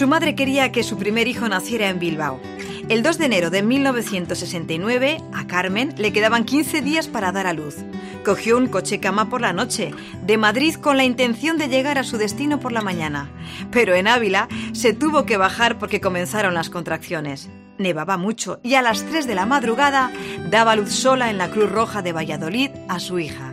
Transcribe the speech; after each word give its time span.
Su 0.00 0.06
madre 0.06 0.34
quería 0.34 0.72
que 0.72 0.82
su 0.82 0.96
primer 0.96 1.28
hijo 1.28 1.46
naciera 1.46 1.90
en 1.90 1.98
Bilbao. 1.98 2.40
El 2.88 3.02
2 3.02 3.18
de 3.18 3.26
enero 3.26 3.50
de 3.50 3.62
1969, 3.62 5.20
a 5.34 5.46
Carmen 5.46 5.94
le 5.98 6.10
quedaban 6.10 6.46
15 6.46 6.80
días 6.80 7.06
para 7.06 7.32
dar 7.32 7.46
a 7.46 7.52
luz. 7.52 7.76
Cogió 8.24 8.56
un 8.56 8.68
coche 8.68 8.98
cama 8.98 9.28
por 9.28 9.42
la 9.42 9.52
noche, 9.52 9.92
de 10.24 10.38
Madrid 10.38 10.76
con 10.76 10.96
la 10.96 11.04
intención 11.04 11.58
de 11.58 11.68
llegar 11.68 11.98
a 11.98 12.02
su 12.02 12.16
destino 12.16 12.60
por 12.60 12.72
la 12.72 12.80
mañana. 12.80 13.28
Pero 13.70 13.94
en 13.94 14.08
Ávila 14.08 14.48
se 14.72 14.94
tuvo 14.94 15.26
que 15.26 15.36
bajar 15.36 15.78
porque 15.78 16.00
comenzaron 16.00 16.54
las 16.54 16.70
contracciones. 16.70 17.50
Nevaba 17.76 18.16
mucho 18.16 18.58
y 18.62 18.76
a 18.76 18.82
las 18.82 19.04
3 19.04 19.26
de 19.26 19.34
la 19.34 19.44
madrugada 19.44 20.10
daba 20.48 20.76
luz 20.76 20.94
sola 20.94 21.28
en 21.28 21.36
la 21.36 21.50
Cruz 21.50 21.70
Roja 21.70 22.00
de 22.00 22.14
Valladolid 22.14 22.70
a 22.88 23.00
su 23.00 23.18
hija. 23.18 23.49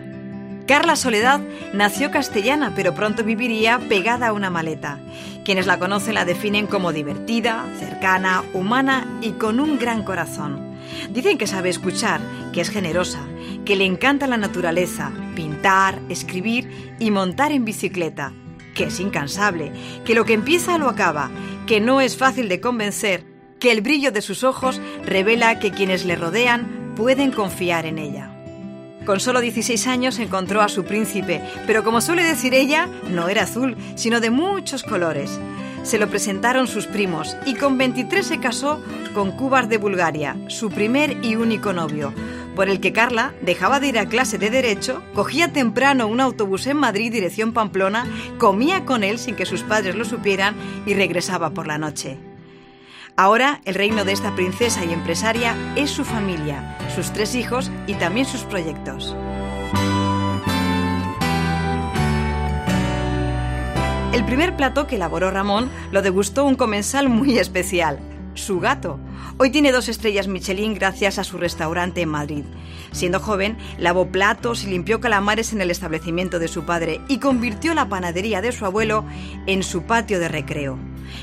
Carla 0.67 0.97
Soledad 0.97 1.39
nació 1.71 2.11
castellana, 2.11 2.73
pero 2.75 2.93
pronto 2.93 3.23
viviría 3.23 3.79
pegada 3.79 4.27
a 4.27 4.33
una 4.33 4.49
maleta. 4.49 4.99
Quienes 5.45 5.65
la 5.65 5.79
conocen 5.79 6.15
la 6.15 6.25
definen 6.25 6.67
como 6.67 6.91
divertida, 6.91 7.65
cercana, 7.79 8.43
humana 8.53 9.07
y 9.21 9.31
con 9.31 9.61
un 9.61 9.79
gran 9.79 10.03
corazón. 10.03 10.75
Dicen 11.09 11.37
que 11.37 11.47
sabe 11.47 11.69
escuchar, 11.69 12.19
que 12.51 12.59
es 12.59 12.69
generosa, 12.69 13.19
que 13.63 13.77
le 13.77 13.85
encanta 13.85 14.27
la 14.27 14.35
naturaleza, 14.35 15.13
pintar, 15.37 16.01
escribir 16.09 16.95
y 16.99 17.11
montar 17.11 17.53
en 17.53 17.63
bicicleta, 17.63 18.33
que 18.75 18.85
es 18.85 18.99
incansable, 18.99 19.71
que 20.03 20.15
lo 20.15 20.25
que 20.25 20.33
empieza 20.33 20.77
lo 20.77 20.89
acaba, 20.89 21.31
que 21.65 21.79
no 21.79 22.01
es 22.01 22.17
fácil 22.17 22.49
de 22.49 22.59
convencer, 22.59 23.23
que 23.61 23.71
el 23.71 23.79
brillo 23.79 24.11
de 24.11 24.21
sus 24.21 24.43
ojos 24.43 24.81
revela 25.05 25.59
que 25.59 25.71
quienes 25.71 26.03
le 26.03 26.17
rodean 26.17 26.93
pueden 26.97 27.31
confiar 27.31 27.85
en 27.85 27.99
ella. 27.99 28.36
Con 29.07 29.21
solo 29.21 29.39
16 29.39 29.87
años 29.87 30.19
encontró 30.19 30.61
a 30.61 30.67
su 30.67 30.83
príncipe, 30.83 31.41
pero 31.65 31.81
como 31.81 32.01
suele 32.01 32.23
decir 32.23 32.53
ella, 32.53 32.89
no 33.09 33.29
era 33.29 33.43
azul, 33.43 33.77
sino 33.95 34.19
de 34.19 34.31
muchos 34.31 34.83
colores. 34.83 35.39
Se 35.83 35.97
lo 35.97 36.09
presentaron 36.09 36.67
sus 36.67 36.87
primos 36.87 37.37
y 37.45 37.55
con 37.55 37.77
23 37.77 38.27
se 38.27 38.41
casó 38.41 38.83
con 39.13 39.31
Cúbar 39.31 39.69
de 39.69 39.77
Bulgaria, 39.77 40.35
su 40.49 40.69
primer 40.69 41.23
y 41.23 41.37
único 41.37 41.71
novio, 41.71 42.13
por 42.53 42.67
el 42.67 42.81
que 42.81 42.91
Carla 42.91 43.33
dejaba 43.41 43.79
de 43.79 43.87
ir 43.87 43.97
a 43.97 44.09
clase 44.09 44.37
de 44.39 44.49
Derecho, 44.49 45.01
cogía 45.13 45.53
temprano 45.53 46.07
un 46.07 46.19
autobús 46.19 46.67
en 46.67 46.75
Madrid 46.75 47.09
dirección 47.09 47.53
Pamplona, 47.53 48.05
comía 48.37 48.83
con 48.83 49.05
él 49.05 49.19
sin 49.19 49.37
que 49.37 49.45
sus 49.45 49.63
padres 49.63 49.95
lo 49.95 50.03
supieran 50.03 50.53
y 50.85 50.95
regresaba 50.95 51.51
por 51.51 51.65
la 51.65 51.77
noche. 51.77 52.17
Ahora 53.19 53.61
el 53.65 53.73
reino 53.73 54.05
de 54.05 54.11
esta 54.11 54.35
princesa 54.35 54.85
y 54.85 54.93
empresaria 54.93 55.55
es 55.75 55.89
su 55.89 56.05
familia, 56.05 56.77
sus 56.93 57.11
tres 57.11 57.33
hijos 57.33 57.71
y 57.87 57.95
también 57.95 58.27
sus 58.27 58.43
proyectos. 58.43 59.15
El 64.13 64.23
primer 64.23 64.55
plato 64.55 64.85
que 64.85 64.97
elaboró 64.97 65.31
Ramón 65.31 65.71
lo 65.91 66.03
degustó 66.03 66.45
un 66.45 66.53
comensal 66.53 67.09
muy 67.09 67.39
especial, 67.39 67.97
su 68.35 68.59
gato. 68.59 68.99
Hoy 69.39 69.49
tiene 69.49 69.71
dos 69.71 69.89
estrellas 69.89 70.27
Michelin 70.27 70.75
gracias 70.75 71.17
a 71.17 71.23
su 71.23 71.39
restaurante 71.39 72.01
en 72.01 72.09
Madrid. 72.09 72.45
Siendo 72.91 73.19
joven, 73.19 73.57
lavó 73.79 74.11
platos 74.11 74.63
y 74.63 74.67
limpió 74.67 75.01
calamares 75.01 75.53
en 75.53 75.61
el 75.61 75.71
establecimiento 75.71 76.37
de 76.37 76.47
su 76.47 76.65
padre 76.65 77.01
y 77.07 77.17
convirtió 77.17 77.73
la 77.73 77.89
panadería 77.89 78.43
de 78.43 78.51
su 78.51 78.63
abuelo 78.63 79.05
en 79.47 79.63
su 79.63 79.87
patio 79.87 80.19
de 80.19 80.27
recreo. 80.27 80.77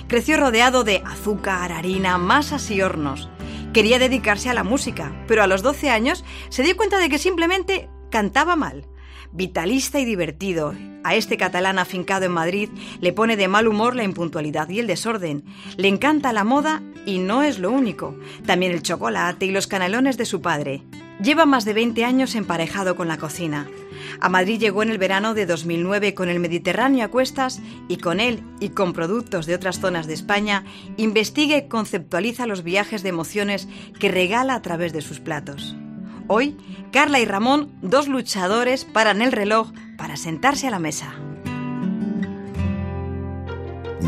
Creció 0.09 0.37
rodeado 0.37 0.85
de 0.85 1.03
azúcar, 1.07 1.73
harina, 1.73 2.19
masas 2.19 2.71
y 2.71 2.83
hornos. 2.83 3.31
Quería 3.73 3.99
dedicarse 3.99 4.51
a 4.51 4.55
la 4.55 4.63
música, 4.63 5.13
pero 5.27 5.43
a 5.43 5.47
los 5.47 5.63
12 5.63 5.91
años 5.91 6.25
se 6.51 6.63
dio 6.63 6.77
cuenta 6.77 6.99
de 6.99 7.09
que 7.09 7.19
simplemente 7.19 7.89
cantaba 8.11 8.55
mal. 8.55 8.87
Vitalista 9.33 9.99
y 9.99 10.05
divertido, 10.05 10.75
a 11.03 11.15
este 11.15 11.37
catalán 11.37 11.79
afincado 11.79 12.25
en 12.25 12.33
Madrid 12.33 12.71
le 13.01 13.13
pone 13.13 13.37
de 13.37 13.49
mal 13.49 13.67
humor 13.67 13.97
la 13.97 14.05
impuntualidad 14.05 14.69
y 14.69 14.79
el 14.79 14.87
desorden. 14.87 15.45
Le 15.77 15.89
encanta 15.89 16.33
la 16.33 16.45
moda 16.45 16.83
y 17.05 17.19
no 17.19 17.43
es 17.43 17.59
lo 17.59 17.71
único, 17.71 18.17
también 18.47 18.73
el 18.73 18.83
chocolate 18.83 19.47
y 19.47 19.51
los 19.51 19.67
canelones 19.67 20.17
de 20.17 20.25
su 20.27 20.41
padre. 20.41 20.83
Lleva 21.23 21.47
más 21.47 21.65
de 21.65 21.75
20 21.75 22.05
años 22.05 22.35
emparejado 22.35 22.97
con 22.97 23.09
la 23.09 23.19
cocina. 23.19 23.69
A 24.21 24.29
Madrid 24.29 24.59
llegó 24.59 24.83
en 24.83 24.91
el 24.91 24.99
verano 24.99 25.35
de 25.35 25.47
2009 25.47 26.15
con 26.15 26.29
el 26.29 26.41
Mediterráneo 26.41 27.05
a 27.05 27.09
cuestas 27.09 27.61
y 27.89 27.99
con 27.99 28.21
él 28.21 28.43
y 28.61 28.71
con 28.71 28.93
productos 28.93 29.47
de 29.47 29.55
otras 29.55 29.81
zonas 29.81 30.07
de 30.07 30.15
España 30.15 30.65
investiga 30.97 31.57
y 31.57 31.69
conceptualiza 31.69 32.47
los 32.47 32.63
viajes 32.63 33.03
de 33.03 33.11
emociones 33.11 33.69
que 33.99 34.11
regala 34.11 34.55
a 34.55 34.63
través 34.63 34.93
de 34.93 35.03
sus 35.03 35.21
platos. 35.21 35.77
Hoy, 36.27 36.57
Carla 36.91 37.21
y 37.21 37.27
Ramón, 37.27 37.73
dos 37.83 38.09
luchadores, 38.09 38.85
paran 38.85 39.21
el 39.23 39.33
reloj 39.33 39.73
para 39.97 40.17
sentarse 40.17 40.69
a 40.69 40.71
la 40.71 40.79
mesa. 40.79 41.15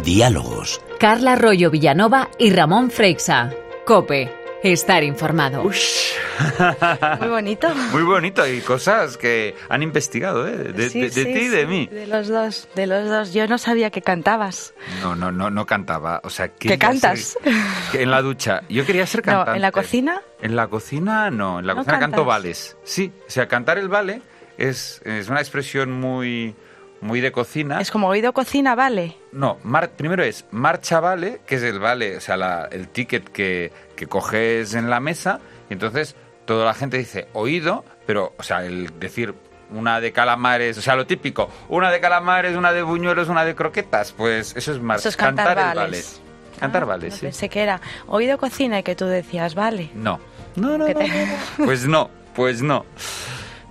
Diálogos. 0.05 0.81
Carla 0.99 1.33
Arroyo 1.33 1.71
Villanova 1.71 2.31
y 2.39 2.51
Ramón 2.51 2.91
Freixa. 2.91 3.51
Cope. 3.87 4.46
Estar 4.73 5.05
informado. 5.05 5.63
Muy 7.21 7.29
bonito. 7.29 7.69
Muy 7.93 8.03
bonito 8.03 8.45
y 8.47 8.61
cosas 8.61 9.17
que 9.17 9.55
han 9.69 9.83
investigado, 9.83 10.47
¿eh? 10.49 10.57
De, 10.57 10.91
Sí, 10.91 11.01
de- 11.03 11.07
de 11.11 11.13
sí, 11.13 11.25
ti 11.25 11.31
y 11.31 11.49
de 11.49 11.61
sí, 11.63 11.67
mí. 11.67 11.87
De 11.87 12.07
los 12.09 12.27
dos, 12.29 12.69
de 12.75 12.87
los 12.89 13.09
dos. 13.09 13.33
Yo 13.33 13.47
no 13.47 13.59
sabía 13.59 13.91
que 13.91 14.03
cantabas. 14.03 14.75
No, 15.03 15.15
no, 15.15 15.31
no, 15.31 15.51
no 15.51 15.67
cantaba. 15.67 16.21
O 16.25 16.31
sea, 16.31 16.49
¿Que 16.49 16.77
cantas? 16.79 17.37
ser- 17.43 18.01
en 18.03 18.11
la 18.11 18.23
ducha. 18.23 18.63
Yo 18.69 18.85
quería 18.85 19.07
ser 19.07 19.21
No, 19.21 19.33
cantante. 19.33 19.53
¿en 19.57 19.63
la 19.63 19.71
cocina? 19.73 20.23
En 20.43 20.57
la 20.57 20.67
cocina 20.67 21.31
no. 21.31 21.61
En 21.61 21.67
la 21.67 21.75
¿No 21.75 21.81
cocina 21.81 22.01
canto 22.01 22.25
vales. 22.25 22.77
Sí. 22.83 23.13
O 23.27 23.31
sea, 23.31 23.47
cantar 23.47 23.79
el 23.79 23.89
vale 23.89 24.21
es, 24.59 25.01
es 25.05 25.29
una 25.29 25.39
expresión 25.41 25.93
muy, 25.93 26.57
muy 27.01 27.21
de 27.21 27.31
cocina. 27.31 27.81
Es 27.81 27.91
como 27.93 28.09
oído 28.09 28.33
cocina, 28.33 28.75
vale. 28.75 29.17
No, 29.33 29.59
mar- 29.63 29.91
primero 29.97 30.25
es 30.25 30.45
marcha 30.51 30.99
vale, 30.99 31.41
que 31.47 31.55
es 31.57 31.63
el 31.63 31.79
vale, 31.79 32.17
o 32.17 32.21
sea, 32.21 32.37
la- 32.37 32.69
el 32.73 32.89
ticket 32.89 33.29
que, 33.29 33.71
que 33.97 34.07
coges 34.07 34.75
en 34.75 34.89
la 34.91 35.01
mesa, 35.01 35.41
y 35.69 35.73
entonces 35.73 36.15
toda 36.45 36.65
la 36.67 36.75
gente 36.75 36.99
dice 36.99 37.27
oído, 37.33 37.85
pero, 38.07 38.35
o 38.39 38.43
sea, 38.43 38.65
el 38.65 38.99
decir 39.01 39.35
una 39.73 40.01
de 40.01 40.13
calamares, 40.13 40.79
o 40.79 40.83
sea, 40.83 40.95
lo 40.95 41.07
típico, 41.07 41.51
una 41.69 41.91
de 41.91 41.99
calamares, 42.01 42.57
una 42.57 42.73
de 42.73 42.83
buñuelos, 42.83 43.29
una 43.29 43.45
de 43.45 43.57
croquetas, 43.57 44.13
pues 44.13 44.55
eso 44.57 44.73
es 44.73 44.81
mar- 44.81 44.99
Eso 44.99 45.09
es 45.09 45.17
cantar 45.17 45.57
vale. 45.57 45.75
vales. 45.81 46.21
Cantar 46.61 46.85
Ah, 46.85 46.87
vale, 46.87 47.09
no 47.09 47.15
sí. 47.15 47.21
Pensé 47.23 47.49
que 47.49 47.63
era 47.63 47.81
oído 48.07 48.39
cocina 48.39 48.79
y 48.79 48.83
que 48.85 48.95
tú 48.95 49.07
decías, 49.07 49.55
vale. 49.57 49.91
No. 49.95 50.21
No, 50.55 50.79
no, 50.79 50.79
no, 50.79 50.87
te- 50.87 50.95
no, 50.95 51.01
no. 51.03 51.33
Pues 51.67 51.85
no, 51.87 52.11
pues 52.35 52.63
no. 52.63 52.87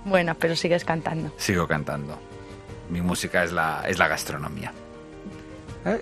Bueno, 0.04 0.36
pero 0.38 0.54
sigues 0.54 0.84
cantando. 0.84 1.32
Sigo 1.38 1.66
cantando. 1.66 2.16
Mi 2.90 3.00
música 3.00 3.42
es 3.42 3.50
la, 3.52 3.82
es 3.88 3.98
la 3.98 4.06
gastronomía. 4.06 4.72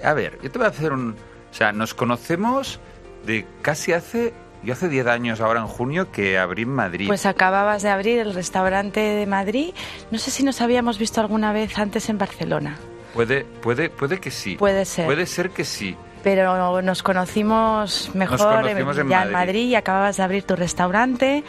A 0.02 0.12
ver, 0.14 0.38
yo 0.42 0.50
te 0.50 0.58
voy 0.58 0.66
a 0.66 0.70
hacer 0.70 0.92
un... 0.92 1.10
O 1.50 1.54
sea, 1.56 1.72
nos 1.72 1.94
conocemos 1.94 2.80
de 3.26 3.46
casi 3.62 3.92
hace... 3.92 4.32
Yo 4.62 4.72
hace 4.72 4.88
10 4.88 5.06
años, 5.08 5.40
ahora 5.42 5.60
en 5.60 5.66
junio, 5.66 6.10
que 6.10 6.38
abrí 6.38 6.62
en 6.62 6.70
Madrid. 6.70 7.06
Pues 7.06 7.26
acababas 7.26 7.82
de 7.82 7.90
abrir 7.90 8.18
el 8.18 8.32
restaurante 8.32 8.98
de 9.00 9.26
Madrid. 9.26 9.74
No 10.10 10.16
sé 10.18 10.30
si 10.30 10.42
nos 10.42 10.62
habíamos 10.62 10.98
visto 10.98 11.20
alguna 11.20 11.52
vez 11.52 11.76
antes 11.78 12.08
en 12.08 12.16
Barcelona, 12.16 12.78
Puede, 13.12 13.44
puede, 13.44 13.90
puede 13.90 14.20
que 14.20 14.30
sí. 14.30 14.56
Puede 14.56 14.86
ser. 14.86 15.04
Puede 15.04 15.26
ser 15.26 15.50
que 15.50 15.64
sí. 15.66 15.94
pero 16.22 16.80
nos 16.80 17.02
conocimos 17.02 18.10
mejor 18.14 18.38
conocimos 18.38 18.96
en 18.96 19.08
ya 19.10 19.18
Madrid. 19.18 19.26
en 19.26 19.32
Madrid 19.32 19.68
y 19.68 19.74
acababas 19.74 20.16
de 20.16 20.22
abrir 20.22 20.44
tu 20.44 20.56
restaurante 20.56 21.44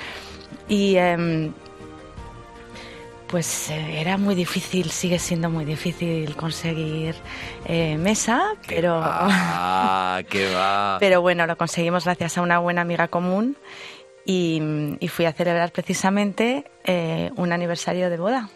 y 0.67 0.97
em, 0.97 1.53
pues 3.35 3.69
eh, 3.69 3.99
era 3.99 4.17
muy 4.17 4.33
difícil, 4.33 4.91
sigue 4.91 5.19
siendo 5.19 5.49
muy 5.49 5.65
difícil 5.65 6.37
conseguir 6.37 7.15
eh, 7.65 7.97
mesa, 7.97 8.53
pero 8.65 9.01
Ah, 9.03 10.21
que 10.29 10.53
va. 10.53 10.95
pero 11.01 11.19
bueno, 11.19 11.45
lo 11.45 11.57
conseguimos 11.57 12.05
gracias 12.05 12.37
a 12.37 12.41
una 12.41 12.59
buena 12.59 12.79
amiga 12.79 13.09
común 13.09 13.57
y, 14.25 14.95
y 15.01 15.09
fui 15.09 15.25
a 15.25 15.33
celebrar 15.33 15.73
precisamente 15.73 16.71
eh, 16.85 17.29
un 17.35 17.51
aniversario 17.51 18.09
de 18.09 18.15
boda. 18.15 18.47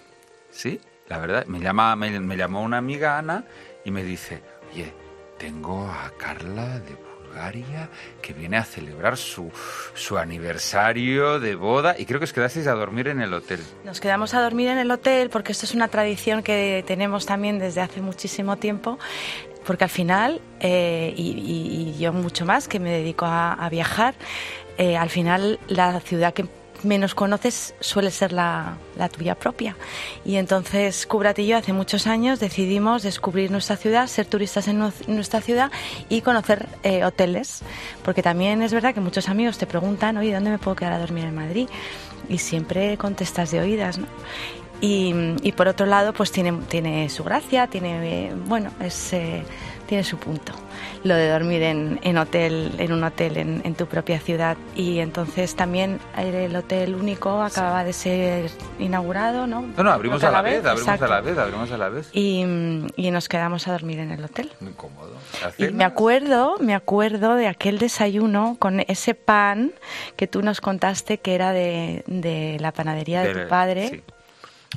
Sí, 0.50 0.80
la 1.10 1.18
verdad. 1.18 1.46
Me, 1.48 1.60
llama, 1.60 1.98
me, 1.98 2.18
me 2.22 2.38
llamó 2.38 2.62
una 2.62 2.78
amiga, 2.78 3.18
Ana, 3.18 3.44
y 3.84 3.92
me 3.92 4.02
dice, 4.06 4.42
oye, 4.72 4.94
tengo 5.38 5.90
a 5.90 6.10
Carla 6.18 6.80
de 6.80 6.96
Que 8.22 8.34
viene 8.34 8.58
a 8.58 8.64
celebrar 8.64 9.18
su, 9.18 9.52
su 9.94 10.18
aniversario 10.18 11.40
de 11.40 11.56
boda 11.56 11.96
y 11.98 12.06
creo 12.06 12.20
que 12.20 12.26
os 12.26 12.34
quedasteis 12.34 12.68
a 12.68 12.74
dormir 12.74 13.08
en 13.08 13.22
el 13.22 13.34
hotel. 13.34 13.60
Nos 13.84 14.00
quedamos 14.00 14.34
a 14.34 14.42
dormir 14.42 14.70
en 14.70 14.78
el 14.78 14.92
hotel 14.92 15.30
porque 15.30 15.52
esto 15.52 15.66
es 15.66 15.74
una 15.74 15.88
tradición 15.88 16.44
que 16.44 16.84
tenemos 16.86 17.26
también 17.26 17.60
desde 17.60 17.82
hace 17.82 18.02
muchísimo 18.02 18.58
tiempo. 18.58 19.00
Porque 19.66 19.84
al 19.84 19.90
final, 19.90 20.42
eh, 20.62 21.14
y, 21.16 21.96
yo 22.00 22.14
mucho 22.14 22.46
más 22.46 22.68
que 22.68 22.80
me 22.80 22.92
dedico 22.92 23.26
a, 23.26 23.54
a 23.54 23.70
viajar, 23.70 24.16
eh, 24.78 24.96
al 24.96 25.10
final 25.10 25.60
la 25.68 26.00
ciudad 26.00 26.34
que 26.34 26.46
menos 26.84 27.16
conoces 27.16 27.74
suele 27.80 28.12
ser 28.12 28.32
la, 28.34 28.78
la 28.98 29.10
tuya 29.10 29.36
propia. 29.36 29.76
Y 30.26 30.36
entonces 30.38 31.06
Kubrat 31.06 31.38
y 31.40 31.48
yo 31.48 31.58
hace 31.58 31.74
muchos 31.74 32.08
años 32.08 32.40
decidimos 32.40 33.04
descubrir 33.04 33.52
nuestra 33.52 33.76
ciudad, 33.78 34.08
ser 34.08 34.26
turistas 34.26 34.68
en 34.68 34.80
nu- 34.80 34.94
nuestra 35.08 35.42
ciudad 35.42 35.72
y 36.10 36.22
conocer 36.22 36.68
eh, 36.84 37.04
hoteles. 37.04 37.62
Porque 38.04 38.22
también 38.24 38.62
es 38.62 38.74
verdad 38.74 38.94
que 38.94 39.02
muchos 39.02 39.30
amigos 39.30 39.58
te 39.58 39.68
preguntan, 39.68 40.18
oye, 40.18 40.34
¿dónde 40.34 40.52
me 40.52 40.58
puedo 40.60 40.76
quedar 40.76 40.94
a 40.94 41.00
dormir 41.00 41.26
en 41.26 41.36
Madrid? 41.36 41.68
Y 42.30 42.38
siempre 42.38 42.98
contestas 42.98 43.52
de 43.52 43.60
oídas. 43.60 44.00
Y, 44.82 45.14
y 45.44 45.52
por 45.52 45.68
otro 45.68 45.86
lado, 45.86 46.14
pues 46.14 46.32
tiene, 46.32 46.54
tiene 46.70 47.10
su 47.10 47.24
gracia, 47.24 47.68
tiene, 47.68 48.28
eh, 48.28 48.34
bueno, 48.46 48.72
es, 48.80 49.12
eh, 49.12 49.44
tiene 49.90 50.04
su 50.04 50.18
punto 50.18 50.54
lo 51.04 51.16
de 51.16 51.30
dormir 51.30 51.64
en, 51.64 52.00
en 52.04 52.18
hotel, 52.18 52.74
en 52.78 52.92
un 52.92 53.04
hotel 53.04 53.38
en, 53.38 53.62
en, 53.64 53.74
tu 53.74 53.88
propia 53.88 54.20
ciudad. 54.20 54.58
Y 54.76 55.00
entonces 55.00 55.56
también 55.56 56.00
el 56.18 56.56
hotel 56.56 56.96
único 56.96 57.42
acababa 57.42 57.84
de 57.84 57.94
ser 57.94 58.52
inaugurado, 58.78 59.48
¿no? 59.48 59.62
No, 59.62 59.84
no, 59.84 59.92
abrimos 59.92 60.24
a 60.24 60.32
la 60.32 60.42
vez, 60.42 60.62
vez 60.62 60.66
abrimos 60.66 61.02
a 61.02 61.08
la 61.08 61.22
vez, 61.22 61.38
abrimos 61.38 61.72
a 61.72 61.78
la 61.78 61.90
vez. 61.90 62.10
Y, 62.14 62.42
y, 62.96 63.12
nos 63.12 63.30
quedamos 63.30 63.68
a 63.68 63.72
dormir 63.72 64.00
en 64.00 64.12
el 64.12 64.24
hotel. 64.24 64.52
Muy 64.60 64.74
cómodo. 64.74 65.14
Y 65.58 65.70
me 65.70 65.86
acuerdo, 65.86 66.58
me 66.60 66.76
acuerdo 66.76 67.36
de 67.36 67.48
aquel 67.48 67.80
desayuno 67.80 68.58
con 68.60 68.82
ese 68.82 69.16
pan 69.16 69.72
que 70.16 70.28
tú 70.28 70.42
nos 70.42 70.62
contaste 70.62 71.20
que 71.20 71.34
era 71.34 71.52
de, 71.52 72.04
de 72.08 72.58
la 72.60 72.72
panadería 72.74 73.22
de, 73.22 73.34
de 73.34 73.44
tu 73.44 73.50
padre. 73.50 73.90
Sí 73.90 74.04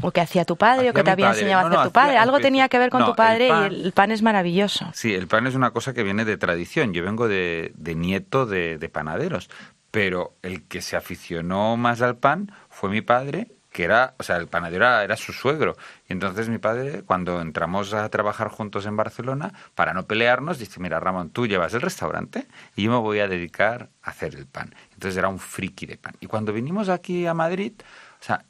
o 0.00 0.10
que 0.10 0.20
hacía 0.20 0.44
tu 0.44 0.56
padre, 0.56 0.80
hacía 0.80 0.90
o 0.90 0.94
que 0.94 1.04
te 1.04 1.10
había 1.10 1.26
padre. 1.26 1.40
enseñado 1.40 1.68
no, 1.68 1.74
a 1.74 1.78
hacer 1.80 1.88
tu 1.88 1.92
padre. 1.92 2.18
Algo 2.18 2.40
tenía 2.40 2.68
que 2.68 2.78
ver 2.78 2.90
con 2.90 3.00
no, 3.00 3.06
tu 3.06 3.14
padre 3.14 3.46
el 3.46 3.50
pan, 3.50 3.72
y 3.72 3.82
el 3.82 3.92
pan 3.92 4.10
es 4.10 4.22
maravilloso. 4.22 4.90
Sí, 4.94 5.14
el 5.14 5.26
pan 5.26 5.46
es 5.46 5.54
una 5.54 5.70
cosa 5.70 5.92
que 5.92 6.02
viene 6.02 6.24
de 6.24 6.36
tradición. 6.36 6.92
Yo 6.92 7.04
vengo 7.04 7.28
de, 7.28 7.72
de 7.76 7.94
nieto 7.94 8.46
de, 8.46 8.78
de, 8.78 8.88
panaderos, 8.88 9.50
pero 9.90 10.34
el 10.42 10.62
que 10.64 10.80
se 10.80 10.96
aficionó 10.96 11.76
más 11.76 12.00
al 12.00 12.16
pan 12.16 12.52
fue 12.70 12.90
mi 12.90 13.02
padre, 13.02 13.48
que 13.72 13.84
era, 13.84 14.14
o 14.18 14.22
sea, 14.22 14.36
el 14.36 14.48
panadero 14.48 14.84
era, 14.84 15.04
era 15.04 15.16
su 15.16 15.32
suegro. 15.32 15.76
Y 16.08 16.12
entonces 16.12 16.48
mi 16.48 16.58
padre, 16.58 17.02
cuando 17.02 17.40
entramos 17.40 17.94
a 17.94 18.08
trabajar 18.10 18.48
juntos 18.48 18.86
en 18.86 18.96
Barcelona, 18.96 19.52
para 19.74 19.94
no 19.94 20.06
pelearnos, 20.06 20.58
dice, 20.58 20.78
mira, 20.80 21.00
Ramón, 21.00 21.30
tú 21.30 21.46
llevas 21.46 21.74
el 21.74 21.80
restaurante 21.80 22.46
y 22.76 22.84
yo 22.84 22.90
me 22.90 22.98
voy 22.98 23.20
a 23.20 23.28
dedicar 23.28 23.88
a 24.02 24.10
hacer 24.10 24.34
el 24.34 24.46
pan. 24.46 24.74
Entonces 24.92 25.16
era 25.16 25.28
un 25.28 25.38
friki 25.38 25.86
de 25.86 25.96
pan. 25.96 26.14
Y 26.20 26.26
cuando 26.26 26.52
vinimos 26.52 26.88
aquí 26.88 27.26
a 27.26 27.34
Madrid, 27.34 27.72
o 28.20 28.24
sea, 28.24 28.44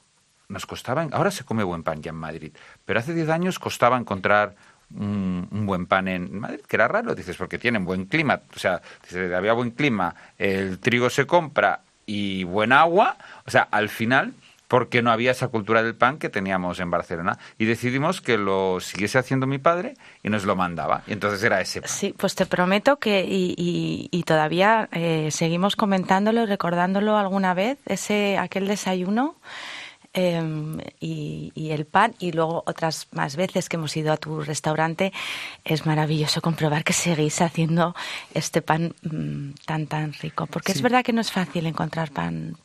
nos 0.53 0.67
costaba, 0.67 1.07
ahora 1.13 1.31
se 1.31 1.45
come 1.45 1.65
buen 1.65 1.83
pan 1.83 2.03
ya 2.03 2.11
en 2.11 2.17
Madrid, 2.17 2.53
pero 2.85 3.01
hace 3.01 3.15
10 3.15 3.29
años 3.31 3.59
costaba 3.59 3.97
encontrar 3.97 4.55
un, 4.95 5.49
un, 5.51 5.67
buen 5.67 5.87
pan 5.87 6.07
en 6.09 6.39
Madrid, 6.39 6.61
que 6.69 6.77
era 6.77 6.87
raro, 6.89 7.15
dices, 7.15 7.37
porque 7.37 7.59
tienen 7.59 7.85
buen 7.85 8.05
clima, 8.05 8.41
o 8.55 8.59
sea, 8.59 8.83
dices, 9.03 9.33
había 9.33 9.55
buen 9.55 9.71
clima, 9.71 10.15
el 10.39 10.79
trigo 10.79 11.09
se 11.11 11.27
compra 11.27 11.81
y 12.07 12.45
buen 12.45 12.73
agua, 12.73 13.17
o 13.47 13.51
sea, 13.51 13.63
al 13.71 13.89
final, 13.89 14.35
porque 14.69 15.03
no 15.03 15.11
había 15.11 15.33
esa 15.33 15.49
cultura 15.49 15.83
del 15.83 15.95
pan 15.95 16.19
que 16.19 16.29
teníamos 16.29 16.81
en 16.81 16.91
Barcelona, 16.91 17.39
y 17.59 17.65
decidimos 17.65 18.21
que 18.21 18.39
lo 18.39 18.81
siguiese 18.81 19.19
haciendo 19.19 19.47
mi 19.47 19.59
padre 19.59 19.95
y 20.23 20.29
nos 20.29 20.45
lo 20.45 20.57
mandaba, 20.57 21.03
y 21.07 21.13
entonces 21.13 21.43
era 21.43 21.61
ese. 21.61 21.81
Sí, 21.87 22.15
pues 22.17 22.35
te 22.35 22.47
prometo 22.47 22.99
que, 22.99 23.25
y 23.29 24.23
todavía 24.27 24.89
eh, 24.93 25.29
seguimos 25.31 25.77
comentándolo 25.77 26.43
y 26.43 26.47
recordándolo 26.47 27.17
alguna 27.17 27.55
vez, 27.55 27.79
ese, 27.87 28.39
aquel 28.39 28.67
desayuno, 28.67 29.37
eh, 30.15 30.43
y, 31.01 31.53
y, 31.55 31.71
el 31.71 31.87
pan 31.87 32.15
y 32.19 32.33
luego 32.33 32.63
otras 32.67 33.09
más 33.13 33.37
veces 33.37 33.69
que 33.69 33.77
hemos 33.77 33.97
ido 33.97 34.13
a 34.13 34.19
tu 34.19 34.41
restaurante 34.41 35.13
es 35.65 35.87
maravilloso 35.87 36.43
comprobar 36.43 36.85
que 36.85 36.93
seguís 36.93 37.41
haciendo 37.41 37.95
este 38.35 38.61
pan 38.61 38.95
mmm, 39.03 39.53
tan 39.65 39.87
tan 39.87 40.13
rico 40.13 40.47
porque 40.47 40.73
sí. 40.73 40.79
es 40.79 40.83
verdad 40.83 41.03
que 41.03 41.15
no 41.15 41.23
es 41.23 41.33
fácil 41.33 41.65
encontrar 41.67 42.11
pan 42.11 42.59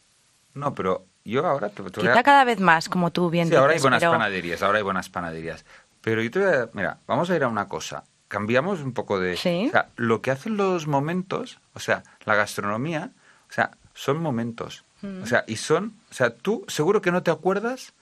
no 0.54 0.76
pero 0.76 1.06
yo 1.24 1.46
ahora 1.46 1.70
te, 1.70 1.84
te 1.84 2.02
quizá 2.02 2.20
a... 2.20 2.24
cada 2.24 2.44
vez 2.44 2.60
más 2.60 2.90
como 2.90 3.12
tú 3.12 3.30
bien 3.30 3.46
sí, 3.46 3.52
dices 3.52 3.62
ahora 3.62 3.74
hay 3.74 3.80
buenas 3.80 4.02
pero... 4.02 4.12
panaderías 4.12 4.64
ahora 4.64 4.78
hay 4.80 4.84
buenas 4.84 5.10
panaderías 5.10 5.66
pero 6.02 6.22
yo 6.22 6.32
te 6.32 6.40
voy 6.40 6.54
a, 6.54 6.70
mira 6.74 6.98
vamos 7.08 7.30
a 7.30 7.36
ir 7.38 7.44
a 7.44 7.48
una 7.48 7.70
cosa 7.70 8.04
cambiamos 8.28 8.82
un 8.82 8.92
poco 8.92 9.22
de 9.22 9.38
¿Sí? 9.38 9.68
o 9.70 9.72
sea, 9.72 9.88
lo 9.96 10.22
que 10.22 10.32
hacen 10.32 10.58
los 10.58 10.86
momentos 10.86 11.60
o 11.74 11.80
sea 11.80 12.04
la 12.26 12.36
gastronomía 12.36 13.12
o 13.50 13.54
sea 13.54 13.72
son 13.94 14.22
momentos 14.22 14.84
Mm. 15.08 15.24
o 15.24 15.26
sea, 15.26 15.44
y 15.48 15.56
son, 15.56 15.94
o 16.12 16.14
sea, 16.14 16.36
tú 16.36 16.66
seguro 16.68 17.02
que 17.02 17.12
no 17.12 17.24
te 17.24 17.32
acuerdas 17.32 17.94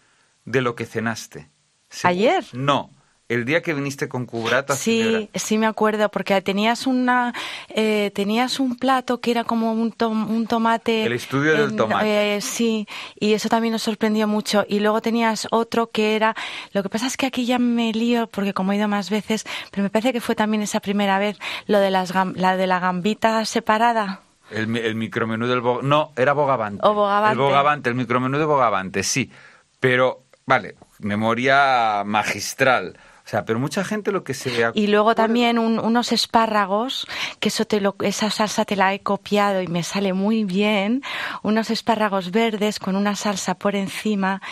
de 0.46 0.62
lo 0.62 0.76
que 0.76 0.86
cenaste. 0.86 1.50
¿Seguro? 1.90 2.10
¿Ayer? 2.10 2.46
No, 2.54 2.92
el 3.28 3.46
día 3.46 3.62
que 3.62 3.74
viniste 3.74 4.08
con 4.08 4.26
cubrata. 4.26 4.76
Sí, 4.76 5.02
señora. 5.02 5.28
sí 5.34 5.58
me 5.58 5.66
acuerdo, 5.66 6.10
porque 6.10 6.40
tenías 6.42 6.86
una, 6.86 7.34
eh, 7.70 8.12
tenías 8.14 8.60
un 8.60 8.76
plato 8.78 9.20
que 9.20 9.32
era 9.32 9.44
como 9.44 9.74
un, 9.74 9.92
tom, 9.92 10.30
un 10.30 10.46
tomate. 10.46 11.06
El 11.06 11.14
estudio 11.14 11.54
en, 11.54 11.58
del 11.62 11.76
tomate. 11.76 12.36
Eh, 12.36 12.42
sí, 12.42 12.88
y 13.20 13.34
eso 13.34 13.50
también 13.50 13.72
nos 13.72 13.82
sorprendió 13.82 14.28
mucho. 14.28 14.64
Y 14.68 14.80
luego 14.80 15.02
tenías 15.02 15.48
otro 15.50 15.90
que 15.90 16.16
era, 16.16 16.36
lo 16.72 16.84
que 16.84 16.90
pasa 16.90 17.08
es 17.08 17.18
que 17.18 17.26
aquí 17.26 17.46
ya 17.46 17.58
me 17.58 17.92
lío, 17.94 18.28
porque 18.28 18.54
como 18.54 18.74
he 18.74 18.76
ido 18.76 18.88
más 18.88 19.10
veces, 19.10 19.46
pero 19.72 19.82
me 19.82 19.90
parece 19.90 20.14
que 20.14 20.22
fue 20.22 20.36
también 20.36 20.62
esa 20.62 20.80
primera 20.80 21.18
vez, 21.18 21.38
lo 21.66 21.80
de 21.80 21.90
las, 21.90 22.14
la 22.36 22.58
de 22.58 22.68
la 22.68 22.80
gambita 22.80 23.44
separada. 23.46 24.22
El, 24.52 24.76
el 24.78 24.96
micromenú 24.96 25.48
del 25.48 25.62
bo... 25.62 25.82
No, 25.82 26.12
era 26.16 26.34
Bogavante. 26.34 26.82
O 26.84 26.94
Bogavante. 26.94 27.34
El 27.34 27.40
Bogavante, 27.40 27.90
el 27.90 27.96
micromenú 27.96 28.38
de 28.38 28.46
Bogavante, 28.46 29.04
sí. 29.04 29.32
Pero, 29.80 30.24
vale, 30.46 30.76
memoria 31.00 32.04
magistral. 32.06 32.98
O 33.26 33.28
sea, 33.28 33.44
pero 33.44 33.58
mucha 33.58 33.84
gente 33.84 34.12
lo 34.12 34.24
que 34.24 34.36
se... 34.36 34.72
Y 34.76 34.86
luego 34.86 35.16
también 35.16 35.58
un, 35.58 35.80
unos 35.80 36.12
espárragos, 36.12 37.08
que 37.40 37.50
eso 37.50 37.66
te 37.66 37.82
lo, 37.82 37.96
esa 38.02 38.30
salsa 38.30 38.66
te 38.66 38.76
la 38.76 38.94
he 38.94 39.00
copiado 39.00 39.64
y 39.64 39.68
me 39.68 39.82
sale 39.82 40.14
muy 40.14 40.44
bien. 40.44 41.02
Unos 41.42 41.72
espárragos 41.72 42.30
verdes 42.30 42.78
con 42.78 42.96
una 42.96 43.16
salsa 43.16 43.56
por 43.56 43.76
encima 43.76 44.44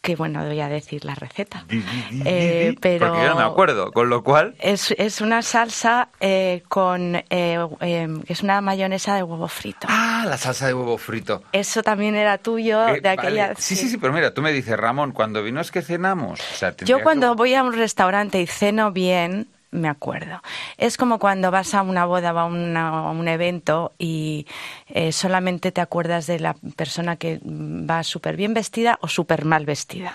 que 0.00 0.16
bueno, 0.16 0.44
voy 0.44 0.60
a 0.60 0.68
decir 0.68 1.04
la 1.04 1.14
receta. 1.14 1.64
Di, 1.68 1.78
di, 1.78 2.02
di, 2.10 2.22
eh, 2.24 2.74
pero 2.80 3.08
porque 3.08 3.22
yo 3.22 3.28
no 3.30 3.36
me 3.36 3.42
acuerdo, 3.42 3.92
con 3.92 4.08
lo 4.08 4.22
cual... 4.22 4.54
Es, 4.58 4.92
es 4.92 5.20
una 5.20 5.42
salsa 5.42 6.08
eh, 6.20 6.62
con... 6.68 7.16
Eh, 7.28 8.08
es 8.26 8.42
una 8.42 8.60
mayonesa 8.60 9.14
de 9.14 9.22
huevo 9.22 9.46
frito. 9.48 9.86
Ah, 9.90 10.24
la 10.26 10.38
salsa 10.38 10.66
de 10.66 10.74
huevo 10.74 10.96
frito. 10.96 11.42
Eso 11.52 11.82
también 11.82 12.14
era 12.14 12.38
tuyo 12.38 12.80
de 12.80 13.08
aquella... 13.08 13.48
Vale. 13.48 13.60
Sí, 13.60 13.76
sí, 13.76 13.88
sí, 13.88 13.98
pero 13.98 14.12
mira, 14.12 14.32
tú 14.32 14.40
me 14.40 14.52
dices, 14.52 14.76
Ramón, 14.78 15.12
cuando 15.12 15.42
vino 15.42 15.60
es 15.60 15.70
que 15.70 15.82
cenamos. 15.82 16.40
O 16.40 16.56
sea, 16.56 16.74
yo 16.76 17.02
cuando 17.02 17.32
que... 17.32 17.36
voy 17.36 17.54
a 17.54 17.62
un 17.62 17.74
restaurante 17.74 18.40
y 18.40 18.46
ceno 18.46 18.92
bien, 18.92 19.48
me 19.70 19.88
acuerdo. 19.88 20.42
Es 20.78 20.96
como 20.96 21.18
cuando 21.18 21.50
vas 21.50 21.74
a 21.74 21.82
una 21.82 22.04
boda 22.04 22.32
o 22.32 22.38
a, 22.38 22.46
un 22.46 23.28
evento 23.28 23.92
y 23.98 24.46
eh, 24.88 25.12
solamente 25.12 25.72
te 25.72 25.80
acuerdas 25.80 26.26
de 26.26 26.40
la 26.40 26.54
persona 26.76 27.16
que 27.16 27.40
va 27.44 28.02
súper 28.02 28.36
bien 28.36 28.54
vestida 28.54 28.98
o 29.00 29.08
súper 29.08 29.44
mal 29.44 29.66
vestida. 29.66 30.14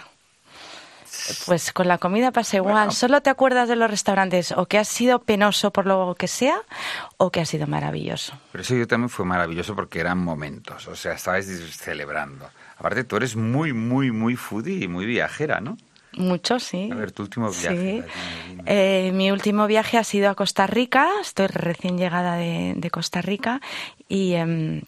Pues 1.46 1.72
con 1.72 1.88
la 1.88 1.98
comida 1.98 2.32
pasa 2.32 2.58
igual. 2.58 2.74
Bueno. 2.74 2.92
Solo 2.92 3.22
te 3.22 3.30
acuerdas 3.30 3.70
de 3.70 3.76
los 3.76 3.90
restaurantes 3.90 4.52
o 4.52 4.66
que 4.66 4.78
ha 4.78 4.84
sido 4.84 5.20
penoso 5.20 5.72
por 5.72 5.86
lo 5.86 6.16
que 6.18 6.28
sea 6.28 6.62
o 7.18 7.32
que 7.32 7.42
ha 7.42 7.46
sido 7.46 7.68
maravilloso. 7.68 8.34
Pero 8.52 8.62
eso 8.62 8.76
yo 8.76 8.88
también 8.88 9.10
fue 9.10 9.26
maravilloso 9.26 9.76
porque 9.76 10.00
eran 10.00 10.20
momentos. 10.20 10.88
O 10.88 10.96
sea, 10.96 11.14
estabais 11.14 11.48
celebrando. 11.76 12.50
Aparte, 12.78 13.04
tú 13.06 13.16
eres 13.16 13.36
muy, 13.36 13.74
muy, 13.74 14.12
muy 14.12 14.36
foodie 14.36 14.84
y 14.84 14.88
muy 14.88 15.06
viajera, 15.06 15.62
¿no? 15.62 15.78
Mucho, 16.18 16.60
sí. 16.60 16.90
A 16.92 16.96
ver, 16.96 17.12
tu 17.12 17.24
último 17.24 17.50
viaje. 17.50 18.04
Sí. 18.04 18.60
Eh, 18.66 19.12
mi 19.14 19.32
último 19.32 19.68
viaje 19.68 19.98
ha 19.98 20.04
sido 20.04 20.30
a 20.30 20.36
Costa 20.36 20.68
Rica. 20.68 21.10
Estoy 21.22 21.48
recién 21.48 21.98
llegada 21.98 22.36
de, 22.36 22.74
de 22.76 22.90
Costa 22.90 23.22
Rica. 23.22 23.62
Y, 24.08 24.34
eh, 24.34 24.84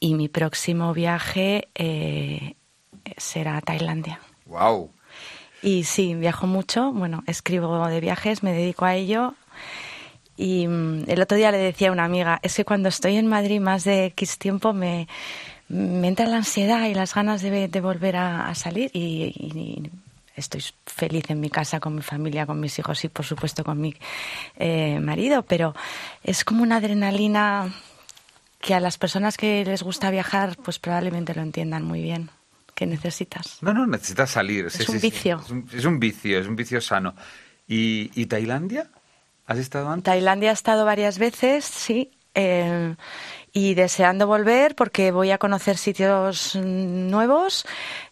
y, 0.00 0.14
mi 0.14 0.28
próximo 0.28 0.92
viaje 0.94 1.68
eh, 1.74 2.54
será 3.16 3.56
a 3.56 3.60
Tailandia. 3.60 4.20
¡Wow! 4.46 4.90
Y 5.62 5.84
sí, 5.84 6.14
viajo 6.14 6.46
mucho. 6.46 6.92
Bueno, 6.92 7.22
escribo 7.26 7.86
de 7.86 8.00
viajes, 8.00 8.42
me 8.42 8.52
dedico 8.52 8.84
a 8.84 8.94
ello. 8.94 9.34
Y 10.36 10.66
mm, 10.68 11.04
el 11.08 11.20
otro 11.20 11.36
día 11.36 11.50
le 11.50 11.58
decía 11.58 11.88
a 11.88 11.92
una 11.92 12.04
amiga, 12.04 12.38
es 12.42 12.54
que 12.54 12.64
cuando 12.64 12.88
estoy 12.88 13.16
en 13.16 13.26
Madrid 13.26 13.60
más 13.60 13.84
de 13.84 14.06
X 14.06 14.38
tiempo 14.38 14.72
me, 14.72 15.08
me 15.68 16.08
entra 16.08 16.26
la 16.26 16.36
ansiedad 16.36 16.86
y 16.86 16.94
las 16.94 17.14
ganas 17.14 17.42
de, 17.42 17.68
de 17.68 17.80
volver 17.80 18.16
a, 18.16 18.48
a 18.48 18.54
salir 18.54 18.90
y, 18.94 19.24
y, 19.24 19.90
estoy 20.38 20.64
feliz 20.86 21.24
en 21.28 21.40
mi 21.40 21.50
casa 21.50 21.80
con 21.80 21.94
mi 21.94 22.02
familia, 22.02 22.46
con 22.46 22.60
mis 22.60 22.78
hijos 22.78 23.04
y 23.04 23.08
por 23.08 23.24
supuesto 23.24 23.64
con 23.64 23.80
mi 23.80 23.94
eh, 24.56 25.00
marido, 25.00 25.42
pero 25.42 25.74
es 26.22 26.44
como 26.44 26.62
una 26.62 26.76
adrenalina 26.76 27.72
que 28.60 28.74
a 28.74 28.80
las 28.80 28.98
personas 28.98 29.36
que 29.36 29.64
les 29.64 29.82
gusta 29.82 30.10
viajar 30.10 30.56
pues 30.62 30.78
probablemente 30.78 31.34
lo 31.34 31.42
entiendan 31.42 31.84
muy 31.84 32.02
bien. 32.02 32.30
que 32.74 32.86
necesitas? 32.86 33.58
No, 33.60 33.72
no, 33.74 33.86
necesitas 33.86 34.30
salir. 34.30 34.66
Es 34.66 34.88
un 34.88 35.00
sí, 35.00 35.10
vicio. 35.10 35.40
Es, 35.44 35.50
un, 35.50 35.68
es, 35.72 35.84
un, 35.84 35.98
vicio, 35.98 36.38
es 36.38 36.46
un 36.46 36.54
vicio 36.54 36.80
sano. 36.80 37.14
¿Y, 37.66 38.10
y 38.14 38.26
Tailandia? 38.26 38.88
¿Has 39.46 39.58
estado 39.58 39.88
antes? 39.88 40.04
Tailandia 40.04 40.50
he 40.50 40.54
estado 40.54 40.84
varias 40.84 41.18
veces, 41.18 41.64
sí. 41.64 42.12
Eh, 42.34 42.94
y 43.52 43.74
deseando 43.74 44.28
volver 44.28 44.76
porque 44.76 45.10
voy 45.10 45.32
a 45.32 45.38
conocer 45.38 45.76
sitios 45.76 46.54
nuevos 46.54 47.66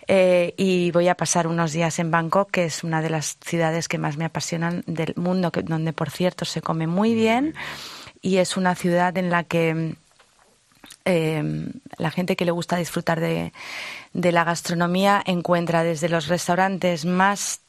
eh, 0.08 0.54
y 0.56 0.90
voy 0.92 1.08
a 1.08 1.16
pasar 1.16 1.46
unos 1.46 1.72
días 1.72 1.98
en 1.98 2.10
Bangkok, 2.10 2.50
que 2.50 2.64
es 2.66 2.84
una 2.84 3.02
de 3.02 3.10
las 3.10 3.36
ciudades 3.44 3.88
que 3.88 3.98
más 3.98 4.16
me 4.16 4.24
apasionan 4.24 4.82
del 4.86 5.14
mundo, 5.16 5.50
que, 5.50 5.62
donde 5.62 5.92
por 5.92 6.10
cierto 6.10 6.44
se 6.44 6.62
come 6.62 6.86
muy 6.86 7.14
bien. 7.14 7.54
Y 8.22 8.38
es 8.38 8.56
una 8.56 8.74
ciudad 8.74 9.16
en 9.18 9.30
la 9.30 9.44
que 9.44 9.94
eh, 11.04 11.70
la 11.98 12.10
gente 12.10 12.36
que 12.36 12.44
le 12.44 12.50
gusta 12.50 12.76
disfrutar 12.76 13.20
de, 13.20 13.52
de, 14.12 14.32
la 14.32 14.44
gastronomía 14.44 15.22
encuentra 15.24 15.82
desde 15.82 16.08
los 16.08 16.26
restaurantes 16.28 17.04
más 17.04 17.60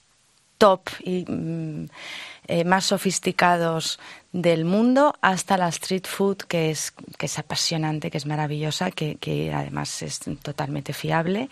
top 0.58 0.82
y 1.04 1.26
mm, 1.28 1.88
eh, 2.48 2.64
más 2.64 2.86
sofisticados 2.86 4.00
del 4.32 4.66
mundo 4.66 5.14
hasta 5.22 5.58
la 5.58 5.68
street 5.70 6.06
food, 6.06 6.38
que 6.38 6.70
es, 6.72 6.94
que 7.18 7.26
es 7.26 7.40
apasionante, 7.40 8.10
que 8.12 8.18
es 8.18 8.26
maravillosa, 8.26 8.92
que, 8.92 9.16
que 9.16 9.54
además 9.54 10.02
es 10.02 10.20
totalmente 10.42 10.94
fiable. 10.94 11.50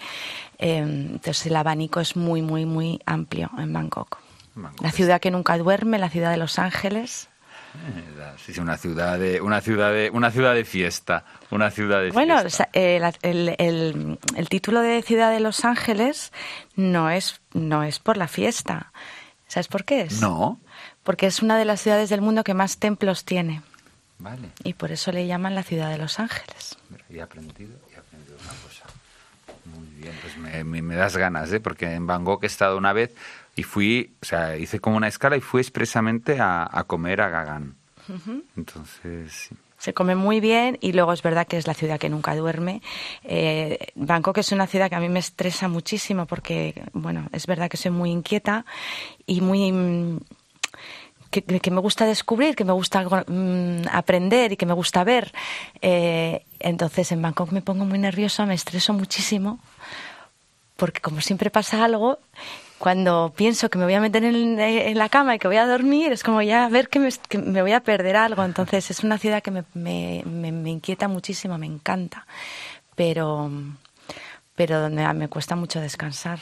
Eh, 0.60 0.78
entonces 0.78 1.46
el 1.48 1.56
abanico 1.56 2.00
es 2.00 2.16
muy, 2.16 2.42
muy, 2.42 2.66
muy 2.66 3.00
amplio 3.06 3.50
en 3.58 3.74
Bangkok. 3.74 4.18
Bangkok 4.56 4.82
La 4.82 4.90
es- 4.90 4.96
ciudad 4.96 5.20
que 5.20 5.32
nunca 5.32 5.58
duerme, 5.58 5.98
la 6.00 6.10
ciudad 6.10 6.32
de 6.32 6.38
Los 6.38 6.60
Ángeles. 6.60 7.28
Eh, 7.76 8.12
Sí, 8.38 8.54
sí, 8.54 8.60
una 8.60 8.78
ciudad 8.78 9.18
de, 9.18 9.40
una 9.42 9.60
ciudad 9.62 9.92
de, 9.92 10.10
una 10.12 10.30
ciudad 10.30 10.54
de 10.54 10.66
fiesta, 10.66 11.26
una 11.52 11.72
ciudad 11.72 12.02
de 12.02 12.12
Bueno, 12.12 12.40
fiesta. 12.42 12.70
el, 12.74 13.04
el- 13.24 14.20
el 14.36 14.50
título 14.50 14.82
de 14.82 15.02
Ciudad 15.02 15.32
de 15.32 15.40
Los 15.40 15.64
Ángeles 15.66 16.32
no 16.76 17.10
es, 17.10 17.42
no 17.54 17.84
es 17.84 18.00
por 18.00 18.18
la 18.18 18.28
fiesta. 18.28 18.92
¿Sabes 19.48 19.68
por 19.68 19.84
qué 19.86 20.02
es? 20.02 20.22
No, 20.22 20.60
Porque 21.06 21.28
es 21.28 21.42
una 21.42 21.58
de 21.58 21.64
las 21.64 21.80
ciudades 21.80 22.10
del 22.10 22.20
mundo 22.20 22.44
que 22.44 22.54
más 22.54 22.78
templos 22.78 23.24
tiene. 23.24 23.62
vale. 24.20 24.50
Y 24.66 24.74
por 24.74 24.92
eso 24.92 25.14
le 25.14 25.26
llaman 25.28 25.56
la 25.56 25.64
Ciudad 25.64 25.90
de 25.90 25.98
Los 25.98 26.20
Ángeles. 26.20 26.78
Mira, 26.90 27.04
he 27.10 27.22
aprendido, 27.22 27.78
he 27.94 27.98
aprendido 27.98 28.36
una 28.42 28.54
cosa. 28.62 28.84
Muy 29.66 29.88
bien, 30.02 30.14
pues 30.22 30.38
me, 30.38 30.64
me- 30.66 30.82
me 30.82 30.96
das 30.96 31.16
ganas, 31.16 31.52
¿eh? 31.54 31.60
Porque 31.62 31.94
en 31.94 32.06
Bangkok 32.08 32.44
he 32.44 32.48
estado 32.48 32.78
una 32.78 32.92
vez 32.92 33.14
y 33.56 33.64
fui, 33.64 34.14
o 34.22 34.26
sea, 34.26 34.58
hice 34.58 34.80
como 34.82 34.98
una 34.98 35.08
escala 35.08 35.38
y 35.38 35.42
fui 35.42 35.62
expresamente 35.62 36.40
a, 36.42 36.68
a 36.70 36.84
comer 36.84 37.22
a 37.22 37.30
Gagan. 37.30 37.76
Entonces, 38.58 39.32
sí. 39.34 39.56
Se 39.78 39.94
come 39.94 40.16
muy 40.16 40.40
bien 40.40 40.78
y 40.82 40.94
luego 40.94 41.14
es 41.14 41.22
verdad 41.22 41.46
que 41.48 41.58
es 41.58 41.68
la 41.68 41.74
ciudad 41.76 42.00
que 42.00 42.10
nunca 42.10 42.36
duerme. 42.36 42.82
Eh, 43.24 43.88
Bangkok 43.96 44.38
es 44.40 44.52
una 44.52 44.66
ciudad 44.68 44.90
que 44.90 44.96
a 44.96 45.00
mí 45.00 45.10
me 45.10 45.20
estresa 45.20 45.68
muchísimo 45.68 46.26
porque, 46.26 46.84
bueno, 46.94 47.28
es 47.32 47.46
verdad 47.46 47.70
que 47.70 47.78
soy 47.78 47.92
muy 47.92 48.10
inquieta 48.12 48.66
y 49.28 49.42
muy... 49.42 50.20
Que, 51.44 51.72
me 51.72 51.82
gusta 51.82 52.06
descubrir, 52.06 52.56
que 52.56 52.64
me 52.64 52.74
gusta 52.74 53.04
mm, 53.28 53.88
aprender 53.92 54.54
y 54.54 54.58
que 54.58 54.66
me 54.66 54.74
gusta 54.74 55.04
ver. 55.04 55.34
Eh, 55.82 56.46
entonces 56.60 57.12
en 57.12 57.22
Bangkok 57.22 57.52
me 57.52 57.62
pongo 57.62 57.86
muy 57.86 58.00
nerviosa, 58.00 58.46
me 58.46 58.54
estreso 58.54 58.94
muchísimo 58.94 59.60
porque 60.76 61.00
como 61.00 61.22
siempre 61.22 61.50
pasa 61.50 61.86
algo, 61.86 62.20
cuando 62.78 63.34
pienso 63.36 63.70
que 63.70 63.78
me 63.78 63.86
voy 63.86 63.94
a 63.94 64.02
meter 64.02 64.24
en, 64.26 64.98
la 64.98 65.10
cama 65.10 65.36
y 65.36 65.40
que 65.40 65.48
voy 65.48 65.58
a 65.58 65.66
dormir, 65.66 66.12
es 66.12 66.24
como 66.24 66.42
ya 66.42 66.68
ver 66.68 66.90
que 66.90 67.00
me, 67.00 67.62
voy 67.62 67.72
a 67.72 67.80
perder 67.80 68.18
algo. 68.18 68.44
Entonces 68.44 68.92
es 68.92 69.04
una 69.04 69.18
ciudad 69.18 69.42
que 69.42 69.52
me- 69.52 69.64
me 69.74 70.70
inquieta 70.70 71.08
muchísimo, 71.08 71.58
me 71.58 71.66
encanta, 71.66 72.26
pero, 72.96 73.50
pero 74.56 74.82
donde 74.82 75.12
me 75.14 75.30
cuesta 75.30 75.56
mucho 75.56 75.80
descansar. 75.80 76.40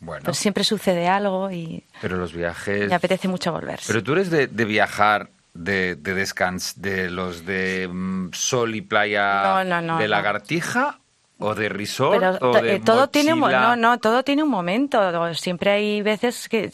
Bueno, 0.00 0.22
Pero 0.24 0.34
siempre 0.34 0.62
sucede 0.64 1.08
algo 1.08 1.50
y 1.50 1.84
pero 2.00 2.16
los 2.16 2.32
viajes... 2.32 2.88
me 2.88 2.94
apetece 2.94 3.26
mucho 3.28 3.52
volver. 3.52 3.80
Pero 3.86 4.02
tú 4.02 4.12
eres 4.12 4.30
de, 4.30 4.46
de 4.46 4.64
viajar, 4.64 5.30
de, 5.54 5.96
de 5.96 6.14
descans, 6.14 6.80
de 6.80 7.10
los 7.10 7.44
de 7.44 7.88
mm, 7.90 8.30
sol 8.32 8.74
y 8.76 8.80
playa 8.82 9.42
No, 9.42 9.64
no, 9.64 9.80
no, 9.82 9.98
de 9.98 10.06
lagartija 10.08 11.00
o 11.40 11.54
de 11.54 11.68
resort 11.68 12.18
Pero 12.18 12.30
o 12.48 12.52
to- 12.52 12.62
de 12.62 12.74
eh, 12.76 12.80
todo 12.80 13.08
tiene 13.08 13.32
un 13.32 13.40
no 13.40 13.76
no 13.76 13.98
todo 13.98 14.22
tiene 14.24 14.42
un 14.42 14.50
momento. 14.50 15.34
Siempre 15.34 15.70
hay 15.72 16.02
veces 16.02 16.48
que, 16.48 16.70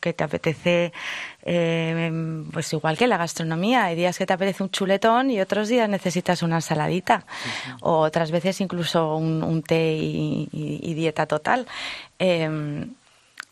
que 0.00 0.12
te 0.12 0.24
apetece 0.24 0.92
eh, 1.42 2.44
pues 2.52 2.72
igual 2.72 2.98
que 2.98 3.06
la 3.06 3.16
gastronomía 3.16 3.84
hay 3.84 3.96
días 3.96 4.18
que 4.18 4.26
te 4.26 4.32
apetece 4.32 4.62
un 4.62 4.70
chuletón 4.70 5.30
y 5.30 5.40
otros 5.40 5.68
días 5.68 5.88
necesitas 5.88 6.42
una 6.42 6.56
ensaladita 6.56 7.24
o 7.80 8.00
otras 8.00 8.30
veces 8.30 8.60
incluso 8.60 9.16
un, 9.16 9.62
té 9.62 9.96
y, 9.96 10.94
dieta 10.94 11.26
total 11.26 11.66
Eh, 12.18 12.86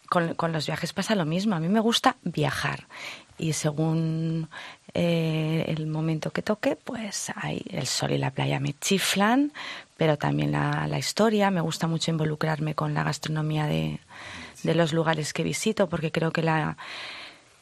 con, 0.09 0.53
los 0.53 0.67
viajes 0.67 0.93
pasa 0.93 1.15
lo 1.15 1.25
mismo. 1.25 1.55
A 1.55 1.61
mí 1.61 1.69
me 1.69 1.81
gusta 1.81 2.17
viajar 2.23 2.87
y 3.37 3.53
según 3.53 4.49
eh, 4.95 5.65
el 5.69 5.87
momento 5.87 6.31
que 6.31 6.43
toque, 6.43 6.77
pues 6.77 7.31
hay 7.37 7.63
el 7.71 7.87
sol 7.87 8.13
y 8.13 8.19
la 8.19 8.31
playa 8.31 8.59
me 8.59 8.73
chiflan, 8.73 9.53
pero 9.97 10.17
también 10.17 10.53
la, 10.53 10.99
historia. 10.99 11.51
Me 11.51 11.61
gusta 11.61 11.87
mucho 11.87 12.11
involucrarme 12.11 12.75
con 12.75 12.95
la 12.95 13.05
gastronomía 13.05 13.67
de 13.67 14.01
los 14.63 14.93
lugares 14.93 15.33
que 15.33 15.43
visito 15.43 15.89
porque 15.89 16.11
creo 16.11 16.33
que 16.33 16.43
la... 16.43 16.77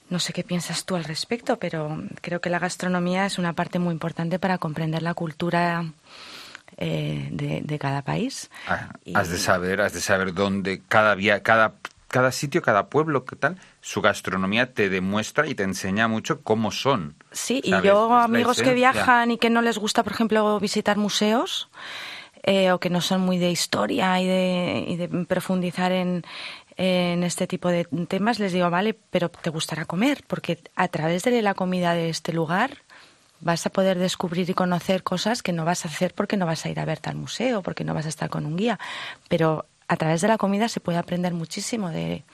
No 0.09 0.19
sé 0.21 0.33
qué 0.33 0.45
piensas 0.45 0.85
tú 0.85 0.95
al 0.97 1.05
respecto, 1.05 1.59
pero 1.59 1.99
creo 2.21 2.41
que 2.41 2.51
la 2.51 2.59
gastronomía 2.61 3.27
es 3.27 3.39
una 3.39 3.53
parte 3.55 3.79
muy 3.79 3.93
importante 3.93 4.39
para 4.39 4.59
comprender 4.59 5.03
la 5.03 5.15
cultura 5.15 5.85
eh, 6.77 7.29
de, 7.33 7.61
de 7.63 7.79
cada 7.79 8.03
país. 8.03 8.51
Ah, 8.67 8.91
Y- 9.05 9.17
Has 9.17 9.31
de 9.31 9.39
saber, 9.39 9.81
has 9.81 9.93
de 9.93 10.01
saber 10.01 10.33
dónde 10.35 10.81
cada 10.89 11.17
cada 11.43 11.75
cada 12.09 12.31
sitio, 12.31 12.63
cada 12.63 12.87
pueblo, 12.87 13.25
qué 13.25 13.35
tal, 13.35 13.59
su 13.81 14.01
gastronomía 14.01 14.73
te 14.73 14.89
demuestra 14.89 15.49
y 15.49 15.57
te 15.57 15.65
enseña 15.65 16.07
mucho 16.07 16.41
cómo 16.41 16.71
son. 16.71 17.17
Sí, 17.33 17.61
y 17.65 17.71
yo 17.83 18.15
amigos 18.15 18.63
que 18.63 18.75
viajan 18.75 19.33
y 19.33 19.39
que 19.39 19.51
no 19.51 19.61
les 19.61 19.77
gusta, 19.77 20.05
por 20.05 20.13
ejemplo, 20.13 20.59
visitar 20.61 20.97
museos 20.99 21.69
eh, 22.45 22.71
o 22.71 22.79
que 22.79 22.91
no 22.91 23.01
son 23.01 23.23
muy 23.23 23.39
de 23.39 23.51
historia 23.51 24.21
y 24.21 24.27
de, 24.27 24.85
y 24.87 24.97
de 24.97 25.09
profundizar 25.27 25.91
en, 25.91 26.25
en 26.77 27.23
este 27.25 27.47
tipo 27.47 27.69
de 27.69 27.85
temas, 28.09 28.39
les 28.39 28.53
digo, 28.53 28.69
vale, 28.71 28.95
pero 29.11 29.29
te 29.31 29.51
gustará 29.51 29.85
comer, 29.87 30.23
porque 30.27 30.59
a 30.75 30.89
través 30.89 31.23
de 31.23 31.41
la 31.43 31.55
comida 31.55 31.95
de 31.95 32.11
este 32.11 32.33
lugar 32.33 32.79
vas 33.41 33.67
a 33.67 33.71
poder 33.71 33.99
descubrir 33.99 34.49
y 34.49 34.55
conocer 34.55 35.03
cosas 35.03 35.43
que 35.43 35.53
no 35.53 35.65
vas 35.65 35.85
a 35.85 35.89
hacer 35.89 36.15
porque 36.15 36.37
no 36.37 36.47
vas 36.47 36.65
a 36.65 36.71
ir 36.71 36.81
a 36.81 36.85
verte 36.85 37.09
al 37.11 37.17
museo, 37.17 37.63
porque 37.63 37.85
no 37.85 37.95
vas 37.95 38.07
a 38.07 38.11
estar 38.11 38.29
con 38.29 38.47
un 38.47 38.57
guía, 38.57 38.79
pero 39.29 39.67
a 39.89 39.97
través 39.97 40.21
de 40.21 40.29
la 40.29 40.39
comida 40.39 40.69
se 40.69 40.81
puede 40.81 40.99
aprender 40.99 41.33
muchísimo 41.35 41.91
de, 41.91 42.25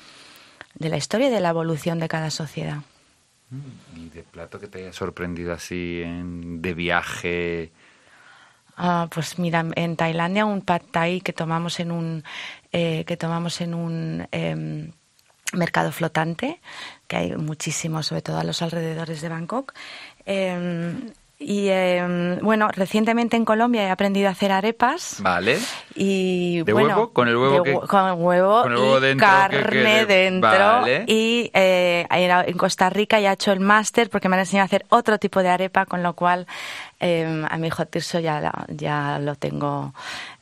de 0.75 0.89
la 0.89 0.97
historia 0.97 1.29
y 1.29 1.31
de 1.31 1.41
la 1.41 1.51
evolución 1.51 1.99
de 1.99 2.09
cada 2.09 2.31
sociedad. 2.31 2.79
Y 3.97 4.09
de 4.09 4.23
plato 4.23 4.59
que 4.59 4.67
te 4.67 4.79
haya 4.79 4.93
sorprendido 4.93 5.53
así 5.53 6.01
en- 6.03 6.63
de 6.63 6.73
viaje. 6.75 7.73
Ah, 8.77 9.09
pues 9.15 9.39
mira, 9.39 9.67
en 9.77 9.97
Tailandia 9.97 10.47
un 10.47 10.63
pad 10.63 10.81
thai 10.91 11.21
que 11.21 11.35
tomamos 11.35 11.79
en 11.79 11.93
un 11.93 12.25
eh, 12.73 13.05
que 13.07 13.17
tomamos 13.17 13.61
en 13.61 13.75
un 13.75 14.27
em, 14.33 14.93
mercado 15.53 15.93
flotante 15.93 16.61
que 17.07 17.17
hay 17.17 17.37
muchísimos, 17.37 18.07
sobre 18.07 18.23
todo 18.23 18.39
a 18.39 18.45
los 18.45 18.63
alrededores 18.63 19.21
de 19.21 19.29
Bangkok. 19.29 19.75
Em, 20.25 21.11
y 21.39 21.69
em, 21.71 22.39
bueno, 22.39 22.69
recientemente 22.69 23.37
en 23.37 23.45
Colombia 23.45 23.83
he 23.83 23.91
aprendido 23.91 24.29
a 24.29 24.31
hacer 24.31 24.53
arepas. 24.53 25.17
Vale. 25.19 25.59
Y 25.97 26.63
¿De 26.63 26.73
bueno, 26.73 26.89
huevo? 26.91 27.13
¿Con 27.13 27.27
el 27.27 27.37
huevo 27.37 27.63
de 27.65 27.73
que- 27.73 27.87
con 27.89 28.13
huevo 28.23 28.63
con 28.63 28.73
el 28.73 28.79
huevo 28.79 28.99
y 28.99 29.01
dentro 29.01 29.27
que 29.27 29.33
carne 29.33 30.07
dentro. 30.07 30.49
Vale. 30.49 31.05
Y 31.09 31.51
eh, 31.53 32.07
en 32.11 32.31
en 32.49 32.57
Costa 32.57 32.89
Rica 32.91 33.19
ya 33.19 33.31
he 33.31 33.35
hecho 33.35 33.51
el 33.51 33.59
máster 33.59 34.09
porque 34.09 34.29
me 34.29 34.37
han 34.37 34.41
enseñado 34.41 34.63
a 34.63 34.67
hacer 34.67 34.87
otro 34.91 35.19
tipo 35.19 35.43
de 35.43 35.49
arepa, 35.49 35.85
con 35.85 36.05
lo 36.05 36.15
cual 36.15 36.47
eh, 37.03 37.45
a 37.51 37.59
mi 37.59 37.67
hijo 37.67 37.85
Tirso 37.87 38.21
ya, 38.21 38.41
la- 38.41 38.65
ya 38.69 39.19
lo 39.19 39.35
tengo 39.35 39.93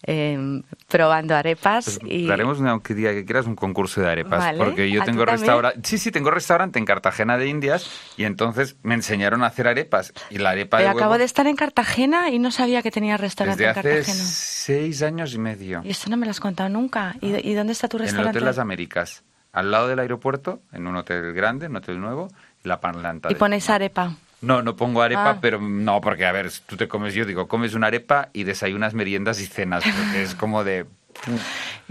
eh, 0.06 0.62
probando 0.88 1.34
arepas. 1.34 1.98
Pues 2.00 2.12
y 2.12 2.30
haremos 2.30 2.58
una, 2.60 2.70
aunque 2.72 2.94
día 2.94 3.12
que 3.12 3.24
quieras 3.24 3.46
un 3.46 3.56
concurso 3.56 4.00
de 4.00 4.08
arepas. 4.10 4.38
Vale. 4.38 4.58
Porque 4.58 4.90
yo 4.90 5.02
¿Ah, 5.02 5.04
tengo 5.04 5.24
restaurante. 5.24 5.80
Sí, 5.84 5.98
sí, 5.98 6.10
tengo 6.12 6.30
restaurante 6.30 6.78
en 6.78 6.84
Cartagena 6.84 7.36
de 7.36 7.48
Indias 7.48 7.90
y 8.16 8.24
entonces 8.24 8.76
me 8.82 8.94
enseñaron 8.94 9.42
a 9.42 9.46
hacer 9.46 9.66
arepas. 9.68 10.12
Y 10.30 10.38
la 10.38 10.50
arepa 10.50 10.76
Pero 10.76 10.90
de 10.90 10.94
huevo 10.94 11.00
acabo 11.06 11.18
de 11.18 11.24
estar 11.24 11.46
en 11.46 11.56
Cartagena 11.56 12.30
y 12.30 12.38
no 12.38 12.50
sabía 12.50 12.82
que 12.82 12.90
tenía 12.90 13.16
restaurante 13.16 13.64
desde 13.64 13.72
en 13.72 13.78
hace 13.78 13.96
Cartagena. 13.96 14.24
seis 14.24 15.02
años 15.02 15.34
y 15.34 15.38
medio. 15.38 15.80
Y 15.84 15.90
esto 15.90 16.10
no 16.10 16.16
me 16.16 16.26
lo 16.26 16.30
has 16.30 16.40
contado 16.40 16.68
nunca. 16.68 17.14
¿Y, 17.20 17.48
y 17.48 17.54
dónde 17.54 17.72
está 17.72 17.88
tu 17.88 17.96
En 17.96 18.02
el 18.02 18.06
restaurante? 18.08 18.38
Hotel 18.38 18.46
Las 18.46 18.58
Américas. 18.58 19.24
Al 19.52 19.70
lado 19.72 19.88
del 19.88 19.98
aeropuerto, 19.98 20.60
en 20.72 20.86
un 20.86 20.94
hotel 20.96 21.32
grande, 21.32 21.66
un 21.66 21.74
hotel 21.76 22.00
nuevo, 22.00 22.28
la 22.62 22.80
planta. 22.80 23.28
y 23.30 23.34
de- 23.34 23.38
pones 23.38 23.68
arepa. 23.68 24.14
No, 24.42 24.62
no 24.62 24.74
pongo 24.76 25.02
arepa, 25.02 25.30
Ah. 25.30 25.38
pero 25.40 25.60
no, 25.60 26.00
porque 26.00 26.24
a 26.24 26.32
ver, 26.32 26.50
tú 26.66 26.76
te 26.76 26.88
comes, 26.88 27.12
yo 27.14 27.24
digo, 27.26 27.46
comes 27.46 27.74
una 27.74 27.88
arepa 27.88 28.30
y 28.32 28.44
desayunas, 28.44 28.94
meriendas 28.94 29.40
y 29.40 29.46
cenas, 29.46 29.84
porque 29.84 30.22
es 30.22 30.34
como 30.34 30.64
de... 30.64 30.86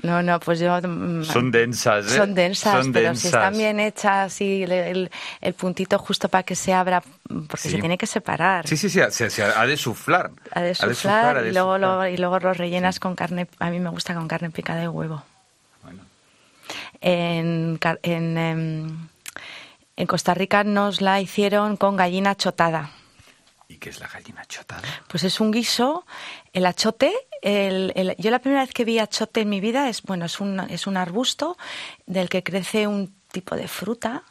No, 0.02 0.24
no, 0.24 0.40
pues 0.40 0.60
yo... 0.62 0.80
mm, 0.82 1.26
Son 1.26 1.52
densas, 1.52 2.06
¿eh? 2.14 2.16
Son 2.16 2.34
densas, 2.34 2.84
Son 2.86 2.94
pero 2.94 3.08
densas. 3.08 3.22
si 3.22 3.28
están 3.28 3.54
bien 3.58 3.80
hechas 3.82 4.40
y 4.40 4.64
el, 4.64 4.72
el- 4.72 5.12
el 5.42 5.54
puntito 5.54 6.00
justo 6.00 6.30
para 6.30 6.44
que 6.44 6.56
se 6.56 6.74
abra, 6.74 7.04
porque 7.28 7.58
Sí. 7.64 7.72
se 7.72 7.80
tiene 7.80 7.98
que 7.98 8.08
separar. 8.08 8.66
Sí, 8.66 8.78
sí, 8.78 8.90
sí, 8.90 9.02
se, 9.10 9.30
se 9.30 9.44
ha 9.44 9.66
de 9.68 9.76
suflar. 9.76 10.32
Ha 10.54 10.62
de 10.62 10.70
Ha 10.80 10.88
de 10.88 10.96
suflar, 10.96 11.38
ha 11.38 11.42
de 11.42 11.50
y, 11.50 11.52
luego 11.54 11.74
suflar. 11.76 11.98
lo, 11.98 12.08
y 12.08 12.16
luego 12.18 12.40
lo 12.40 12.54
rellenas 12.54 13.00
con 13.02 13.16
carne. 13.16 13.48
A 13.60 13.70
mí 13.70 13.80
me 13.82 13.90
gusta 13.90 14.16
con 14.16 14.28
carne 14.30 14.52
picada 14.52 14.80
de 14.80 14.88
huevo. 14.88 15.22
Bueno, 15.84 16.00
En, 17.02 17.78
Car- 17.78 18.00
en, 18.04 18.38
em, 18.38 19.08
en 20.00 20.08
Costa 20.08 20.34
Rica 20.34 20.64
nos 20.64 21.02
la 21.02 21.20
hicieron 21.22 21.76
con 21.78 21.96
gallina 21.98 22.34
chotada. 22.36 22.92
¿Y 23.68 23.76
qué 23.78 23.90
es 23.90 24.00
la 24.00 24.08
gallina 24.08 24.44
chotada? 24.46 24.82
Pues 25.08 25.24
es 25.24 25.40
un 25.40 25.52
guiso, 25.52 26.06
el 26.54 26.66
achote. 26.66 27.14
El, 27.42 27.92
el- 27.96 28.16
yo 28.18 28.32
la 28.32 28.40
primera 28.40 28.62
vez 28.64 28.74
que 28.74 28.86
vi 28.86 28.98
achote 28.98 29.42
en 29.42 29.50
mi 29.50 29.60
vida 29.60 29.90
es, 29.90 30.02
bueno, 30.02 30.26
es 30.26 30.40
un, 30.40 30.60
es 30.62 30.88
un 30.88 30.98
arbusto 30.98 31.58
del 32.08 32.30
que 32.30 32.42
crece 32.44 32.88
un 32.88 33.14
tipo 33.32 33.56
de 33.56 33.68
fruta 33.68 34.24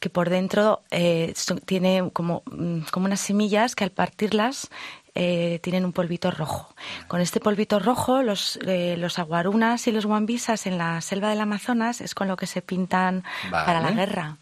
que 0.00 0.10
por 0.10 0.28
dentro 0.30 0.82
eh, 0.90 1.32
tiene 1.64 2.10
como, 2.12 2.42
mm, 2.46 2.80
como 2.90 3.06
unas 3.06 3.20
semillas 3.20 3.76
que 3.76 3.84
al 3.84 3.90
partirlas 3.92 4.68
eh, 5.14 5.60
tienen 5.62 5.84
un 5.84 5.92
polvito 5.92 6.30
rojo. 6.30 6.74
Con 7.06 7.20
este 7.20 7.38
polvito 7.38 7.78
rojo, 7.78 8.22
los, 8.22 8.58
eh, 8.66 8.96
los 8.98 9.18
aguarunas 9.18 9.86
y 9.86 9.92
los 9.92 10.04
guambisas 10.06 10.66
en 10.66 10.76
la 10.76 11.00
selva 11.02 11.28
del 11.30 11.40
Amazonas 11.40 12.00
es 12.00 12.14
con 12.14 12.26
lo 12.28 12.36
que 12.36 12.46
se 12.46 12.62
pintan 12.62 13.22
para 13.64 13.80
la 13.80 13.90
guerra. 13.92 14.36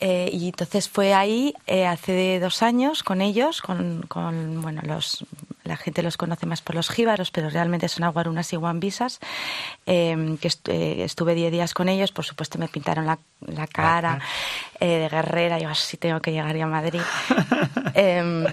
Eh, 0.00 0.30
y 0.32 0.46
entonces 0.46 0.88
fue 0.88 1.12
ahí 1.12 1.54
eh, 1.66 1.84
hace 1.86 2.38
dos 2.38 2.62
años 2.62 3.02
con 3.02 3.20
ellos, 3.20 3.60
con, 3.60 4.02
con, 4.06 4.62
bueno, 4.62 4.80
los, 4.84 5.24
la 5.64 5.76
gente 5.76 6.02
los 6.04 6.16
conoce 6.16 6.46
más 6.46 6.62
por 6.62 6.76
los 6.76 6.88
jíbaros, 6.88 7.32
pero 7.32 7.50
realmente 7.50 7.88
son 7.88 8.04
aguarunas 8.04 8.52
y 8.52 8.56
guambisas, 8.56 9.18
eh, 9.86 10.36
que 10.40 10.46
est- 10.48 10.68
eh, 10.68 11.02
estuve 11.02 11.34
diez 11.34 11.50
días 11.50 11.74
con 11.74 11.88
ellos, 11.88 12.12
por 12.12 12.24
supuesto 12.24 12.58
me 12.58 12.68
pintaron 12.68 13.06
la, 13.06 13.18
la 13.46 13.66
cara 13.66 14.20
eh, 14.78 14.86
de 14.98 15.08
guerrera, 15.08 15.58
yo 15.58 15.68
así 15.68 15.96
tengo 15.96 16.20
que 16.20 16.30
llegar 16.30 16.56
ya 16.56 16.64
a 16.64 16.68
Madrid. 16.68 17.00
Em, 17.94 18.44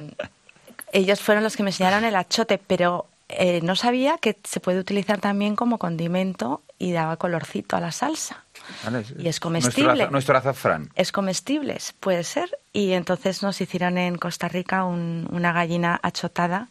ellos 0.93 1.19
fueron 1.21 1.43
los 1.43 1.55
que 1.55 1.61
me 1.63 1.69
enseñaron 1.69 2.05
el 2.05 2.15
achote, 2.15 2.57
pero 2.57 3.05
eh, 3.29 3.59
no 3.61 3.75
sabía 3.75 4.17
que 4.17 4.35
se 4.43 4.59
puede 4.59 4.79
utilizar 4.79 5.19
también 5.19 5.55
como 5.55 5.77
condimento 5.77 6.63
y 6.79 6.91
daba 6.91 7.17
colorcito 7.17 7.75
a 7.75 7.81
la 7.81 7.91
salsa. 7.91 8.44
Vale, 8.84 9.00
Y 9.00 9.01
es 9.01 9.15
Nuestro, 9.24 9.41
comestible. 9.50 10.03
aza- 10.05 10.10
nuestro 10.12 10.38
azafrán. 10.38 10.89
Es 10.95 11.12
comestible, 11.12 11.77
puede 12.00 12.24
ser. 12.24 12.50
Y 12.74 12.91
entonces 12.93 13.41
nos 13.43 13.60
hicieron 13.62 13.98
en 13.98 14.17
Costa 14.17 14.48
Rica 14.48 14.84
un- 14.86 15.27
una 15.31 15.51
gallina 15.53 16.00
achotada 16.03 16.67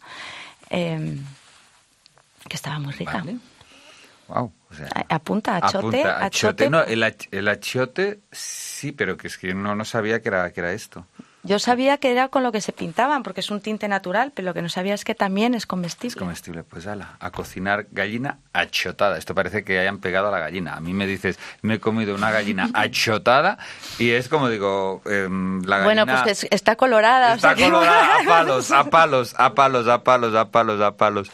eh, 0.71 1.19
que 2.49 2.57
estaba 2.57 2.79
muy 2.79 2.93
rica. 2.93 3.19
Vale. 3.19 3.37
Wow. 4.29 4.53
O 4.71 4.75
sea, 4.75 4.89
A- 4.95 5.15
Apunta, 5.17 5.57
achote, 5.57 5.79
apunta, 5.79 6.25
achote. 6.25 6.71
No, 6.71 6.83
el, 6.83 7.03
el 7.31 7.49
achiote 7.49 8.21
sí, 8.33 8.91
pero 8.93 9.17
que 9.17 9.29
es 9.29 9.39
que 9.39 9.55
no, 9.55 9.75
no 9.75 9.85
sabía 9.85 10.21
que 10.23 10.29
era, 10.29 10.53
que 10.53 10.61
era 10.61 10.73
esto. 10.73 11.07
Yo 11.47 11.59
sabía 11.59 11.99
que 11.99 12.11
era 12.11 12.29
con 12.29 12.43
lo 12.43 12.53
que 12.53 12.61
se 12.63 12.73
pintaban, 12.73 13.23
porque 13.23 13.41
es 13.41 13.51
un 13.51 13.61
tinte 13.61 13.87
natural, 13.87 14.33
pero 14.35 14.47
lo 14.47 14.55
que 14.55 14.63
no 14.63 14.69
sabía 14.71 14.95
es 14.95 15.05
que 15.05 15.15
también 15.15 15.55
es 15.55 15.67
comestible. 15.67 16.09
Es 16.09 16.17
comestible. 16.17 16.65
Pues 16.65 16.87
ala, 16.87 17.17
a 17.21 17.31
cocinar 17.31 17.87
gallina 17.93 18.39
achotada. 18.55 19.19
Esto 19.19 19.35
parece 19.35 19.63
que 19.63 19.79
hayan 19.79 19.99
pegado 19.99 20.29
a 20.29 20.31
la 20.31 20.39
gallina. 20.39 20.75
A 20.75 20.81
mí 20.81 20.95
me 20.95 21.07
dices, 21.07 21.39
me 21.61 21.75
he 21.75 21.81
comido 21.81 22.15
una 22.15 22.31
gallina 22.31 22.71
achotada 22.75 23.59
y 23.99 24.11
es 24.11 24.29
como 24.31 24.49
digo, 24.49 25.03
em, 25.05 25.63
la 25.65 25.79
gallina... 25.79 26.05
Bueno, 26.05 26.23
pues 26.25 26.45
es- 26.45 26.49
está 26.51 26.77
colorada. 26.77 27.33
o 27.33 27.37
Está 27.37 27.55
que- 27.55 27.65
colorada 27.65 28.17
a 28.21 28.25
palos, 28.25 28.71
a 28.71 28.85
palos, 28.85 29.35
a 29.39 29.55
palos, 29.55 29.87
a 29.87 30.03
palos, 30.03 30.35
a 30.35 30.51
palos, 30.51 30.81
a 30.81 30.97
palos. 30.97 31.31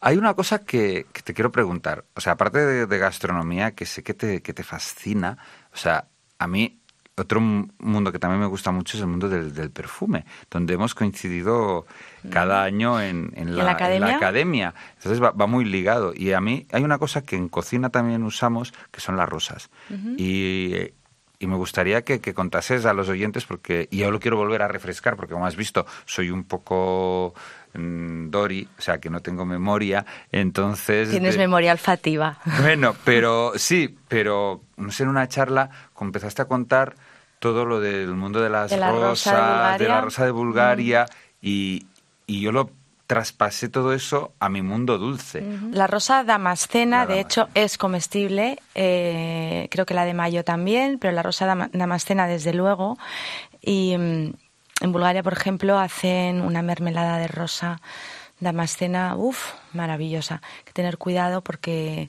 Hay 0.00 0.16
una 0.16 0.34
cosa 0.34 0.60
que, 0.60 1.06
que 1.12 1.22
te 1.22 1.34
quiero 1.34 1.50
preguntar. 1.50 2.04
O 2.14 2.20
sea, 2.20 2.34
aparte 2.34 2.60
de, 2.60 2.86
de 2.86 2.98
gastronomía, 2.98 3.72
que 3.72 3.84
sé 3.86 4.04
que 4.04 4.14
te, 4.14 4.40
que 4.42 4.54
te 4.54 4.62
fascina, 4.62 5.36
o 5.74 5.76
sea, 5.76 6.04
a 6.38 6.46
mí 6.46 6.77
otro 7.18 7.40
mundo 7.40 8.12
que 8.12 8.18
también 8.18 8.40
me 8.40 8.46
gusta 8.46 8.70
mucho 8.70 8.96
es 8.96 9.02
el 9.02 9.08
mundo 9.08 9.28
del, 9.28 9.52
del 9.54 9.70
perfume, 9.70 10.24
donde 10.50 10.74
hemos 10.74 10.94
coincidido 10.94 11.86
cada 12.30 12.62
año 12.64 13.00
en, 13.00 13.32
en 13.34 13.46
Mm. 13.46 13.48
¿Y 13.48 13.50
en 13.50 13.56
la, 13.56 13.64
la 13.64 13.70
en 13.70 13.74
academia? 13.76 14.16
academia. 14.16 14.74
Entonces 14.96 15.22
va, 15.22 15.30
va 15.32 15.46
muy 15.46 15.64
ligado. 15.64 16.12
Y 16.14 16.32
a 16.32 16.40
mí 16.40 16.66
hay 16.72 16.82
una 16.82 16.98
cosa 16.98 17.22
que 17.22 17.36
en 17.36 17.48
cocina 17.48 17.90
también 17.90 18.22
usamos, 18.22 18.72
que 18.90 19.00
son 19.00 19.16
las 19.16 19.28
rosas. 19.28 19.70
Y... 20.16 20.74
y 21.40 21.46
me 21.46 21.54
gustaría 21.54 22.02
que, 22.02 22.20
que 22.20 22.34
contases 22.34 22.84
a 22.84 22.92
los 22.92 23.08
oyentes, 23.08 23.44
porque 23.46 23.86
y 23.92 23.98
yo 23.98 24.10
lo 24.10 24.18
quiero 24.18 24.36
volver 24.36 24.60
a 24.62 24.66
refrescar, 24.66 25.14
porque 25.14 25.34
como 25.34 25.46
has 25.46 25.54
visto, 25.54 25.86
soy 26.04 26.30
un 26.32 26.42
poco 26.42 27.32
mm, 27.74 28.30
Dori, 28.30 28.66
o 28.76 28.82
sea, 28.82 28.98
que 28.98 29.08
no 29.08 29.20
tengo 29.20 29.46
memoria, 29.46 30.04
entonces... 30.32 31.10
Tienes 31.10 31.34
de- 31.34 31.38
memoria 31.38 31.70
olfativa. 31.70 32.38
Bueno, 32.60 32.92
pero 33.04 33.52
sí, 33.54 33.96
pero 34.08 34.62
no 34.78 34.90
sé, 34.90 35.04
en 35.04 35.10
una 35.10 35.28
charla 35.28 35.70
empezaste 36.00 36.42
a 36.42 36.46
contar 36.46 36.96
todo 37.38 37.64
lo 37.64 37.80
del 37.80 38.14
mundo 38.14 38.40
de 38.40 38.50
las 38.50 38.70
De 38.70 38.76
la 38.78 38.90
rosa 38.90 39.00
de 39.00 39.08
rosas, 39.08 39.34
Bulgaria. 39.48 39.78
de 39.78 39.88
la 39.88 40.00
rosa 40.00 40.24
de 40.24 40.30
Bulgaria, 40.30 41.06
y, 41.42 41.86
y 42.26 42.40
yo 42.40 42.52
lo 42.52 42.70
traspasé 43.06 43.68
todo 43.70 43.94
eso 43.94 44.32
a 44.38 44.48
mi 44.50 44.60
mundo 44.60 44.98
dulce. 44.98 45.42
La 45.72 45.86
rosa 45.86 46.24
damascena, 46.24 47.00
La 47.00 47.06
de 47.06 47.20
hecho, 47.20 47.48
es 47.54 47.78
comestible. 47.78 48.58
eh, 48.74 49.68
creo 49.70 49.86
que 49.86 49.94
la 49.94 50.04
de 50.04 50.12
mayo 50.14 50.44
también, 50.44 50.98
pero 50.98 51.12
la 51.14 51.22
rosa 51.22 51.46
dama- 51.46 51.70
damascena, 51.72 52.26
desde 52.26 52.52
luego. 52.52 52.98
Y 53.62 53.96
mm, 53.96 54.32
en 54.82 54.92
Bulgaria, 54.92 55.22
por 55.22 55.32
ejemplo, 55.32 55.78
hacen 55.78 56.42
una 56.42 56.60
mermelada 56.60 57.16
de 57.18 57.28
rosa 57.28 57.80
damascena, 58.40 59.16
uff, 59.16 59.54
maravillosa. 59.72 60.42
Hay 60.58 60.64
que 60.66 60.72
tener 60.72 60.98
cuidado 60.98 61.40
porque, 61.42 62.08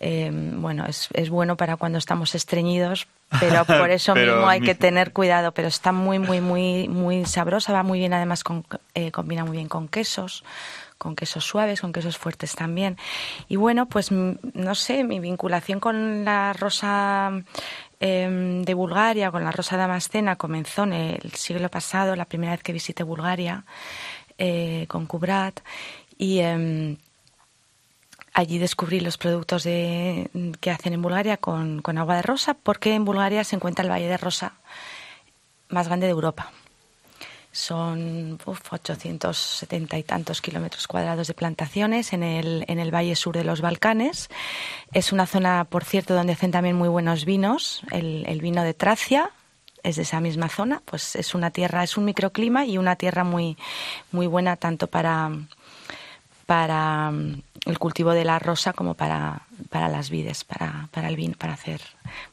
eh, 0.00 0.30
bueno, 0.32 0.86
es, 0.86 1.08
es 1.12 1.30
bueno 1.30 1.56
para 1.56 1.76
cuando 1.76 1.98
estamos 1.98 2.34
estreñidos, 2.34 3.06
pero 3.40 3.64
por 3.66 3.90
eso 3.90 4.14
Pero 4.14 4.34
mismo 4.36 4.48
hay 4.48 4.60
mi- 4.60 4.66
que 4.66 4.74
tener 4.74 5.12
cuidado. 5.12 5.52
Pero 5.52 5.68
está 5.68 5.92
muy, 5.92 6.18
muy, 6.18 6.40
muy, 6.40 6.88
muy 6.88 7.24
sabrosa, 7.26 7.72
va 7.72 7.82
muy 7.82 7.98
bien, 7.98 8.12
además 8.12 8.44
con, 8.44 8.64
eh, 8.94 9.10
combina 9.10 9.44
muy 9.44 9.56
bien 9.56 9.68
con 9.68 9.88
quesos 9.88 10.44
con 10.98 11.14
quesos 11.14 11.44
suaves, 11.44 11.80
con 11.80 11.92
quesos 11.92 12.18
fuertes 12.18 12.56
también. 12.56 12.96
Y 13.48 13.54
bueno, 13.54 13.86
pues 13.86 14.10
mm, 14.10 14.32
no 14.54 14.74
sé, 14.74 15.04
mi 15.04 15.20
vinculación 15.20 15.78
con 15.78 16.24
la 16.24 16.52
rosa 16.54 17.30
em, 18.00 18.62
de 18.64 18.74
Bulgaria, 18.74 19.30
con 19.30 19.44
la 19.44 19.52
rosa 19.52 19.76
damascena, 19.76 20.34
comenzó 20.34 20.82
en 20.82 20.94
el 20.94 21.32
siglo 21.34 21.68
pasado, 21.68 22.16
la 22.16 22.24
primera 22.24 22.50
vez 22.50 22.64
que 22.64 22.72
visité 22.72 23.04
Bulgaria, 23.04 23.64
eh, 24.38 24.86
con 24.88 25.06
Kubrat. 25.06 25.60
Y 26.18 26.40
em, 26.40 26.96
allí 28.38 28.58
descubrí 28.58 29.00
los 29.00 29.18
productos 29.18 29.64
que 29.64 30.70
hacen 30.70 30.92
en 30.92 31.02
Bulgaria 31.02 31.38
con, 31.38 31.82
agua 31.98 32.16
de 32.16 32.22
rosa, 32.22 32.54
porque 32.54 32.94
en 32.94 33.04
Bulgaria 33.04 33.42
se 33.42 33.56
encuentra 33.56 33.84
el 33.84 33.90
Valle 33.90 34.06
de 34.06 34.16
Rosa 34.16 34.52
más 35.70 35.88
grande 35.88 36.06
de 36.06 36.12
Europa. 36.12 36.52
Son 37.50 38.38
uf, 38.46 38.72
870 38.72 39.98
y 39.98 40.02
tantos 40.04 40.40
kilómetros 40.40 40.86
cuadrados 40.86 41.26
de 41.26 41.34
plantaciones 41.34 42.12
en 42.12 42.22
el, 42.22 42.94
valle 42.94 43.16
sur 43.16 43.36
de 43.36 43.42
los 43.42 43.60
Balcanes. 43.60 44.28
Es 44.92 45.12
una 45.12 45.26
zona, 45.26 45.64
por 45.64 45.82
cierto, 45.82 46.14
donde 46.14 46.34
hacen 46.34 46.52
también 46.52 46.76
muy 46.76 46.88
buenos 46.88 47.24
vinos. 47.24 47.82
El, 47.90 48.24
el 48.28 48.40
vino 48.40 48.62
de 48.62 48.74
Tracia 48.74 49.32
es 49.82 49.96
de 49.96 50.02
esa 50.02 50.20
misma 50.20 50.48
zona. 50.48 50.80
Pues 50.84 51.16
es 51.16 51.34
una 51.34 51.50
tierra, 51.50 51.82
es 51.82 51.96
un 51.96 52.04
microclima 52.04 52.64
y 52.64 52.78
una 52.78 52.94
tierra 52.94 53.24
muy, 53.24 53.56
muy 54.12 54.28
buena 54.28 54.54
tanto 54.54 54.86
para, 54.86 55.32
para 56.48 57.10
mm, 57.10 57.42
el 57.66 57.78
cultivo 57.78 58.12
de 58.12 58.24
la 58.24 58.38
rosa 58.38 58.72
como 58.72 58.94
para, 58.94 59.42
para 59.68 59.88
las 59.88 60.08
vides, 60.08 60.44
para, 60.44 60.88
para 60.92 61.08
el 61.08 61.16
vino, 61.16 61.34
para 61.38 61.52
hacer, 61.52 61.82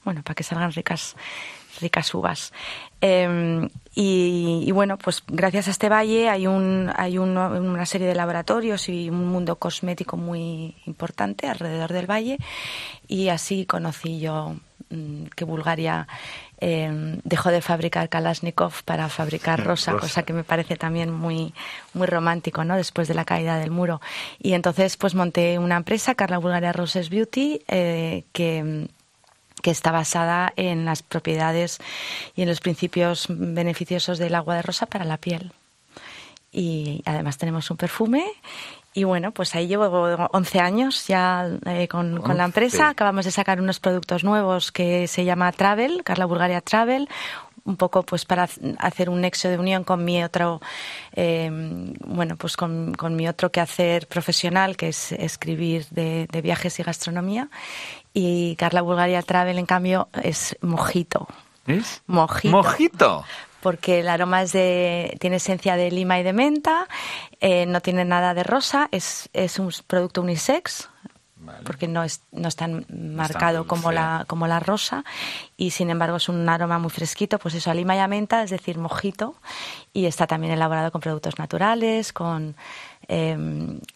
bueno, 0.06 0.24
para 0.24 0.36
que 0.36 0.44
salgan 0.44 0.72
ricas, 0.72 1.18
ricas 1.82 2.14
uvas. 2.14 2.54
Eh, 3.02 3.68
y, 3.94 4.72
bueno, 4.72 4.98
pues 4.98 5.22
gracias 5.28 5.68
a 5.68 5.72
este 5.72 5.90
valle 5.90 6.30
hay, 6.30 6.48
un, 6.48 6.90
hay 6.96 7.18
un- 7.18 7.38
una 7.38 7.86
serie 7.86 8.08
de 8.08 8.16
laboratorios 8.16 8.88
y 8.88 9.10
un 9.10 9.28
mundo 9.28 9.58
cosmético 9.58 10.16
muy 10.16 10.76
importante 10.86 11.48
alrededor 11.50 11.92
del 11.92 12.10
valle 12.10 12.38
y 13.10 13.28
así 13.28 13.66
conocí 13.66 14.20
yo 14.22 14.56
que 15.36 15.46
Bulgaria 15.46 16.08
eh, 16.60 17.20
dejó 17.24 17.50
de 17.50 17.62
fabricar 17.62 18.10
Kalashnikov 18.10 18.84
para 18.84 19.10
fabricar 19.10 19.60
rosa, 19.64 19.92
Rosa. 19.92 20.02
cosa 20.02 20.24
que 20.24 20.34
me 20.34 20.44
parece 20.44 20.78
también 20.78 21.12
muy, 21.12 21.54
muy 21.94 22.08
romántico, 22.08 22.64
¿no? 22.64 22.76
Después 22.76 23.08
de 23.08 23.14
la 23.14 23.26
caída 23.26 23.58
del 23.58 23.72
muro. 23.72 24.02
Y 24.40 24.54
entonces, 24.54 24.98
pues 24.98 25.16
monté 25.16 25.60
una 25.60 25.78
empresa, 25.78 26.16
Carla 26.16 26.38
Bulgaria 26.38 26.72
Roses 26.74 27.10
Beauty, 27.10 27.62
eh, 27.68 28.24
que 28.32 28.88
que 29.66 29.72
está 29.72 29.92
basada 29.92 30.54
en 30.58 30.86
las 30.86 31.02
propiedades 31.02 31.80
y 32.36 32.44
en 32.44 32.50
los 32.50 32.60
principios 32.60 33.26
beneficiosos 33.30 34.20
del 34.20 34.36
agua 34.36 34.58
de 34.58 34.62
rosa 34.62 34.86
para 34.86 35.06
la 35.06 35.18
piel. 35.18 35.54
Y 36.52 37.02
además 37.06 37.40
tenemos 37.40 37.72
un 37.72 37.78
perfume. 37.78 38.26
Y 38.98 39.04
bueno, 39.04 39.34
pues 39.34 39.54
ahí 39.56 39.68
llevo 39.68 39.88
11 40.32 40.60
años 40.62 41.06
ya 41.06 41.50
eh, 41.66 41.90
con, 41.90 42.22
con 42.22 42.38
la 42.38 42.46
11. 42.46 42.60
empresa. 42.60 42.90
Acabamos 42.90 43.26
de 43.26 43.32
sacar 43.32 43.60
unos 43.60 43.82
productos 43.82 44.24
nuevos 44.24 44.72
que 44.72 45.08
se 45.10 45.26
llama 45.26 45.52
Travel, 45.52 46.02
Carla 46.06 46.26
Bulgaria 46.26 46.62
Travel, 46.62 47.10
un 47.66 47.76
poco 47.76 48.04
pues 48.04 48.24
para 48.24 48.48
hacer 48.78 49.10
un 49.10 49.20
nexo 49.20 49.50
de 49.50 49.58
unión 49.58 49.84
con 49.84 50.06
mi 50.06 50.24
otro, 50.24 50.62
eh, 51.12 51.50
bueno, 52.06 52.38
pues 52.38 52.56
con, 52.56 52.94
con 52.94 53.18
mi 53.18 53.28
otro 53.28 53.52
quehacer 53.52 54.08
profesional, 54.08 54.78
que 54.78 54.88
es 54.88 55.12
escribir 55.12 55.86
de, 55.90 56.28
de 56.32 56.42
viajes 56.42 56.80
y 56.80 56.84
gastronomía. 56.84 57.50
Y 58.14 58.56
Carla 58.56 58.82
Bulgaria 58.82 59.22
Travel, 59.24 59.58
en 59.58 59.66
cambio, 59.66 60.08
es 60.24 60.56
mojito. 60.62 61.28
¿Es? 61.68 62.02
Mojito. 62.08 62.56
Mojito. 62.56 63.26
Porque 63.66 64.02
el 64.02 64.10
aroma 64.10 64.44
es 64.44 64.52
de, 64.52 65.18
tiene 65.20 65.38
esencia 65.38 65.76
de 65.76 65.90
lima 65.90 66.20
y 66.20 66.24
de 66.24 66.34
menta, 66.34 66.88
eh, 67.42 67.66
no 67.66 67.82
tiene 67.82 68.06
nada 68.06 68.36
de 68.36 68.44
rosa, 68.44 68.90
es, 68.92 69.28
es 69.34 69.58
un 69.58 69.72
producto 69.88 70.22
unisex, 70.22 70.88
Vale. 71.38 71.64
porque 71.64 71.88
no 71.88 72.04
es, 72.04 72.22
no 72.32 72.48
es 72.48 72.56
tan 72.56 72.86
marcado 72.90 73.66
como 73.66 73.92
la, 73.92 74.26
como 74.28 74.46
la 74.46 74.60
rosa, 74.60 75.04
y 75.58 75.72
sin 75.72 75.90
embargo 75.90 76.18
es 76.18 76.30
un 76.30 76.48
aroma 76.48 76.78
muy 76.78 76.92
fresquito, 76.92 77.40
pues 77.40 77.56
eso, 77.56 77.72
a 77.72 77.74
lima 77.74 77.96
y 77.96 78.00
a 78.00 78.08
menta, 78.08 78.44
es 78.44 78.52
decir, 78.52 78.78
mojito, 78.78 79.34
y 79.94 80.06
está 80.06 80.28
también 80.28 80.54
elaborado 80.54 80.92
con 80.92 81.02
productos 81.02 81.40
naturales, 81.40 82.14
con, 82.14 82.56
eh, 83.08 83.36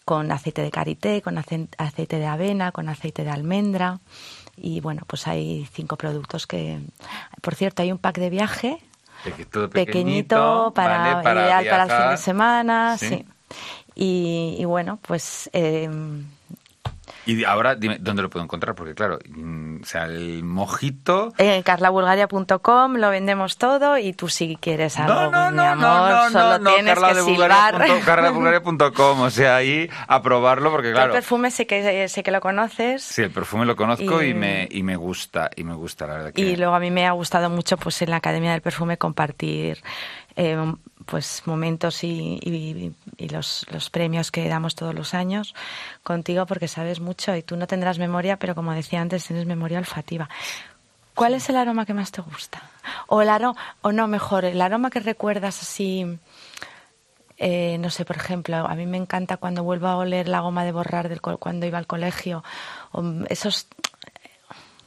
con 0.04 0.32
aceite 0.32 0.62
de 0.62 0.70
karité, 0.72 1.22
con 1.22 1.38
ace- 1.38 1.68
aceite 1.78 2.18
de 2.18 2.26
avena, 2.26 2.72
con 2.72 2.88
aceite 2.88 3.22
de 3.22 3.30
almendra. 3.30 4.00
Y 4.56 4.80
bueno, 4.80 5.02
pues 5.06 5.26
hay 5.28 5.66
cinco 5.72 5.96
productos 5.96 6.46
que. 6.46 6.80
Por 7.40 7.54
cierto, 7.54 7.82
hay 7.82 7.92
un 7.92 7.98
pack 7.98 8.18
de 8.18 8.30
viaje 8.30 8.78
Pequeñito, 9.70 10.72
para, 10.74 10.98
¿vale? 10.98 11.22
Para 11.22 11.44
ideal 11.46 11.66
para 11.68 11.84
el 11.84 11.90
fin 11.90 12.10
de 12.10 12.16
semana, 12.16 12.98
Sí. 12.98 13.08
sí. 13.08 13.26
Y, 13.94 14.56
y 14.58 14.64
bueno, 14.64 14.98
pues 15.02 15.50
eh, 15.52 15.90
Y 17.26 17.44
ahora 17.44 17.74
dime, 17.74 17.98
¿dónde 18.00 18.22
lo 18.22 18.30
puedo 18.30 18.44
encontrar? 18.44 18.74
Porque 18.74 18.94
claro, 18.94 19.18
mm, 19.28 19.82
o 19.82 19.84
sea, 19.84 20.04
el 20.04 20.42
mojito... 20.42 21.32
En 21.38 21.62
carlabulgaria.com 21.62 22.94
lo 22.96 23.10
vendemos 23.10 23.56
todo 23.58 23.98
y 23.98 24.12
tú 24.12 24.28
si 24.28 24.56
quieres 24.56 24.98
algo, 24.98 25.14
No, 25.14 25.24
no, 25.24 25.30
pues, 25.30 25.50
mi 25.50 25.56
no, 25.56 25.62
amor, 25.64 26.10
no, 26.10 26.24
no, 26.24 26.30
solo 26.30 26.58
no, 26.58 26.74
tienes 26.74 26.94
Carla 26.94 27.08
que 27.14 27.20
silbar. 27.22 28.00
Carladebulgaria.com, 28.04 29.20
o 29.20 29.30
sea, 29.30 29.56
ahí 29.56 29.88
a 30.08 30.22
probarlo 30.22 30.70
porque 30.70 30.92
claro... 30.92 31.06
El 31.12 31.18
perfume 31.18 31.50
sé 31.50 31.66
que, 31.66 32.08
sé 32.08 32.22
que 32.22 32.30
lo 32.30 32.40
conoces. 32.40 33.02
Sí, 33.02 33.22
el 33.22 33.30
perfume 33.30 33.66
lo 33.66 33.76
conozco 33.76 34.22
y, 34.22 34.30
Y- 34.30 34.34
me, 34.34 34.68
y 34.70 34.82
me 34.82 34.96
gusta, 34.96 35.50
y 35.56 35.64
me 35.64 35.74
gusta, 35.74 36.06
la 36.06 36.14
verdad 36.14 36.32
que... 36.32 36.40
Y 36.40 36.56
luego 36.56 36.74
a 36.74 36.80
mí 36.80 36.90
me 36.90 37.06
ha 37.06 37.12
gustado 37.12 37.50
mucho 37.50 37.76
pues 37.76 38.00
en 38.02 38.10
la 38.10 38.16
Academia 38.16 38.52
del 38.52 38.62
Perfume 38.62 38.96
compartir 38.98 39.82
eh, 40.36 40.56
pues 41.10 41.42
momentos 41.44 42.04
y, 42.04 42.94
los, 43.30 43.90
premios 43.90 44.30
que 44.30 44.48
damos 44.48 44.76
todos 44.76 44.94
los 44.94 45.12
años 45.12 45.54
contigo 46.02 46.46
porque 46.46 46.68
sabes 46.68 47.00
mucho 47.00 47.34
y 47.34 47.42
tú 47.42 47.56
no 47.56 47.66
tendrás 47.66 47.98
memoria, 47.98 48.38
pero 48.38 48.54
como 48.54 48.72
decía 48.72 49.00
antes, 49.00 49.26
tienes 49.26 49.46
memoria 49.46 49.78
olfativa. 49.78 50.28
¿Cuál 51.14 51.34
es 51.34 51.48
el 51.50 51.56
aroma 51.56 51.84
que 51.84 51.94
más 51.94 52.12
te 52.12 52.22
gusta? 52.22 52.62
O 53.08 53.20
el 53.20 53.28
aroma, 53.28 53.58
o 53.82 53.90
no, 53.90 54.06
mejor, 54.06 54.44
el 54.44 54.62
aroma 54.62 54.90
que 54.90 55.00
recuerdas 55.00 55.60
así, 55.60 56.18
eh, 57.36 57.76
no 57.78 57.90
sé, 57.90 58.04
por 58.04 58.16
ejemplo, 58.16 58.56
a 58.56 58.74
mí 58.76 58.86
me 58.86 58.96
encanta 58.96 59.36
cuando 59.36 59.64
vuelvo 59.64 59.88
a 59.88 59.96
oler 59.96 60.28
la 60.28 60.40
goma 60.40 60.64
de 60.64 60.72
borrar 60.72 61.08
del 61.08 61.20
cuando 61.20 61.66
iba 61.66 61.78
al 61.78 61.88
colegio, 61.88 62.44
esos 63.28 63.66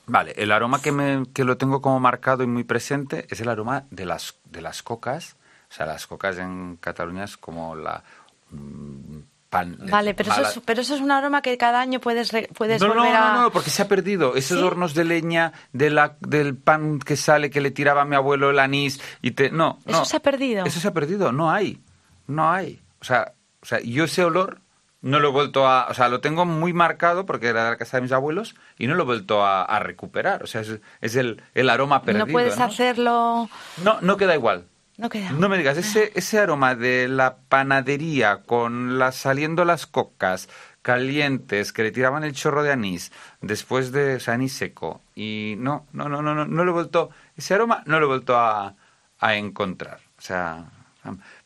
Vale, 0.06 0.34
el 0.36 0.52
aroma 0.52 0.82
que, 0.82 0.92
me, 0.92 1.26
que 1.34 1.46
lo 1.46 1.58
tengo 1.58 1.82
como 1.82 2.00
marcado 2.00 2.44
y 2.44 2.48
muy 2.48 2.66
presente 2.66 3.26
es 3.30 3.40
el 3.40 3.48
aroma 3.48 3.86
de 3.90 4.06
las, 4.06 4.36
de 4.46 4.62
las 4.62 4.84
cocas. 4.84 5.38
O 5.74 5.76
sea, 5.76 5.88
las 5.88 6.06
cocas 6.06 6.38
en 6.38 6.78
Cataluña 6.80 7.24
es 7.24 7.36
como 7.36 7.76
la... 7.76 8.04
mm, 8.52 9.18
pan, 9.50 9.76
Vale, 9.90 10.14
pero 10.14 10.32
eso, 10.32 10.42
es, 10.44 10.62
pero 10.66 10.82
eso 10.82 10.94
es 10.94 11.02
un 11.02 11.10
aroma 11.12 11.42
que 11.42 11.58
cada 11.58 11.80
año 11.82 12.00
puedes, 12.00 12.32
re- 12.32 12.48
puedes 12.54 12.80
no, 12.80 12.90
no, 12.90 12.94
volver 12.96 13.16
a... 13.16 13.34
no, 13.34 13.42
no, 13.44 13.52
porque 13.52 13.72
se 13.72 13.82
ha 13.82 13.88
perdido. 13.88 14.36
Esos 14.36 14.60
¿Sí? 14.60 14.64
hornos 14.64 14.94
de 14.94 15.04
leña 15.04 15.52
de 15.72 15.90
la, 15.90 16.16
del 16.20 16.56
pan 16.56 17.00
que 17.00 17.16
sale, 17.16 17.50
que 17.50 17.60
le 17.60 17.72
tiraba 17.72 18.04
a 18.04 18.06
mi 18.06 18.16
abuelo 18.16 18.52
el 18.52 18.60
anís 18.60 19.02
y 19.24 19.32
te... 19.32 19.50
No, 19.50 19.80
¿Eso 19.88 20.00
no. 20.00 20.06
se 20.06 20.18
ha 20.18 20.20
perdido? 20.22 20.64
Eso 20.66 20.80
se 20.80 20.88
ha 20.88 20.94
perdido, 20.94 21.32
no 21.32 21.50
hay. 21.52 21.82
No 22.28 22.52
hay. 22.52 22.80
O 23.02 23.04
sea, 23.06 23.34
o 23.62 23.66
sea, 23.66 23.80
yo 23.82 24.04
ese 24.04 24.24
olor 24.24 24.60
no 25.02 25.20
lo 25.20 25.30
he 25.30 25.32
vuelto 25.32 25.68
a... 25.68 25.88
O 25.90 25.94
sea, 25.96 26.08
lo 26.08 26.22
tengo 26.22 26.46
muy 26.46 26.72
marcado 26.74 27.26
porque 27.26 27.48
era 27.48 27.64
de 27.66 27.70
la 27.72 27.78
casa 27.78 27.98
de 27.98 28.02
mis 28.02 28.12
abuelos 28.12 28.56
y 28.78 28.86
no 28.88 28.94
lo 28.96 29.04
he 29.04 29.06
vuelto 29.08 29.44
a, 29.44 29.64
a 29.64 29.80
recuperar. 29.80 30.44
O 30.44 30.48
sea, 30.48 30.62
es, 30.62 30.80
es 31.02 31.16
el, 31.16 31.42
el 31.56 31.70
aroma 31.70 32.04
perdido. 32.04 32.26
no 32.28 32.32
puedes 32.32 32.58
¿no? 32.60 32.66
hacerlo... 32.66 33.50
No, 33.84 34.02
no 34.02 34.18
queda 34.18 34.34
igual. 34.36 34.66
No 34.98 35.10
queda. 35.10 35.32
No 35.32 35.50
me 35.50 35.58
digas, 35.58 35.78
ese, 35.78 36.12
ese 36.16 36.40
aroma 36.40 36.76
de 36.76 37.08
la 37.08 37.38
panadería 37.50 38.44
con 38.44 39.00
las 39.00 39.16
saliendo 39.16 39.66
las 39.66 39.88
cocas 39.88 40.50
calientes 40.84 41.74
que 41.74 41.84
le 41.84 41.92
tiraban 41.92 42.24
el 42.24 42.34
chorro 42.34 42.62
de 42.62 42.72
anís 42.72 43.12
después 43.42 43.92
de 43.92 44.16
o 44.16 44.20
sea, 44.20 44.36
anís 44.36 44.54
seco 44.54 45.02
y 45.16 45.56
no, 45.58 45.88
no, 45.94 46.10
no, 46.10 46.22
no, 46.22 46.36
no, 46.36 46.46
no 46.46 46.64
lo 46.66 46.72
he 46.72 46.74
vuelto, 46.74 47.10
ese 47.36 47.54
aroma 47.56 47.82
no 47.86 48.00
lo 48.00 48.06
he 48.06 48.10
vuelto 48.10 48.38
a, 48.38 48.76
a 49.20 49.36
encontrar. 49.36 50.00
O 50.18 50.22
sea, 50.22 50.66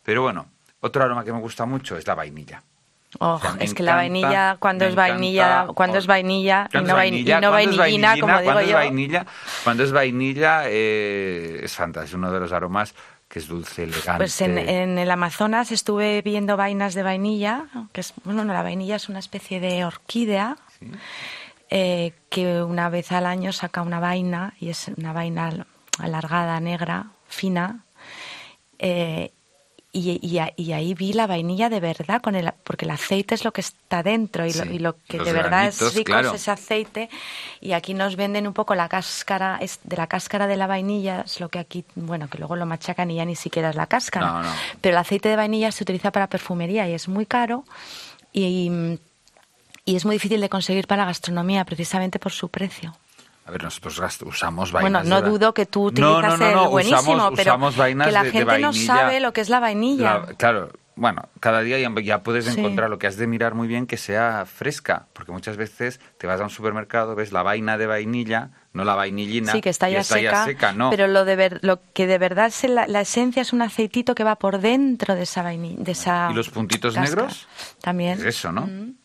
pero 0.04 0.24
bueno, 0.24 0.48
otro 0.82 1.04
aroma 1.04 1.24
que 1.24 1.32
me 1.32 1.40
gusta 1.40 1.66
mucho 1.66 1.98
es 1.98 2.06
la 2.06 2.16
vainilla. 2.16 2.62
Oh, 3.20 3.36
O 3.36 3.40
sea, 3.40 3.54
me 3.54 3.64
es 3.64 3.74
que 3.74 3.84
la 3.84 3.96
vainilla, 3.96 4.58
cuando 4.60 4.86
es 4.86 4.94
vainilla, 4.94 5.54
encanta. 5.54 5.74
cuando 5.74 5.98
es 5.98 6.08
vainilla 6.08 6.68
y 6.68 6.72
Cuando 6.72 6.90
no, 6.94 6.98
y 6.98 7.78
vainillina, 7.78 8.20
como 8.20 8.40
digo 8.40 8.44
cuando 8.52 8.62
es 8.62 8.74
vainilla, 8.74 9.26
cuando 9.64 9.84
es 9.84 9.92
vainilla 9.94 10.62
eh, 10.66 11.62
es 11.64 11.74
fantástico, 11.74 12.10
es 12.10 12.14
uno 12.16 12.32
de 12.32 12.40
los 12.42 12.52
aromas 12.52 12.94
que 13.38 13.44
es 13.44 13.48
dulce, 13.48 13.84
elegante. 13.84 14.18
Pues 14.18 14.42
en, 14.42 14.58
en 14.58 14.98
el 14.98 15.12
Amazonas 15.12 15.72
estuve 15.72 16.22
viendo 16.22 16.58
vainas 16.58 16.94
de 16.94 17.04
vainilla, 17.04 17.66
que 17.92 18.02
es, 18.02 18.14
bueno, 18.24 18.44
no, 18.44 18.54
la 18.54 18.64
vainilla 18.64 18.96
es 18.96 19.10
una 19.10 19.20
especie 19.20 19.60
de 19.60 19.86
orquídea 19.86 20.58
eh, 21.70 22.14
que 22.30 22.64
una 22.64 22.90
vez 22.90 23.12
al 23.12 23.26
año 23.26 23.52
saca 23.54 23.82
una 23.82 24.00
vaina 24.00 24.54
y 24.60 24.70
es 24.70 24.88
una 24.98 25.14
vaina 25.14 25.48
al- 25.48 25.68
alargada, 26.00 26.60
negra, 26.60 27.08
fina. 27.28 27.84
eh, 28.80 29.32
y, 29.98 30.52
y 30.56 30.72
ahí 30.72 30.94
vi 30.94 31.14
la 31.14 31.28
vainilla 31.28 31.70
de 31.70 31.80
verdad, 31.80 32.22
con 32.22 32.36
el, 32.36 32.52
porque 32.64 32.86
el 32.86 32.92
aceite 32.92 33.36
es 33.36 33.44
lo 33.44 33.52
que 33.52 33.62
está 33.62 34.04
dentro 34.04 34.46
y, 34.46 34.54
lo, 34.54 34.66
y 34.66 34.80
lo 34.80 34.96
que 35.08 35.18
de 35.18 35.34
verdad 35.34 35.64
granitos, 35.64 35.82
es 35.90 35.96
rico 35.96 36.12
claro. 36.12 36.30
es 36.30 36.42
ese 36.42 36.52
aceite. 36.52 37.10
Y 37.62 37.74
aquí 37.74 37.94
nos 37.94 38.16
venden 38.16 38.48
un 38.48 38.54
poco 38.54 38.76
la 38.76 38.90
cáscara, 38.90 39.58
es 39.62 39.80
de 39.84 39.98
la 39.98 40.08
cáscara 40.08 40.48
de 40.48 40.58
la 40.58 40.68
vainilla, 40.68 41.22
es 41.26 41.40
lo 41.40 41.50
que 41.50 41.60
aquí, 41.60 41.86
bueno, 41.96 42.30
que 42.30 42.38
luego 42.38 42.56
lo 42.56 42.66
machacan 42.66 43.10
y 43.12 43.16
ya 43.16 43.26
ni 43.26 43.36
siquiera 43.36 43.70
es 43.70 43.76
la 43.76 43.88
cáscara. 43.88 44.28
No, 44.28 44.44
no. 44.44 44.50
Pero 44.82 44.94
el 44.94 45.00
aceite 45.00 45.30
de 45.30 45.36
vainilla 45.36 45.72
se 45.72 45.84
utiliza 45.84 46.12
para 46.12 46.28
perfumería 46.28 46.88
y 46.88 46.94
es 46.94 47.08
muy 47.08 47.26
caro 47.26 47.64
y, 48.34 49.00
y 49.86 49.96
es 49.96 50.06
muy 50.06 50.16
difícil 50.16 50.42
de 50.42 50.50
conseguir 50.50 50.88
para 50.88 51.04
la 51.04 51.08
gastronomía 51.08 51.66
precisamente 51.66 52.20
por 52.20 52.32
su 52.32 52.50
precio. 52.50 52.94
A 53.48 53.52
ver, 53.52 53.64
nosotros 53.64 53.98
usamos 54.26 54.72
Bueno, 54.74 54.84
vainas 55.00 55.08
no 55.08 55.16
de 55.18 55.22
va- 55.22 55.28
dudo 55.30 55.54
que 55.54 55.66
tú 55.66 55.84
No, 55.84 55.86
utilizas 56.18 56.38
no, 56.40 56.46
no, 56.46 56.52
no, 56.56 56.64
el 56.66 56.70
buenísimo, 56.70 57.00
usamos, 57.00 57.34
pero 57.38 57.52
usamos 57.52 57.78
vainas 57.78 58.08
que 58.08 58.12
la 58.14 58.20
de- 58.24 58.32
de 58.32 58.38
gente 58.38 58.60
no 58.60 58.74
sabe 58.74 59.20
lo 59.22 59.32
que 59.32 59.40
es 59.42 59.50
la 59.50 59.60
vainilla. 59.62 60.20
La- 60.20 60.26
claro, 60.36 60.70
bueno, 60.98 61.30
cada 61.40 61.62
día 61.62 61.80
ya, 61.80 61.90
ya 62.02 62.24
puedes 62.24 62.44
Sí. 62.46 62.60
encontrar 62.60 62.90
lo 62.90 62.98
que 63.00 63.08
has 63.08 63.16
de 63.16 63.26
mirar 63.26 63.54
muy 63.54 63.68
bien 63.70 63.88
que 63.88 63.96
sea 63.96 64.46
fresca, 64.46 65.06
porque 65.14 65.32
muchas 65.32 65.56
veces 65.56 66.02
te 66.18 66.28
vas 66.28 66.42
a 66.42 66.44
un 66.44 66.50
supermercado, 66.50 67.16
ves 67.16 67.32
la 67.32 67.42
vaina 67.42 67.78
de 67.78 67.86
vainilla, 67.88 68.50
no 68.74 68.84
la 68.84 68.96
vainillina, 68.96 69.54
Sí, 69.54 69.62
que 69.62 69.70
está 69.70 69.90
ya 69.90 70.04
seca, 70.04 70.74
no. 70.74 70.90
pero 70.90 71.08
lo 71.08 71.24
de 71.24 71.36
ver, 71.38 71.60
lo 71.62 71.80
que 71.94 72.06
de 72.06 72.18
verdad 72.18 72.48
es 72.48 72.64
la, 72.66 72.86
la 72.88 73.00
esencia 73.00 73.42
es 73.44 73.54
un 73.54 73.62
aceitito 73.62 74.14
que 74.14 74.26
va 74.26 74.36
por 74.36 74.60
dentro 74.60 75.16
de 75.16 75.24
esa 75.24 75.42
vainilla, 75.42 75.82
de 75.84 75.92
esa 75.94 76.28
¿Y 76.32 76.34
los 76.34 76.50
puntitos 76.50 76.98
negros? 76.98 77.48
También. 77.82 78.20
Es 78.20 78.26
eso, 78.26 78.52
¿no? 78.52 78.64
Mm. 78.64 78.68
Bueno, 78.68 78.97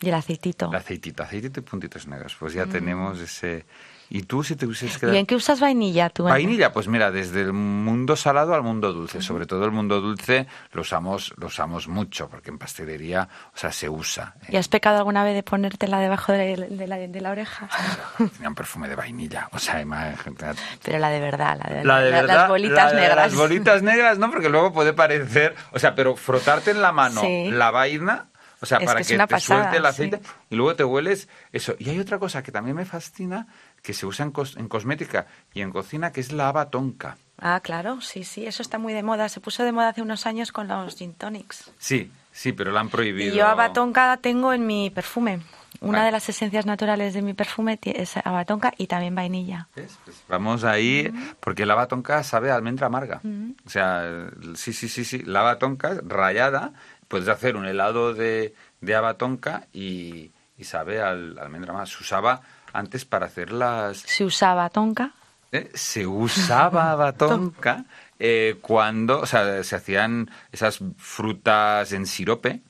Y 0.00 0.08
el 0.08 0.14
aceitito. 0.14 0.68
el 0.70 0.76
aceitito, 0.76 1.22
aceitito 1.22 1.60
y 1.60 1.62
puntitos 1.62 2.06
negros, 2.06 2.36
pues 2.38 2.52
ya 2.54 2.66
Mm. 2.66 2.70
tenemos 2.70 3.20
ese... 3.20 3.66
¿Y 4.10 4.22
tú 4.22 4.42
si 4.42 4.56
te 4.56 4.64
hubieses 4.64 4.96
quedado... 4.96 5.14
¿Y 5.14 5.18
en 5.18 5.26
qué 5.26 5.34
usas 5.34 5.60
vainilla 5.60 6.08
tú? 6.08 6.24
Vainilla, 6.24 6.72
pues 6.72 6.88
mira, 6.88 7.10
desde 7.10 7.42
el 7.42 7.52
mundo 7.52 8.16
salado 8.16 8.54
al 8.54 8.62
mundo 8.62 8.94
dulce. 8.94 9.20
Sobre 9.20 9.44
todo 9.44 9.66
el 9.66 9.70
mundo 9.70 10.00
dulce 10.00 10.46
lo 10.72 10.80
usamos, 10.80 11.34
lo 11.36 11.48
usamos 11.48 11.88
mucho, 11.88 12.26
porque 12.30 12.48
en 12.48 12.56
pastelería, 12.56 13.28
o 13.54 13.58
sea, 13.58 13.70
se 13.70 13.90
usa. 13.90 14.34
¿Y 14.48 14.56
has 14.56 14.68
pecado 14.68 14.96
alguna 14.96 15.24
vez 15.24 15.34
de 15.34 15.42
ponértela 15.42 15.98
debajo 16.00 16.32
de 16.32 16.56
la, 16.56 16.66
de 16.68 16.86
la- 16.86 16.96
de 16.96 17.20
la 17.20 17.30
oreja? 17.32 17.68
Tenía 18.32 18.48
un 18.48 18.54
perfume 18.54 18.88
de 18.88 18.96
vainilla. 18.96 19.46
O 19.52 19.58
sea, 19.58 19.82
imagínate. 19.82 20.58
Pero 20.82 20.98
la 20.98 21.10
de 21.10 21.20
verdad, 21.20 21.60
la 21.62 21.74
de, 21.74 21.84
La 21.84 22.00
de 22.00 22.10
la- 22.10 22.16
verdad, 22.22 22.34
las 22.36 22.48
bolitas 22.48 22.94
negras. 22.94 23.16
Las 23.16 23.34
bolitas 23.34 23.82
negras, 23.82 24.18
¿no? 24.18 24.30
Porque 24.30 24.48
luego 24.48 24.72
puede 24.72 24.94
parecer. 24.94 25.54
O 25.72 25.78
sea, 25.78 25.94
pero 25.94 26.16
frotarte 26.16 26.70
en 26.70 26.80
la 26.80 26.92
mano 26.92 27.20
Sí. 27.20 27.50
la 27.50 27.70
vaina. 27.70 28.28
O 28.60 28.66
sea, 28.66 28.78
Es 28.78 28.86
para 28.86 29.00
que 29.00 29.06
que, 29.06 29.18
te 29.18 29.26
pasada, 29.26 29.60
suelte 29.62 29.76
el 29.76 29.86
aceite 29.86 30.20
sí. 30.22 30.30
y 30.50 30.56
luego 30.56 30.74
te 30.74 30.84
hueles 30.84 31.28
eso. 31.52 31.74
Y 31.78 31.90
hay 31.90 31.98
otra 32.00 32.18
cosa 32.18 32.42
que 32.42 32.50
también 32.50 32.76
me 32.76 32.84
fascina, 32.84 33.46
que 33.82 33.94
se 33.94 34.04
usa 34.06 34.24
en, 34.26 34.32
cos- 34.32 34.56
en 34.58 34.68
cosmética 34.68 35.26
y 35.54 35.60
en 35.60 35.70
cocina, 35.70 36.10
que 36.12 36.20
es 36.20 36.32
la 36.32 36.48
haba 36.48 36.68
tonka. 36.70 37.16
Ah, 37.40 37.60
claro, 37.62 38.00
sí, 38.00 38.24
sí, 38.24 38.46
eso 38.46 38.62
está 38.62 38.78
muy 38.78 38.92
de 38.94 39.04
moda. 39.04 39.28
Se 39.28 39.40
puso 39.40 39.62
de 39.62 39.70
moda 39.70 39.90
hace 39.90 40.02
unos 40.02 40.26
años 40.26 40.50
con 40.50 40.66
los 40.66 40.96
gin 40.96 41.14
tonics. 41.14 41.70
Sí, 41.78 42.10
sí, 42.32 42.52
pero 42.52 42.72
la 42.72 42.80
han 42.80 42.88
prohibido. 42.88 43.32
Y 43.32 43.38
yo 43.38 43.46
abatonca 43.46 44.16
tengo 44.20 44.52
en 44.52 44.66
mi 44.66 44.90
perfume. 44.90 45.40
Una 45.80 45.98
Vale. 45.98 46.06
de 46.06 46.12
las 46.12 46.28
esencias 46.28 46.66
naturales 46.66 47.14
de 47.14 47.22
mi 47.22 47.34
perfume 47.34 47.78
es 47.82 48.16
abatonca 48.16 48.72
y 48.78 48.88
también 48.88 49.14
vainilla. 49.14 49.68
Pues 49.74 49.96
vamos 50.26 50.64
ahí, 50.64 51.08
porque 51.38 51.64
la 51.66 51.86
tonka 51.86 52.24
sabe 52.24 52.50
a 52.50 52.56
almendra 52.56 52.88
amarga. 52.88 53.20
Mm. 53.22 53.50
O 53.64 53.70
sea, 53.70 54.28
sí, 54.56 54.72
sí, 54.72 54.88
sí, 54.88 55.04
sí, 55.04 55.18
la 55.22 55.56
tonka 55.60 56.00
rayada, 56.04 56.72
puedes 57.08 57.28
hacer 57.28 57.56
un 57.56 57.66
helado 57.66 58.14
de, 58.14 58.54
de 58.80 58.94
haba 58.94 59.14
tonka 59.14 59.66
y, 59.72 60.30
y 60.56 60.64
sabe 60.64 61.00
al, 61.02 61.38
almendra 61.38 61.70
amarga. 61.72 61.86
Se 61.90 62.02
usaba 62.02 62.40
antes 62.72 63.04
para 63.04 63.26
hacer 63.26 63.50
las... 63.52 63.98
Se 63.98 64.24
usaba 64.24 64.68
tonka. 64.70 65.12
¿eh? 65.52 65.70
Se 65.74 66.06
usaba 66.06 66.92
haba 66.92 67.12
tonka 67.12 67.84
eh, 68.18 68.56
cuando, 68.60 69.20
o 69.20 69.26
sea, 69.26 69.62
se 69.64 69.76
hacían 69.76 70.30
esas 70.52 70.80
frutas 70.98 71.92
en 71.92 72.06
sirope, 72.06 72.60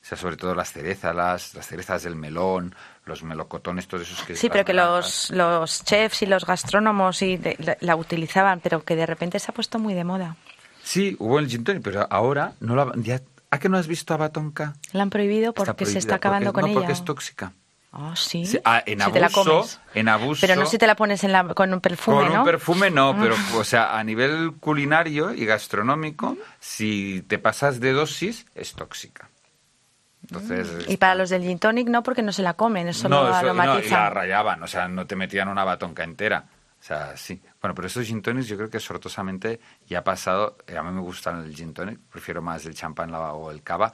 o 0.00 0.04
sea, 0.08 0.16
sobre 0.16 0.36
todo 0.36 0.54
las 0.54 0.72
cerezas, 0.72 1.14
las, 1.14 1.54
las 1.54 1.66
cerezas 1.66 2.02
del 2.04 2.14
melón, 2.16 2.74
los 3.04 3.22
melocotones, 3.22 3.88
todos 3.88 4.04
esos 4.08 4.22
que... 4.24 4.36
Sí, 4.36 4.48
pero 4.48 4.64
que 4.64 4.72
los, 4.74 5.30
los 5.30 5.84
chefs 5.84 6.22
y 6.22 6.26
los 6.26 6.44
gastrónomos 6.46 7.20
y 7.22 7.36
de- 7.36 7.56
la, 7.58 7.76
la 7.80 7.96
utilizaban, 7.96 8.60
pero 8.60 8.84
que 8.84 8.96
de 8.96 9.06
repente 9.06 9.38
se 9.38 9.50
ha 9.50 9.54
puesto 9.54 9.78
muy 9.78 9.94
de 9.94 10.04
moda. 10.04 10.36
Sí, 10.82 11.16
hubo 11.18 11.38
el 11.38 11.48
gin 11.48 11.64
tonic, 11.64 11.82
pero 11.82 12.06
ahora 12.10 12.52
no 12.60 12.74
la, 12.76 12.92
ya, 12.96 13.20
¿a 13.50 13.58
que 13.58 13.68
no 13.68 13.78
has 13.78 13.86
visto 13.86 14.14
a 14.14 14.16
Batonka? 14.16 14.74
La 14.92 15.02
han 15.02 15.10
prohibido 15.10 15.52
porque 15.52 15.86
se 15.86 15.98
está 15.98 16.16
acabando 16.16 16.52
con 16.52 16.62
no, 16.62 16.66
ella. 16.68 16.74
porque 16.80 16.92
es 16.92 17.04
tóxica. 17.04 17.52
Ah, 17.90 18.12
sí. 18.14 18.44
Sí, 18.44 18.58
ah, 18.64 18.82
en 18.84 19.00
Si 19.00 19.10
te 19.12 19.18
la 19.20 19.26
abuso, 19.26 19.44
comes. 19.44 19.80
en 19.94 20.08
abuso. 20.08 20.40
Pero 20.42 20.56
no 20.60 20.66
si 20.66 20.76
te 20.76 20.86
la 20.86 20.94
pones 20.94 21.24
en 21.24 21.32
la, 21.32 21.42
con 21.54 21.72
un 21.72 21.80
perfume, 21.80 22.18
Con 22.24 22.32
¿no? 22.34 22.40
un 22.40 22.44
perfume 22.44 22.90
no, 22.90 23.16
pero 23.18 23.34
Ah. 23.34 23.56
o 23.56 23.64
sea, 23.64 23.98
a 23.98 24.04
nivel 24.04 24.52
culinario 24.60 25.32
y 25.32 25.46
gastronómico, 25.46 26.36
si 26.60 27.24
te 27.28 27.38
pasas 27.38 27.80
de 27.80 27.92
dosis, 27.92 28.44
es 28.54 28.74
tóxica. 28.74 29.30
Entonces, 30.22 30.86
Mm. 30.86 30.90
Y 30.92 30.96
para 30.98 31.14
los 31.14 31.30
del 31.30 31.42
gin 31.42 31.58
tonic 31.58 31.88
no, 31.88 32.02
porque 32.02 32.20
no 32.22 32.32
se 32.32 32.42
la 32.42 32.52
comen, 32.54 32.88
eso 32.88 33.08
no, 33.08 33.22
lo 33.22 33.30
eso- 33.30 33.54
no, 33.54 33.80
y 33.80 33.88
la 33.88 34.10
rayaban, 34.10 34.62
o 34.62 34.66
sea, 34.66 34.86
no 34.88 35.06
te 35.06 35.16
metían 35.16 35.48
una 35.48 35.64
batonca 35.64 36.04
entera. 36.04 36.44
O 36.80 36.84
sea, 36.84 37.16
sí. 37.16 37.40
Bueno, 37.60 37.74
pero 37.74 37.88
estos 37.88 38.06
gin 38.06 38.22
tonics 38.22 38.46
yo 38.46 38.56
creo 38.56 38.70
que 38.70 38.78
sortosamente 38.80 39.58
ya 39.88 39.98
ha 40.00 40.04
pasado. 40.04 40.56
eh, 40.66 40.76
A 40.78 40.82
mí 40.82 40.92
me 40.92 41.00
gustan 41.00 41.44
el 41.44 41.54
gin 41.54 41.74
tonic, 41.74 41.98
prefiero 42.10 42.40
más 42.42 42.64
el 42.66 42.74
champán 42.74 43.12
o 43.14 43.50
el 43.50 43.62
cava, 43.62 43.92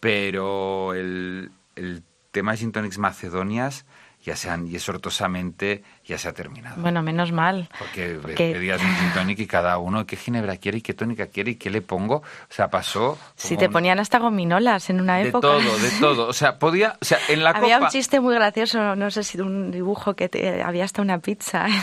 pero 0.00 0.94
el, 0.94 1.50
el 1.76 2.02
tema 2.30 2.52
de 2.52 2.58
gin 2.58 2.72
tonics 2.72 2.98
macedonias 2.98 3.84
ya 4.24 4.36
se 4.36 4.48
han, 4.50 4.68
y 4.68 4.78
sortosamente 4.78 5.82
ya 6.04 6.16
se 6.16 6.28
ha 6.28 6.32
terminado. 6.32 6.80
Bueno, 6.80 7.02
menos 7.02 7.32
mal. 7.32 7.68
Porque 7.78 8.18
Que- 8.36 8.52
pedías 8.52 8.80
un 8.80 8.94
gin 8.94 9.10
tonic 9.14 9.38
y 9.40 9.46
cada 9.46 9.78
uno 9.78 10.06
qué 10.06 10.16
ginebra 10.16 10.56
quiere 10.58 10.78
y 10.78 10.80
qué 10.80 10.94
tónica 10.94 11.26
quiere 11.26 11.50
y 11.52 11.54
qué 11.56 11.70
le 11.70 11.82
pongo. 11.82 12.16
O 12.16 12.22
sea, 12.48 12.70
pasó... 12.70 13.18
Si 13.36 13.56
te 13.56 13.66
un- 13.66 13.72
ponían 13.72 13.98
hasta 13.98 14.18
gominolas 14.20 14.90
en 14.90 15.00
una 15.00 15.16
De 15.16 15.28
época. 15.28 15.48
todo, 15.48 15.78
de 15.78 15.90
todo. 16.00 16.28
O 16.28 16.32
sea, 16.32 16.58
podía... 16.58 16.96
O 17.00 17.04
sea, 17.04 17.18
en 17.28 17.42
la 17.42 17.50
Había 17.50 17.76
copa... 17.78 17.86
un 17.88 17.92
chiste 17.92 18.20
muy 18.20 18.34
gracioso, 18.34 18.94
no 18.96 19.10
sé 19.10 19.24
si 19.24 19.38
de 19.38 19.42
un 19.44 19.70
dibujo 19.72 20.14
que 20.14 20.28
te- 20.28 20.62
había 20.62 20.84
hasta 20.84 21.02
una 21.02 21.18
pizza. 21.18 21.66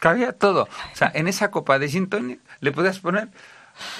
Cabía 0.00 0.32
todo. 0.32 0.62
O 0.64 0.96
sea, 0.96 1.10
en 1.14 1.28
esa 1.28 1.50
copa 1.50 1.78
de 1.78 1.88
gin 1.88 2.08
tonic 2.08 2.40
le 2.60 2.72
podías 2.72 2.98
poner 3.00 3.28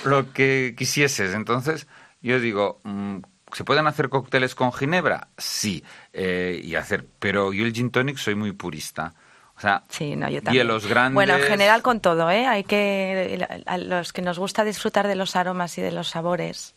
lo 0.04 0.32
que 0.32 0.74
quisieses. 0.76 1.34
Entonces, 1.34 1.86
yo 2.20 2.40
digo, 2.40 2.80
mm, 2.84 3.18
¿se 3.52 3.64
pueden 3.64 3.86
hacer 3.86 4.08
cócteles 4.08 4.54
con 4.54 4.72
ginebra? 4.72 5.28
Sí. 5.38 5.82
eh, 6.12 6.60
y 6.62 6.74
hacer, 6.74 7.06
pero 7.18 7.52
yo 7.52 7.64
el 7.64 7.72
gin 7.72 7.90
tonic 7.90 8.16
soy 8.18 8.34
muy 8.34 8.52
purista. 8.52 9.14
O 9.56 9.60
sea, 9.60 9.82
Sí, 9.88 10.14
no, 10.14 10.28
yo 10.28 10.40
también. 10.40 10.62
hielos 10.66 10.86
grandes. 10.86 11.14
Bueno, 11.14 11.34
en 11.34 11.42
general 11.42 11.82
con 11.82 11.98
todo, 12.00 12.30
¿eh? 12.30 12.46
Hay 12.46 12.62
que 12.62 13.44
a 13.66 13.76
los 13.78 14.12
que 14.12 14.22
nos 14.22 14.38
gusta 14.38 14.62
disfrutar 14.64 15.08
de 15.08 15.16
los 15.16 15.34
aromas 15.34 15.76
y 15.78 15.82
de 15.82 15.90
los 15.90 16.08
sabores, 16.10 16.76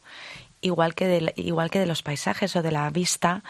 igual 0.62 0.96
que 0.96 1.06
de, 1.06 1.34
igual 1.36 1.70
que 1.70 1.78
de 1.80 1.86
los 1.86 2.02
paisajes 2.02 2.56
o 2.56 2.64
de 2.64 2.72
la 2.72 2.90
vista, 2.90 3.44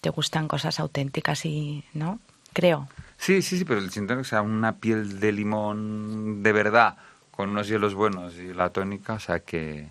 te 0.00 0.08
gustan 0.08 0.48
cosas 0.48 0.80
auténticas 0.80 1.44
y, 1.44 1.84
¿no? 1.92 2.20
Creo. 2.54 2.88
Sí, 3.20 3.42
sí, 3.42 3.58
sí, 3.58 3.64
pero 3.66 3.80
el 3.80 3.90
tonic, 3.90 4.18
o 4.20 4.24
sea, 4.24 4.40
una 4.40 4.76
piel 4.76 5.20
de 5.20 5.30
limón 5.30 6.42
de 6.42 6.52
verdad, 6.52 6.96
con 7.30 7.50
unos 7.50 7.68
hielos 7.68 7.94
buenos 7.94 8.34
y 8.36 8.54
la 8.54 8.70
tónica, 8.70 9.12
o 9.12 9.20
sea, 9.20 9.40
que, 9.40 9.90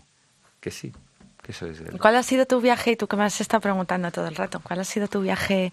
que 0.59 0.71
sí, 0.71 0.91
que 1.43 1.51
eso 1.51 1.67
es 1.67 1.79
el... 1.81 1.99
¿Cuál 1.99 2.15
ha 2.15 2.23
sido 2.23 2.47
tu 2.47 2.59
viaje? 2.59 2.91
Y 2.91 2.95
tú 2.95 3.07
que 3.07 3.15
me 3.17 3.23
has 3.23 3.39
estado 3.39 3.61
preguntando 3.61 4.11
todo 4.11 4.27
el 4.27 4.35
rato, 4.35 4.59
¿cuál 4.61 4.79
ha 4.79 4.83
sido 4.83 5.07
tu 5.07 5.21
viaje 5.21 5.71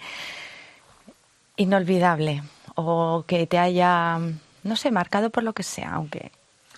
inolvidable 1.56 2.42
o 2.74 3.24
que 3.26 3.46
te 3.46 3.58
haya, 3.58 4.18
no 4.62 4.76
sé, 4.76 4.90
marcado 4.90 5.30
por 5.30 5.42
lo 5.42 5.54
que 5.54 5.62
sea, 5.62 5.94
aunque 5.94 6.30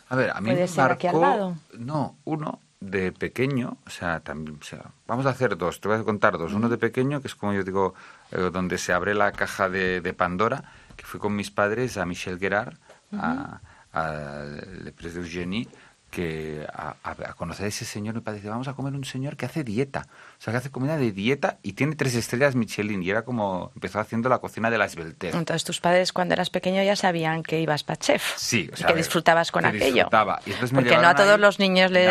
A 0.08 0.16
ver, 0.16 0.30
a 0.30 0.40
mí 0.40 0.52
me 0.52 0.68
ser 0.68 0.92
aquí 0.92 1.06
al 1.08 1.14
marcó- 1.16 1.20
lado. 1.20 1.56
No, 1.76 2.16
uno 2.24 2.60
de 2.80 3.10
pequeño, 3.10 3.76
o 3.84 3.90
sea, 3.90 4.20
también, 4.20 4.58
o 4.60 4.64
sea, 4.64 4.84
vamos 5.08 5.26
a 5.26 5.30
hacer 5.30 5.56
dos, 5.56 5.80
te 5.80 5.88
voy 5.88 5.98
a 5.98 6.04
contar 6.04 6.38
dos. 6.38 6.52
Uno 6.52 6.68
de 6.68 6.78
pequeño, 6.78 7.20
que 7.20 7.26
es 7.26 7.34
como 7.34 7.52
yo 7.52 7.64
digo, 7.64 7.94
eh, 8.32 8.50
donde 8.52 8.78
se 8.78 8.92
abre 8.92 9.14
la 9.14 9.32
caja 9.32 9.68
de, 9.68 10.00
de 10.00 10.12
Pandora, 10.12 10.64
que 10.96 11.04
fui 11.04 11.20
con 11.20 11.34
mis 11.36 11.50
padres 11.50 11.96
a 11.96 12.04
Michel 12.06 12.38
Guerard, 12.38 12.74
a, 13.16 13.60
a 13.92 14.12
Le 14.82 14.92
Prés 14.92 15.14
de 15.14 15.20
Eugenie, 15.20 15.68
que 16.10 16.66
a, 16.72 16.94
a- 17.04 17.34
conocer 17.34 17.66
a 17.66 17.68
ese 17.68 17.84
señor, 17.84 18.14
mi 18.14 18.22
padre 18.22 18.38
dice, 18.38 18.48
vamos 18.48 18.66
a 18.66 18.72
comer 18.72 18.94
un 18.94 19.04
señor 19.04 19.36
que 19.36 19.44
hace 19.44 19.62
dieta, 19.62 20.06
o 20.38 20.40
sea, 20.42 20.52
que 20.52 20.56
hace 20.56 20.70
comida 20.70 20.96
de 20.96 21.12
dieta 21.12 21.58
y 21.62 21.74
tiene 21.74 21.96
tres 21.96 22.14
estrellas 22.14 22.54
Michelin, 22.54 23.02
y 23.02 23.10
era 23.10 23.22
como, 23.26 23.72
empezó 23.74 24.00
haciendo 24.00 24.30
la 24.30 24.38
cocina 24.38 24.70
de 24.70 24.78
la 24.78 24.86
esbeltez. 24.86 25.34
entonces 25.34 25.64
tus 25.64 25.80
padres 25.82 26.14
cuando 26.14 26.32
eras 26.32 26.48
pequeño 26.48 26.82
ya 26.82 26.96
sabían 26.96 27.42
que 27.42 27.60
ibas 27.60 27.84
para 27.84 27.98
chef. 27.98 28.24
Sí, 28.38 28.70
o 28.70 28.74
y 28.74 28.76
sea, 28.78 28.86
que 28.86 28.92
a 28.92 28.94
ver, 28.94 29.04
disfrutabas 29.04 29.52
con 29.52 29.62
que 29.64 29.68
aquello. 29.68 29.94
disfrutaba. 29.94 30.40
Y 30.46 30.50
me 30.50 30.56
Porque 30.82 30.96
no 30.96 31.08
a 31.08 31.14
todos 31.14 31.34
ahí- 31.34 31.40
los 31.40 31.58
niños 31.58 31.90
les... 31.90 32.08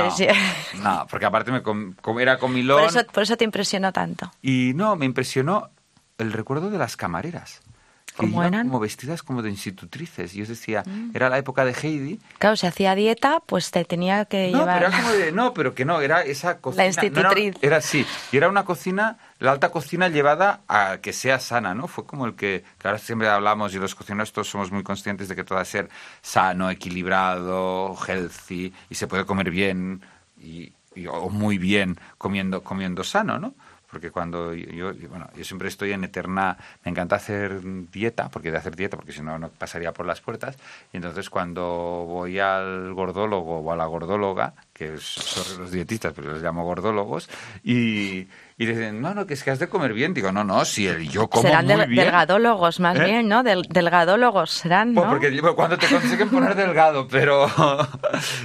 No, 0.76 0.84
no, 0.84 1.08
porque 1.10 1.26
aparte 1.26 1.52
me 1.52 1.64
com- 1.64 1.96
com- 2.00 2.20
era 2.20 2.38
comilón. 2.38 2.82
por, 2.82 2.90
eso, 2.90 3.04
por 3.12 3.24
eso 3.24 3.36
te 3.36 3.46
impresionó 3.46 3.92
tanto. 3.92 4.32
Y 4.44 4.74
no, 4.76 4.96
me 4.96 5.06
impresionó 5.08 5.72
el 6.18 6.34
recuerdo 6.34 6.70
de 6.70 6.78
las 6.78 6.98
camareras. 6.98 7.62
que 8.08 8.26
¿Cómo 8.26 8.42
eran? 8.44 8.66
Mm. 8.66 8.70
Como 8.70 8.80
vestidas 8.80 9.22
como 9.22 9.44
de 9.44 9.50
institutrices. 9.52 10.34
Y 10.34 10.40
yo 10.40 10.46
decía, 10.48 10.84
era 11.14 11.30
la 11.30 11.38
época 11.38 11.64
de 11.66 11.74
Heidi. 11.74 12.20
Claro, 12.40 12.56
si 12.56 12.66
hacía 12.66 12.96
dieta, 12.96 13.42
pues 13.46 13.70
te 13.70 13.86
tenía 13.86 14.26
que 14.26 14.50
No, 14.52 14.60
llevar... 14.60 14.80
pero 14.80 14.88
era 14.88 14.98
como 14.98 15.14
de, 15.14 15.32
no, 15.32 15.54
pero 15.54 15.76
que 15.76 15.86
no, 15.86 16.02
era 16.02 16.22
esa 16.22 16.58
cocina. 16.58 16.84
no 16.84 16.88
institutriz. 16.90 17.56
era, 17.58 17.68
era 17.68 17.78
así. 17.78 18.08
Y 18.32 18.38
era 18.38 18.50
una 18.50 18.66
cocina, 18.66 19.18
la 19.38 19.52
alta 19.52 19.70
cocina 19.70 20.10
llevada 20.10 20.62
a 20.68 20.98
que 21.00 21.14
sea 21.14 21.40
sana, 21.40 21.76
¿no? 21.76 21.88
Fue 21.88 22.08
como 22.08 22.26
el 22.26 22.34
que, 22.36 22.64
que 22.80 22.88
ahora 22.88 22.98
siempre 22.98 23.28
hablamos 23.30 23.76
y 23.76 23.78
los 23.78 23.94
cocineros 23.94 24.34
todos 24.34 24.50
somos 24.50 24.72
muy 24.72 24.82
conscientes 24.82 25.28
de 25.28 25.36
que 25.36 25.44
todo 25.44 25.60
ha 25.60 25.66
ser 25.66 25.88
sano, 26.24 26.72
equilibrado, 26.72 27.96
healthy 28.08 28.74
y 28.90 28.96
se 28.96 29.06
puede 29.08 29.26
comer 29.26 29.52
bien 29.52 30.02
y, 30.42 30.72
y- 30.96 31.06
o 31.08 31.30
muy 31.30 31.58
bien 31.60 32.00
comiendo, 32.18 32.64
comiendo 32.64 33.04
sano, 33.04 33.38
¿no? 33.38 33.54
Porque 33.90 34.12
cuando 34.12 34.54
yo, 34.54 34.92
bueno, 35.10 35.30
yo 35.36 35.44
siempre 35.46 35.70
estoy 35.70 35.94
en 35.94 36.04
eterna, 36.04 36.58
me 36.84 36.92
encanta 36.92 37.16
hacer 37.16 37.62
dieta, 37.90 38.28
porque 38.30 38.52
de 38.52 38.58
hacer 38.58 38.76
dieta, 38.76 38.98
porque 38.98 39.14
si 39.14 39.22
no, 39.22 39.40
no 39.40 39.48
pasaría 39.50 39.94
por 39.94 40.06
las 40.06 40.20
puertas. 40.20 40.58
Y 40.92 40.98
entonces 40.98 41.30
cuando 41.30 41.64
voy 42.08 42.38
al 42.40 42.94
gordólogo 42.94 43.60
o 43.60 43.72
a 43.72 43.78
la 43.78 43.86
gordóloga, 43.86 44.54
que 44.74 44.96
es- 44.96 45.04
son 45.04 45.62
los 45.62 45.72
dietistas, 45.72 46.12
pero 46.14 46.34
les 46.34 46.44
llamo 46.44 46.66
gordólogos, 46.66 47.30
y, 47.64 48.28
y 48.58 48.66
dicen, 48.66 49.02
no, 49.02 49.14
no, 49.14 49.26
que 49.26 49.36
es 49.36 49.44
que 49.44 49.52
has 49.52 49.60
de 49.60 49.70
comer 49.70 49.94
bien. 49.94 50.14
Digo, 50.14 50.34
no, 50.34 50.44
no, 50.44 50.66
si 50.66 50.86
el, 50.88 51.08
yo 51.10 51.30
como 51.30 51.44
serán 51.44 51.66
muy 51.66 51.76
del- 51.78 51.88
bien. 51.88 52.04
delgadólogos, 52.06 52.80
más 52.82 52.98
¿Eh? 52.98 53.06
bien, 53.06 53.28
¿no? 53.30 53.42
Del, 53.44 53.62
delgadólogos 53.70 54.52
serán, 54.52 54.94
Pues 54.96 55.06
¿no? 55.06 55.12
porque 55.14 55.30
bueno, 55.40 55.56
cuando 55.56 55.78
te 55.78 55.88
consiguen 55.88 56.28
poner 56.30 56.56
delgado, 56.56 57.08
pero, 57.08 57.48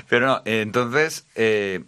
pero 0.09 0.27
no, 0.27 0.43
entonces, 0.45 1.27
eh, 1.35 1.83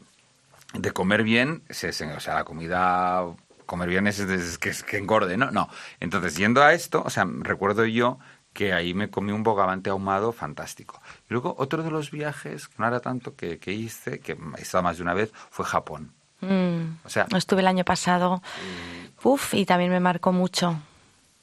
de 0.75 0.91
comer 0.91 1.23
bien, 1.23 1.63
o 1.71 1.73
sea, 2.21 2.35
la 2.35 2.45
comida, 2.45 3.23
comer 3.67 3.89
bien 3.89 4.07
es, 4.07 4.19
es 4.21 4.59
que, 4.59 4.71
es 4.71 4.83
que 4.83 4.99
engorde, 4.99 5.37
¿no? 5.37 5.51
No. 5.51 5.69
Entonces, 6.01 6.37
yendo 6.37 6.63
a 6.63 6.73
esto, 6.73 7.03
o 7.05 7.11
sea, 7.11 7.27
recuerdo 7.41 7.85
yo 7.87 8.19
que 8.53 8.73
ahí 8.73 8.95
me 8.95 9.11
comí 9.11 9.33
un 9.33 9.43
bogavante 9.43 9.91
ahumado 9.91 10.33
fantástico. 10.33 11.03
Y 11.29 11.33
luego, 11.33 11.57
otro 11.59 11.83
de 11.83 11.91
los 11.91 12.11
viajes, 12.13 12.69
que 12.69 12.75
no 12.79 12.87
era 12.87 13.01
tanto, 13.01 13.35
que, 13.35 13.59
que 13.59 13.73
hice, 13.73 14.21
que 14.21 14.39
he 14.59 14.61
estado 14.63 14.85
más 14.85 14.97
de 14.99 15.03
una 15.03 15.15
vez, 15.15 15.33
fue 15.51 15.65
Japón. 15.65 16.13
Mm, 16.41 16.99
O 17.05 17.09
sea- 17.09 17.27
estuve 17.37 17.61
el 17.63 17.67
año 17.67 17.85
pasado. 17.85 18.43
Uf, 19.23 19.55
y 19.55 19.65
también 19.67 19.91
me 19.91 20.01
marcó 20.01 20.31
mucho. 20.33 20.79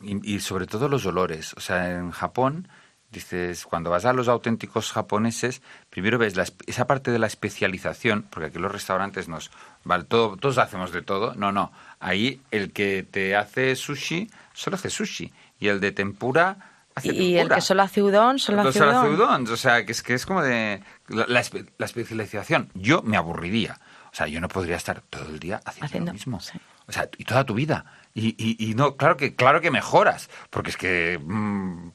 Y, 0.02 0.36
y 0.36 0.40
sobre 0.40 0.68
todo 0.68 0.88
los 0.88 1.06
olores. 1.06 1.54
O 1.58 1.60
sea, 1.60 1.92
en 1.92 2.12
Japón, 2.12 2.68
dices, 3.12 3.66
cuando 3.66 3.90
vas 3.90 4.06
a 4.06 4.14
los 4.14 4.28
auténticos 4.30 4.92
japoneses, 4.94 5.62
primero 5.90 6.18
ves 6.18 6.36
la 6.38 6.46
esa 6.66 6.86
parte 6.88 7.12
de 7.12 7.20
la 7.20 7.28
especialización, 7.28 8.26
porque 8.30 8.48
aquí 8.48 8.60
los 8.60 8.72
restaurantes 8.72 9.28
nos... 9.28 9.52
Vale, 9.84 10.04
todo, 10.06 10.38
todos 10.38 10.58
hacemos 10.58 10.92
de 10.92 11.02
todo. 11.02 11.34
No, 11.36 11.52
no. 11.52 11.72
Ahí 12.00 12.42
el 12.52 12.72
que 12.72 13.04
te 13.10 13.36
hace 13.36 13.76
sushi, 13.76 14.30
solo 14.54 14.76
hace 14.76 14.90
sushi. 14.90 15.32
Y 15.60 15.68
el 15.68 15.80
de 15.80 15.92
tempura, 15.92 16.58
hace 16.96 17.10
Y, 17.10 17.12
y 17.12 17.34
el 17.34 17.40
tempura. 17.42 17.56
que 17.56 17.62
solo 17.62 17.82
hace 17.84 18.02
udon, 18.02 18.40
solo 18.40 18.62
hace 18.62 18.80
solo 18.80 19.00
hace 19.00 19.10
udon. 19.10 19.48
O 19.48 19.58
sea, 19.58 19.86
que 19.86 19.92
es, 19.92 20.02
que 20.04 20.14
es 20.14 20.26
como 20.26 20.42
de... 20.42 20.82
La, 21.08 21.26
la 21.28 21.42
espe- 21.42 21.68
la 21.78 21.86
especialización. 21.86 22.70
Yo 22.74 23.02
me 23.04 23.18
aburriría. 23.18 23.80
O 24.12 24.16
sea, 24.16 24.28
yo 24.28 24.42
no 24.42 24.48
podría 24.50 24.76
estar 24.76 25.02
todo 25.02 25.26
el 25.30 25.40
día 25.40 25.62
haciendo, 25.66 25.86
Haciendo, 25.86 26.10
lo 26.12 26.14
mismo. 26.14 26.40
sí. 26.40 26.60
O 26.88 26.92
sea, 26.92 27.10
y 27.18 27.24
toda 27.24 27.46
tu 27.46 27.54
vida. 27.54 27.86
Y, 28.14 28.36
y, 28.38 28.72
y 28.72 28.74
no, 28.76 28.98
claro 28.98 29.16
que, 29.16 29.36
claro 29.36 29.62
que 29.62 29.72
mejoras, 29.72 30.30
porque 30.50 30.72
es 30.72 30.78
que 30.78 31.18
mm, 31.24 31.90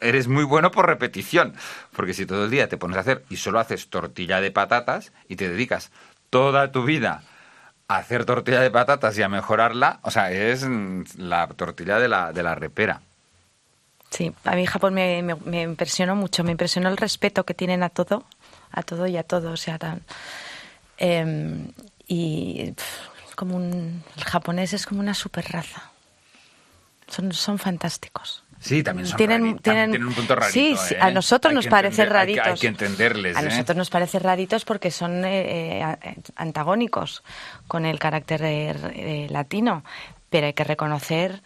eres 0.00 0.28
muy 0.28 0.44
bueno 0.44 0.70
por 0.70 0.86
repetición. 0.86 1.54
Porque 1.92 2.14
si 2.14 2.24
todo 2.26 2.44
el 2.44 2.50
día 2.50 2.68
te 2.68 2.76
pones 2.76 2.96
a 2.96 3.00
hacer 3.00 3.24
y 3.28 3.36
solo 3.36 3.58
haces 3.58 3.88
tortilla 3.90 4.40
de 4.40 4.52
patatas 4.52 5.12
y 5.28 5.34
te 5.36 5.48
dedicas 5.48 5.90
toda 6.30 6.72
tu 6.72 6.84
vida 6.84 7.22
a 7.88 7.96
hacer 7.98 8.24
tortilla 8.24 8.60
de 8.60 8.70
patatas 8.70 9.16
y 9.18 9.22
a 9.22 9.28
mejorarla, 9.28 10.00
o 10.02 10.10
sea, 10.10 10.30
es 10.32 10.66
la 11.18 11.46
tortilla 11.48 11.98
de 11.98 12.08
la, 12.08 12.32
de 12.32 12.42
la 12.42 12.54
repera. 12.54 13.00
Sí, 14.10 14.32
a 14.44 14.54
mí 14.56 14.66
Japón 14.66 14.94
me, 14.94 15.22
me- 15.22 15.34
me 15.34 15.62
impresionó 15.62 16.16
mucho, 16.16 16.42
me 16.44 16.52
impresionó 16.52 16.88
el 16.88 16.96
respeto 16.96 17.44
que 17.44 17.54
tienen 17.54 17.82
a 17.82 17.88
todo, 17.90 18.24
a 18.72 18.82
todo 18.82 19.06
y 19.06 19.16
a 19.16 19.22
todo, 19.22 19.52
o 19.52 19.56
sea, 19.56 19.78
tan... 19.78 20.02
em, 20.98 21.72
y 22.08 22.72
como 23.34 23.56
un... 23.56 24.02
El 24.16 24.24
japonés 24.24 24.72
es 24.72 24.86
como 24.86 25.00
una 25.00 25.14
super 25.14 25.44
raza. 25.52 25.90
Son, 27.08 27.32
son 27.32 27.58
fantásticos. 27.58 28.42
Sí, 28.66 28.82
también 28.82 29.06
son 29.06 29.16
tienen, 29.16 29.42
rari- 29.56 29.62
tienen, 29.62 29.90
tienen 29.90 30.08
un 30.08 30.14
punto 30.14 30.34
rarito, 30.34 30.52
Sí, 30.52 30.76
sí, 30.76 30.94
¿eh? 30.94 30.98
a 31.00 31.10
nosotros 31.10 31.50
Hay 31.50 31.54
nos 31.56 31.64
que 31.66 31.70
parecen 31.70 32.06
entender- 32.06 32.16
hay 32.20 32.26
que- 32.34 32.40
raritos. 32.40 32.46
hay 32.54 32.60
que 32.60 32.66
entenderles, 32.66 33.36
A 33.36 33.40
¿eh? 33.40 33.44
nosotros 33.44 33.76
nos 33.76 33.90
parecen 33.90 34.22
raritos 34.22 34.64
porque 34.64 34.90
son 34.90 35.24
eh, 35.24 35.78
eh, 35.78 35.82
a- 35.82 35.98
antagónicos 36.36 37.22
con 37.68 37.86
el 37.86 37.98
carácter 37.98 38.42
eh, 38.44 38.70
eh, 38.94 39.26
latino, 39.30 39.84
pero 40.30 40.46
hay 40.46 40.52
que 40.54 40.64
reconocer 40.64 41.42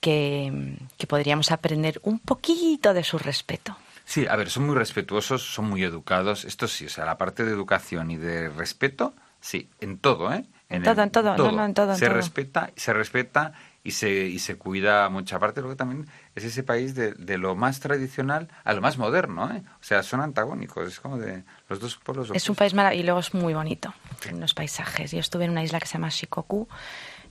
que, 0.00 0.76
que 0.98 1.06
podríamos 1.06 1.50
aprender 1.52 2.00
un 2.02 2.18
poquito 2.18 2.94
de 2.94 3.02
su 3.04 3.18
respeto. 3.18 3.76
Sí, 4.04 4.26
a 4.28 4.36
ver, 4.36 4.50
son 4.50 4.66
muy 4.66 4.76
respetuosos, 4.76 5.42
son 5.42 5.68
muy 5.68 5.82
educados. 5.82 6.44
Esto 6.44 6.68
sí, 6.68 6.86
o 6.86 6.88
sea, 6.88 7.04
la 7.04 7.18
parte 7.18 7.44
de 7.44 7.50
educación 7.50 8.10
y 8.10 8.16
de 8.16 8.48
respeto, 8.50 9.14
sí, 9.40 9.68
en 9.80 9.98
todo, 9.98 10.32
¿eh? 10.32 10.44
En 10.68 10.82
todo, 10.82 11.02
en 11.02 11.10
todo, 11.10 11.36
no, 11.36 11.52
no, 11.52 11.64
en 11.64 11.74
todo, 11.74 11.92
en 11.92 11.98
se 11.98 12.06
todo. 12.06 12.14
respeta, 12.16 12.70
se 12.76 12.92
respeta 12.92 13.52
y 13.84 13.92
se, 13.92 14.10
y 14.10 14.38
se 14.40 14.56
cuida 14.56 15.08
mucha 15.08 15.38
parte. 15.38 15.60
Luego 15.60 15.76
también 15.76 16.06
es 16.36 16.44
ese 16.44 16.62
país 16.62 16.94
de, 16.94 17.12
de 17.14 17.36
lo 17.38 17.56
más 17.56 17.80
tradicional 17.80 18.48
a 18.62 18.72
lo 18.72 18.80
más 18.80 18.96
moderno, 18.98 19.50
¿eh? 19.52 19.62
O 19.80 19.82
sea, 19.84 20.02
son 20.04 20.20
antagónicos, 20.20 20.86
es 20.86 21.00
como 21.00 21.18
de 21.18 21.42
los 21.68 21.80
dos 21.80 21.96
polos. 21.96 22.30
Es 22.34 22.48
un 22.48 22.54
país 22.54 22.72
maravilloso 22.74 23.02
y 23.02 23.06
luego 23.06 23.18
es 23.20 23.34
muy 23.34 23.54
bonito, 23.54 23.92
tiene 24.22 24.36
unos 24.38 24.54
paisajes. 24.54 25.10
Yo 25.10 25.18
estuve 25.18 25.46
en 25.46 25.50
una 25.50 25.64
isla 25.64 25.80
que 25.80 25.86
se 25.86 25.94
llama 25.94 26.10
Shikoku, 26.10 26.68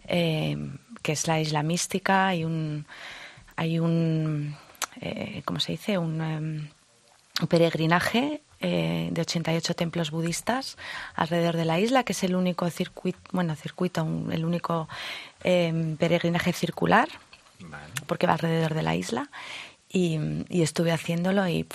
eh, 0.08 0.58
que 1.02 1.12
es 1.13 1.28
la 1.28 1.39
isla 1.39 1.63
mística, 1.63 2.28
hay 2.28 2.44
un, 2.44 2.86
hay 3.56 3.80
un, 3.80 4.56
eh, 5.02 5.41
¿cómo 5.46 5.60
se 5.60 5.72
dice? 5.74 5.98
Un, 5.98 6.22
em, 6.22 6.68
un 7.41 7.48
peregrinaje 7.48 8.41
eh, 8.62 9.10
de 9.12 9.22
88 9.22 9.76
templos 9.76 10.10
budistas 10.10 10.78
alrededor 11.13 11.58
de 11.58 11.65
la 11.65 11.80
isla, 11.80 12.04
que 12.04 12.13
es 12.13 12.24
el 12.24 12.36
único 12.36 12.68
circuito, 12.70 13.20
bueno, 13.34 13.56
circuito, 13.56 14.04
un- 14.04 14.32
el 14.32 14.46
único 14.46 14.88
em, 15.44 15.98
peregrinaje 15.98 16.54
circular 16.54 17.08
Vale. 17.60 17.94
porque 18.08 18.28
va 18.28 18.34
alrededor 18.34 18.74
de 18.74 18.84
la 18.84 18.96
isla. 18.96 19.30
Y, 19.89 20.20
y 20.50 20.62
estuve 20.62 20.91
haciéndolo 20.91 21.48
y 21.48 21.65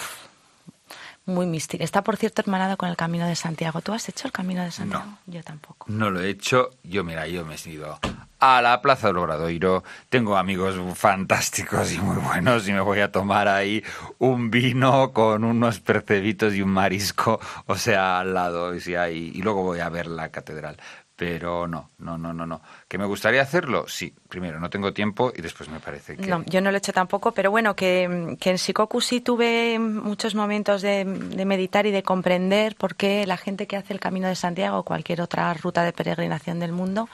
muy 1.27 1.47
místico. 1.47 1.85
Está, 1.85 2.03
por 2.03 2.16
cierto, 2.16 2.43
hermanado 2.43 2.77
con 2.77 2.88
el 2.88 2.97
Camino 2.97 3.27
de 3.27 3.37
Santiago. 3.37 3.81
¿Tú 3.81 3.93
has 3.93 4.09
hecho 4.09 4.27
el 4.27 4.33
Camino 4.33 4.62
de 4.62 4.71
Santiago? 4.71 5.19
Yo 5.27 5.43
tampoco. 5.43 5.87
No 5.88 6.11
lo 6.11 6.21
he 6.21 6.29
hecho. 6.31 6.71
Yo, 6.83 7.05
mira, 7.05 7.27
yo 7.29 7.45
me 7.45 7.55
he 7.55 7.71
ido 7.71 7.99
a 8.40 8.62
la 8.62 8.81
Plaza 8.83 9.09
del 9.09 9.19
Obradoiro. 9.19 9.85
Tengo 10.09 10.37
amigos 10.37 10.77
fantásticos 10.99 11.93
y 11.93 11.99
muy 11.99 12.16
buenos 12.16 12.66
y 12.69 12.73
me 12.73 12.81
voy 12.81 13.01
a 13.01 13.12
tomar 13.12 13.49
ahí 13.49 13.85
un 14.19 14.51
vino 14.51 15.12
con 15.12 15.45
unos 15.45 15.81
percebitos 15.81 16.55
y 16.55 16.62
un 16.62 16.71
marisco, 16.71 17.38
o 17.66 17.77
sea, 17.77 18.21
al 18.21 18.35
lado. 18.35 18.75
Y 18.75 19.43
luego 19.43 19.62
voy 19.62 19.81
a 19.81 19.88
ver 19.88 20.07
la 20.07 20.31
catedral. 20.31 20.79
Pero 21.20 21.68
no, 21.68 21.90
no, 21.98 22.16
no, 22.16 22.33
no, 22.33 22.46
no. 22.46 22.62
¿Que 22.88 22.96
me 22.96 23.04
gustaría 23.04 23.42
hacerlo? 23.42 23.85
Sí. 23.87 24.11
Primero, 24.26 24.59
no 24.59 24.70
tengo 24.70 24.94
tiempo 24.94 25.30
y 25.37 25.42
después 25.42 25.68
me 25.68 25.78
parece 25.78 26.16
que... 26.16 26.26
No, 26.26 26.42
yo 26.46 26.62
no 26.62 26.70
lo 26.70 26.78
he 26.78 26.78
hecho 26.78 26.94
tampoco, 26.94 27.33
pero 27.33 27.50
bueno, 27.50 27.76
que, 27.76 28.38
que 28.40 28.48
en 28.48 28.56
Shikoku 28.56 29.02
sí 29.02 29.20
tuve 29.20 29.78
muchos 29.78 30.35
momentos 30.35 30.80
de, 30.80 31.04
de 31.04 31.44
meditar 31.44 31.85
y 31.85 31.90
de 31.90 32.02
comprender 32.02 32.74
por 32.74 32.96
qué 32.96 33.26
la 33.26 33.37
gente 33.37 33.66
que 33.66 33.76
hace 33.76 33.92
el 33.92 34.00
Camino 34.00 34.28
de 34.28 34.35
Santiago 34.35 34.78
o 34.78 34.83
cualquier 34.83 35.20
otra 35.20 35.52
ruta 35.52 35.85
de 35.85 35.92
peregrinación 35.92 36.59
del 36.59 36.72
mundo, 36.72 37.06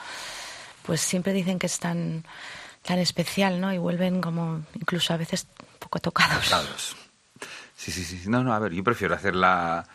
pues 0.83 1.01
siempre 1.01 1.33
dicen 1.33 1.59
que 1.59 1.65
es 1.65 1.77
tan, 1.77 2.23
tan 2.83 2.99
especial, 2.99 3.59
¿no? 3.59 3.73
Y 3.73 3.77
vuelven 3.77 4.21
como 4.21 4.61
incluso 4.73 5.13
a 5.13 5.17
veces 5.17 5.49
un 5.59 5.79
poco 5.79 5.99
tocados. 5.99 6.45
Tocados. 6.45 6.95
Sí, 7.75 7.91
sí, 7.91 8.05
sí. 8.05 8.29
No, 8.29 8.41
no, 8.41 8.53
a 8.53 8.59
ver, 8.59 8.71
yo 8.71 8.85
prefiero 8.85 9.15
hacer 9.15 9.35
la, 9.35 9.85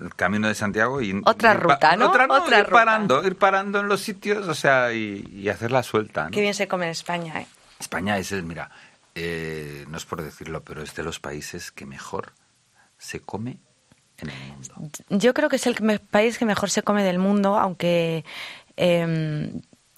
el 0.00 0.14
camino 0.14 0.48
de 0.48 0.54
Santiago 0.54 1.00
y... 1.02 1.20
Otra 1.24 1.54
ruta, 1.54 1.96
¿no? 1.96 2.08
Otra, 2.08 2.26
no, 2.26 2.34
Otra 2.34 2.58
ir 2.60 2.64
ruta. 2.64 2.76
parando, 2.76 3.24
ir 3.26 3.36
parando 3.36 3.80
en 3.80 3.88
los 3.88 4.00
sitios, 4.00 4.48
o 4.48 4.54
sea, 4.54 4.92
y, 4.92 5.28
y 5.32 5.48
hacerla 5.48 5.82
suelta, 5.82 6.24
¿no? 6.24 6.30
Qué 6.30 6.40
bien 6.40 6.54
se 6.54 6.68
come 6.68 6.84
en 6.86 6.90
España, 6.92 7.40
¿eh? 7.40 7.46
España 7.78 8.16
es 8.18 8.32
el, 8.32 8.42
mira, 8.44 8.70
eh, 9.14 9.84
no 9.88 9.96
es 9.96 10.04
por 10.04 10.22
decirlo, 10.22 10.62
pero 10.62 10.82
es 10.82 10.94
de 10.94 11.02
los 11.02 11.18
países 11.20 11.72
que 11.72 11.84
mejor 11.86 12.32
se 12.98 13.20
come 13.20 13.58
en 14.18 14.30
el 14.30 14.38
mundo. 14.52 14.74
Yo 15.08 15.34
creo 15.34 15.48
que 15.48 15.56
es 15.56 15.66
el 15.66 16.00
país 16.00 16.38
que 16.38 16.44
mejor 16.44 16.70
se 16.70 16.82
come 16.82 17.02
del 17.02 17.18
mundo, 17.18 17.58
aunque, 17.58 18.24
eh, 18.76 19.52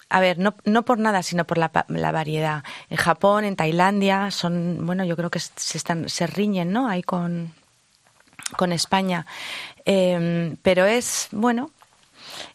a 0.09 0.19
ver, 0.19 0.39
no, 0.39 0.55
no 0.65 0.83
por 0.83 0.97
nada, 0.97 1.21
sino 1.21 1.45
por 1.45 1.57
la, 1.59 1.71
la 1.89 2.11
variedad. 2.11 2.63
En 2.89 2.97
Japón, 2.97 3.43
en 3.43 3.55
Tailandia, 3.55 4.31
son, 4.31 4.79
bueno, 4.85 5.05
yo 5.05 5.15
creo 5.15 5.29
que 5.29 5.39
se, 5.39 5.77
están, 5.77 6.09
se 6.09 6.25
riñen, 6.27 6.71
¿no? 6.71 6.87
Ahí 6.87 7.03
con, 7.03 7.53
con 8.57 8.71
España. 8.71 9.25
Eh, 9.85 10.55
pero 10.61 10.85
es, 10.85 11.27
bueno, 11.31 11.71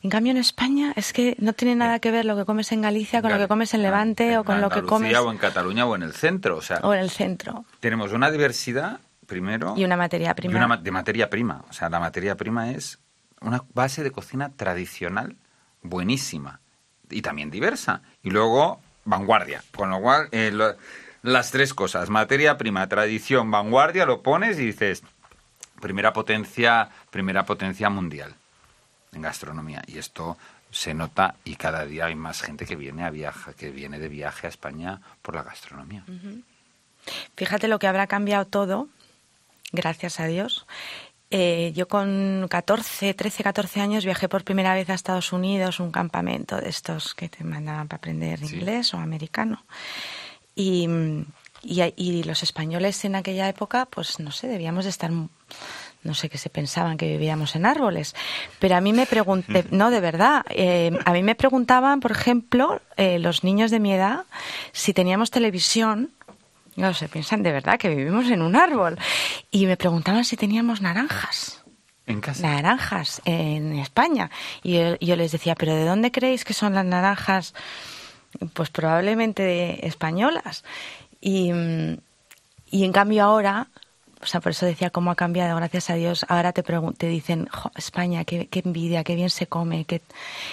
en 0.03 0.11
cambio 0.11 0.33
en 0.33 0.39
España 0.39 0.93
es 0.97 1.13
que 1.13 1.37
no 1.39 1.53
tiene 1.53 1.75
nada 1.77 1.99
que 2.01 2.11
ver 2.11 2.25
lo 2.25 2.37
que 2.37 2.45
comes 2.45 2.71
en 2.73 2.83
Galicia 2.83 3.23
con 3.23 3.31
lo 3.33 3.39
que 3.39 3.49
comes 3.49 3.73
en 3.75 3.83
Levante 3.83 4.37
o 4.37 4.45
con 4.45 4.61
lo 4.61 4.69
que 4.69 4.83
comes 4.83 5.17
o 5.17 5.31
en 5.31 5.39
Cataluña 5.39 5.87
o 5.87 5.95
en 5.97 6.03
el 6.03 6.13
centro, 6.13 6.57
o 6.57 6.63
sea, 6.63 6.79
o 6.83 6.93
en 6.93 7.01
el 7.01 7.11
centro. 7.11 7.65
tenemos 7.81 8.13
una 8.13 8.31
diversidad, 8.31 9.01
primero... 9.27 9.75
Y 9.77 9.85
una 9.85 9.97
materia 9.97 10.31
y 10.33 10.35
prima. 10.35 10.65
una 10.67 10.77
de 10.77 10.91
materia 10.91 11.31
prima. 11.31 11.65
O 11.71 11.73
sea, 11.73 11.89
la 11.89 12.01
materia 12.01 12.37
prima 12.37 12.73
es 12.73 12.99
una 13.41 13.63
base 13.73 14.03
de 14.03 14.11
cocina 14.11 14.51
tradicional 14.57 15.37
buenísima 15.83 16.61
y 17.09 17.23
también 17.23 17.51
diversa. 17.51 18.03
Y 18.23 18.31
luego, 18.31 18.81
vanguardia. 19.05 19.63
Con 19.75 19.91
lo 19.91 20.01
cual, 20.01 20.29
eh, 20.33 20.51
lo- 20.53 20.75
las 21.23 21.51
tres 21.51 21.75
cosas, 21.75 22.09
materia 22.11 22.57
prima, 22.59 22.89
tradición, 22.89 23.51
vanguardia, 23.51 24.05
lo 24.07 24.23
pones 24.23 24.59
y 24.59 24.67
dices, 24.67 25.03
primera 25.81 26.13
potencia, 26.13 26.89
primera 27.11 27.45
potencia 27.45 27.89
mundial 27.91 28.35
en 29.13 29.23
gastronomía. 29.23 29.83
Y 29.87 29.99
esto 29.99 30.37
se 30.71 30.95
nota 30.95 31.35
y 31.45 31.57
cada 31.57 31.85
día 31.85 32.07
hay 32.07 32.15
más 32.15 32.43
gente 32.43 32.65
que 32.67 32.77
viene 32.77 33.05
a 33.05 33.11
viaje, 33.11 33.55
que 33.55 33.71
viene 33.71 33.99
de 33.99 34.09
viaje 34.09 34.47
a 34.47 34.51
España 34.51 35.01
por 35.23 35.35
la 35.35 35.43
gastronomía. 35.43 36.05
Fíjate 37.37 37.67
lo 37.67 37.79
que 37.79 37.87
habrá 37.89 38.07
cambiado 38.07 38.47
todo, 38.47 38.89
gracias 39.73 40.21
a 40.21 40.27
Dios. 40.27 40.67
Eh, 41.33 41.73
yo 41.77 41.87
con 41.87 42.47
14, 42.51 43.15
13, 43.15 43.43
14 43.45 43.81
años 43.81 44.05
viajé 44.05 44.29
por 44.29 44.43
primera 44.45 44.75
vez 44.75 44.91
a 44.91 44.95
Estados 44.95 45.33
Unidos, 45.33 45.79
un 45.79 45.93
campamento 45.93 46.57
de 46.61 46.69
estos 46.69 47.15
que 47.15 47.29
te 47.29 47.45
mandaban 47.45 47.87
para 47.89 47.99
aprender 47.99 48.41
Sí. 48.41 48.57
inglés 48.57 48.93
o 48.95 48.99
americano. 48.99 49.65
Y, 50.57 50.89
y, 51.63 51.83
y 51.97 52.23
los 52.23 52.43
españoles 52.43 53.05
en 53.05 53.15
aquella 53.15 53.49
época, 53.49 53.87
pues 53.87 54.21
no 54.21 54.31
sé, 54.33 54.49
debíamos 54.49 54.85
de 54.85 54.91
estar, 54.91 55.11
no 55.11 56.15
sé 56.15 56.29
qué 56.29 56.39
se 56.39 56.51
pensaban 56.51 56.97
que 56.97 57.07
vivíamos 57.07 57.57
en 57.57 57.67
árboles. 57.67 58.15
Pero 58.59 58.77
a 58.77 58.81
mí 58.81 58.93
me 58.93 59.07
pregunté, 59.07 59.65
no, 59.71 59.91
de 59.91 60.01
verdad, 60.01 60.45
eh, 60.51 60.91
a 61.05 61.13
mí 61.13 61.23
me 61.23 61.35
preguntaban, 61.35 62.01
por 62.01 62.13
ejemplo, 62.13 62.81
eh, 62.97 63.19
los 63.19 63.45
niños 63.45 63.71
de 63.71 63.81
mi 63.81 63.93
edad, 63.93 64.25
si 64.73 64.93
teníamos 64.93 65.31
televisión 65.31 66.13
no 66.77 66.95
se 66.95 67.09
piensan 67.09 67.43
de 67.43 67.53
verdad 67.53 67.79
que 67.79 67.89
vivimos 67.89 68.31
en 68.31 68.43
un 68.43 68.57
árbol. 68.57 68.99
Y 69.51 69.67
me 69.67 69.77
preguntaban 69.77 70.25
si 70.25 70.37
teníamos 70.37 70.81
naranjas. 70.81 71.63
En 72.07 72.21
casa. 72.21 72.43
Naranjas 72.43 73.23
en 73.25 73.79
España. 73.79 74.31
Y 74.63 74.75
yo, 74.75 74.97
yo 75.01 75.17
les 75.17 75.33
decía, 75.33 75.55
¿pero 75.55 75.75
de 75.75 75.85
dónde 75.85 76.11
creéis 76.11 76.45
que 76.45 76.55
son 76.55 76.75
las 76.75 76.85
naranjas? 76.85 77.55
Pues 78.55 78.71
probablemente 78.71 79.87
españolas. 79.87 80.65
Y, 81.21 81.53
mm, 81.53 81.99
y 82.71 82.85
en 82.85 82.93
cambio 82.93 83.25
ahora, 83.25 83.69
o 84.23 84.27
sea, 84.27 84.41
por 84.41 84.53
eso 84.53 84.67
decía 84.67 84.91
cómo 84.91 85.11
ha 85.11 85.15
cambiado, 85.17 85.57
gracias 85.57 85.91
a 85.91 85.95
Dios, 85.95 86.25
ahora 86.29 86.53
te, 86.53 86.63
te 86.63 87.07
dicen, 87.09 87.49
"Jo, 87.51 87.71
España, 87.75 88.25
qué, 88.25 88.47
qué 88.49 88.63
envidia, 88.65 89.03
qué 89.05 89.15
bien 89.15 89.31
se 89.31 89.47
come. 89.47 89.85
Qué... 89.85 90.03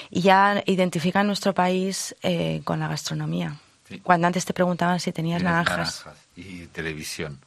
Y 0.09 0.21
ya 0.21 0.63
identifican 0.65 1.27
nuestro 1.27 1.53
país 1.53 2.15
eh, 2.23 2.61
con 2.63 2.79
la 2.79 2.87
gastronomía. 2.87 3.55
Sí. 3.87 3.99
Cuando 3.99 4.27
antes 4.27 4.45
te 4.45 4.53
preguntaban 4.53 4.99
si 4.99 5.11
tenías 5.11 5.41
naranjas. 5.43 6.05
y 6.35 6.67
televisión. 6.67 7.39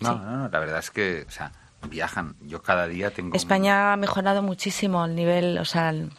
No, 0.00 0.12
Sí. 0.12 0.18
no, 0.18 0.36
no, 0.36 0.48
la 0.48 0.58
verdad 0.58 0.78
es 0.78 0.90
que, 0.90 1.24
o 1.26 1.30
sea, 1.30 1.52
viajan. 1.88 2.34
Yo 2.42 2.62
cada 2.62 2.86
día 2.88 3.10
tengo... 3.10 3.34
España 3.36 3.92
ha 3.92 3.96
mejorado 3.96 4.42
muchísimo 4.42 5.04
el 5.04 5.14
nivel, 5.14 5.58
o 5.58 5.64
sea, 5.64 5.90
el- 5.90 6.10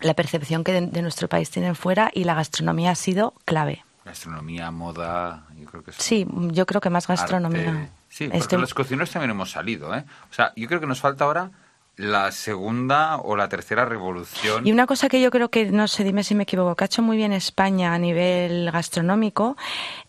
la 0.00 0.14
percepción 0.14 0.62
que 0.64 0.72
de, 0.72 0.86
de 0.86 1.02
nuestro 1.02 1.28
país 1.28 1.50
tienen 1.50 1.74
fuera 1.74 2.10
y 2.14 2.24
la 2.24 2.34
gastronomía 2.34 2.90
ha 2.92 2.94
sido 2.94 3.34
clave. 3.44 3.84
Gastronomía, 4.08 4.70
moda, 4.70 5.46
yo 5.56 5.66
creo 5.66 5.82
que 5.84 5.92
Sí, 5.92 6.26
yo 6.30 6.66
creo 6.66 6.80
que 6.80 6.90
más 6.90 7.06
gastronomía. 7.06 7.70
arte. 7.70 7.90
Sí, 8.08 8.24
porque 8.24 8.38
Estoy- 8.38 8.60
los 8.60 8.74
cocineros 8.74 9.10
también 9.10 9.30
hemos 9.30 9.50
salido, 9.50 9.94
¿eh? 9.94 10.04
O 10.30 10.34
sea, 10.34 10.52
yo 10.56 10.66
creo 10.66 10.80
que 10.80 10.86
nos 10.86 11.00
falta 11.00 11.24
ahora 11.24 11.50
la 11.96 12.30
segunda 12.32 13.16
o 13.18 13.36
la 13.36 13.48
tercera 13.48 13.84
revolución. 13.84 14.66
Y 14.66 14.72
una 14.72 14.86
cosa 14.86 15.08
que 15.08 15.20
yo 15.20 15.30
creo 15.30 15.50
que, 15.50 15.70
no 15.70 15.88
sé, 15.88 16.04
dime 16.04 16.22
si 16.24 16.34
me 16.34 16.44
equivoco, 16.44 16.74
que 16.76 16.84
ha 16.84 16.86
hecho 16.86 17.02
muy 17.02 17.16
bien 17.16 17.32
España 17.32 17.92
a 17.92 17.98
nivel 17.98 18.70
gastronómico, 18.70 19.56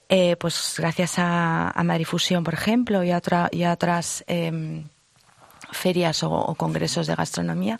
eh, 0.07 0.35
pues 0.37 0.75
gracias 0.77 1.17
a, 1.19 1.69
a 1.71 1.83
Marifusión, 1.83 2.43
por 2.43 2.53
ejemplo, 2.53 3.03
y 3.03 3.11
a, 3.11 3.17
otra, 3.17 3.49
y 3.51 3.63
a 3.63 3.73
otras 3.73 4.23
em, 4.27 4.85
ferias 5.71 6.23
o, 6.23 6.31
o 6.31 6.55
congresos 6.55 7.07
de 7.07 7.15
gastronomía, 7.15 7.79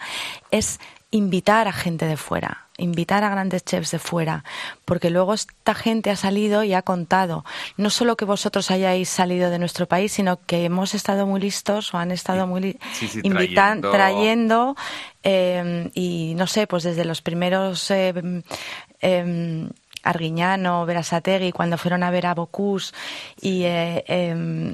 es 0.52 0.80
invitar 1.12 1.68
a 1.68 1.74
gente 1.74 2.06
de 2.06 2.18
fuera, 2.18 2.68
invitar 2.78 3.24
a 3.24 3.30
grandes 3.30 3.66
chefs 3.66 3.90
de 3.90 3.98
fuera, 3.98 4.44
porque 4.86 5.10
luego 5.10 5.34
esta 5.34 5.74
gente 5.74 6.12
ha 6.12 6.16
salido 6.16 6.64
y 6.64 6.74
ha 6.76 6.84
contado, 6.84 7.44
no 7.78 7.90
solo 7.90 8.16
que 8.16 8.26
vosotros 8.26 8.70
hayáis 8.70 9.10
salido 9.10 9.50
de 9.50 9.58
nuestro 9.58 9.88
país, 9.88 10.12
sino 10.12 10.40
que 10.46 10.66
hemos 10.66 10.94
estado 10.94 11.26
muy 11.26 11.40
listos 11.42 11.92
o 11.96 11.98
han 11.98 12.12
estado 12.12 12.46
muy 12.46 12.78
Sí, 12.94 13.08
sí, 13.08 13.22
invitan- 13.24 13.82
trayendo- 13.82 13.92
trayendo 13.92 14.76
eh, 15.24 15.90
y 15.96 16.36
no 16.36 16.46
sé, 16.46 16.68
pues 16.68 16.84
desde 16.84 17.06
los 17.06 17.24
primeros 17.24 17.90
eh, 17.90 18.14
eh, 19.02 19.68
Arguiñano, 20.04 20.86
Berasategui, 20.86 21.52
cuando 21.52 21.78
fueron 21.78 22.04
a 22.04 22.12
ver 22.12 22.28
a 22.28 22.34
Bocuse 22.36 22.94
y 23.42 23.64
eh, 23.66 24.72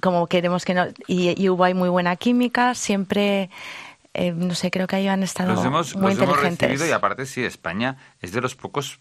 como 0.00 0.26
queremos 0.26 0.64
que 0.64 0.74
no 0.74 0.86
y, 1.06 1.40
y 1.42 1.48
hubo 1.48 1.64
ahí 1.64 1.74
muy 1.74 1.88
buena 1.88 2.16
química, 2.16 2.74
siempre 2.74 3.50
eh, 4.14 4.32
no 4.32 4.54
sé, 4.54 4.70
creo 4.70 4.86
que 4.86 4.96
ahí 4.96 5.06
han 5.08 5.22
estado 5.22 5.54
los 5.54 5.64
hemos, 5.64 5.94
muy 5.94 6.14
los 6.14 6.22
hemos 6.22 6.34
inteligentes. 6.36 6.68
recibido 6.68 6.86
y 6.88 6.92
aparte 6.92 7.26
sí, 7.26 7.44
España 7.44 7.96
es 8.20 8.32
de 8.32 8.40
los 8.40 8.56
pocos 8.56 9.00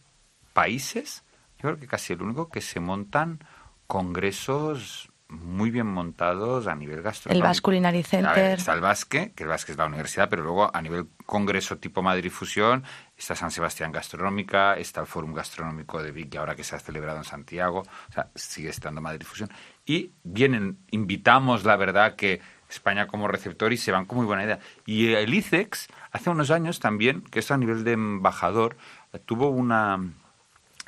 países, 0.53 1.23
yo 1.57 1.69
creo 1.69 1.79
que 1.79 1.87
casi 1.87 2.13
el 2.13 2.21
único 2.21 2.49
que 2.49 2.61
se 2.61 2.79
montan 2.79 3.39
congresos 3.87 5.09
muy 5.29 5.69
bien 5.69 5.85
montados 5.85 6.65
a 6.65 6.73
nivel 6.75 7.03
gastronómico. 7.03 7.43
El 7.43 7.47
Basque 7.47 7.61
Culinary 7.61 7.99
A 7.99 8.01
ver, 8.01 8.07
Center. 8.07 8.59
está 8.59 8.73
el 8.73 8.81
Basque, 8.81 9.31
que 9.35 9.43
el 9.43 9.49
Basque 9.49 9.71
es 9.73 9.77
la 9.77 9.85
universidad, 9.85 10.27
pero 10.27 10.41
luego 10.41 10.75
a 10.75 10.81
nivel 10.81 11.07
congreso 11.27 11.77
tipo 11.77 12.01
Madrid 12.01 12.31
Fusión 12.31 12.83
está 13.15 13.35
San 13.35 13.51
Sebastián 13.51 13.91
Gastronómica, 13.91 14.75
está 14.75 15.01
el 15.01 15.07
Fórum 15.07 15.33
Gastronómico 15.33 16.01
de 16.01 16.11
Vic, 16.11 16.29
que 16.31 16.37
ahora 16.39 16.55
que 16.55 16.63
se 16.63 16.75
ha 16.75 16.79
celebrado 16.79 17.19
en 17.19 17.25
Santiago, 17.25 17.81
o 17.81 18.11
sea, 18.11 18.31
sigue 18.33 18.69
estando 18.69 19.01
Madrid 19.01 19.25
Fusión. 19.27 19.51
Y 19.89 20.11
vienen, 20.23 20.77
invitamos, 20.91 21.65
la 21.65 21.75
verdad, 21.75 22.15
que 22.15 22.41
España 22.69 23.07
como 23.07 23.27
receptor 23.27 23.73
y 23.73 23.77
se 23.77 23.91
van 23.91 24.05
con 24.05 24.19
muy 24.19 24.27
buena 24.27 24.43
idea. 24.43 24.59
Y 24.85 25.13
el 25.13 25.33
ICEX, 25.33 25.87
hace 26.11 26.29
unos 26.29 26.51
años 26.51 26.79
también, 26.79 27.21
que 27.21 27.39
esto 27.39 27.55
a 27.55 27.57
nivel 27.57 27.83
de 27.83 27.93
embajador, 27.93 28.77
tuvo 29.25 29.49
una 29.49 29.99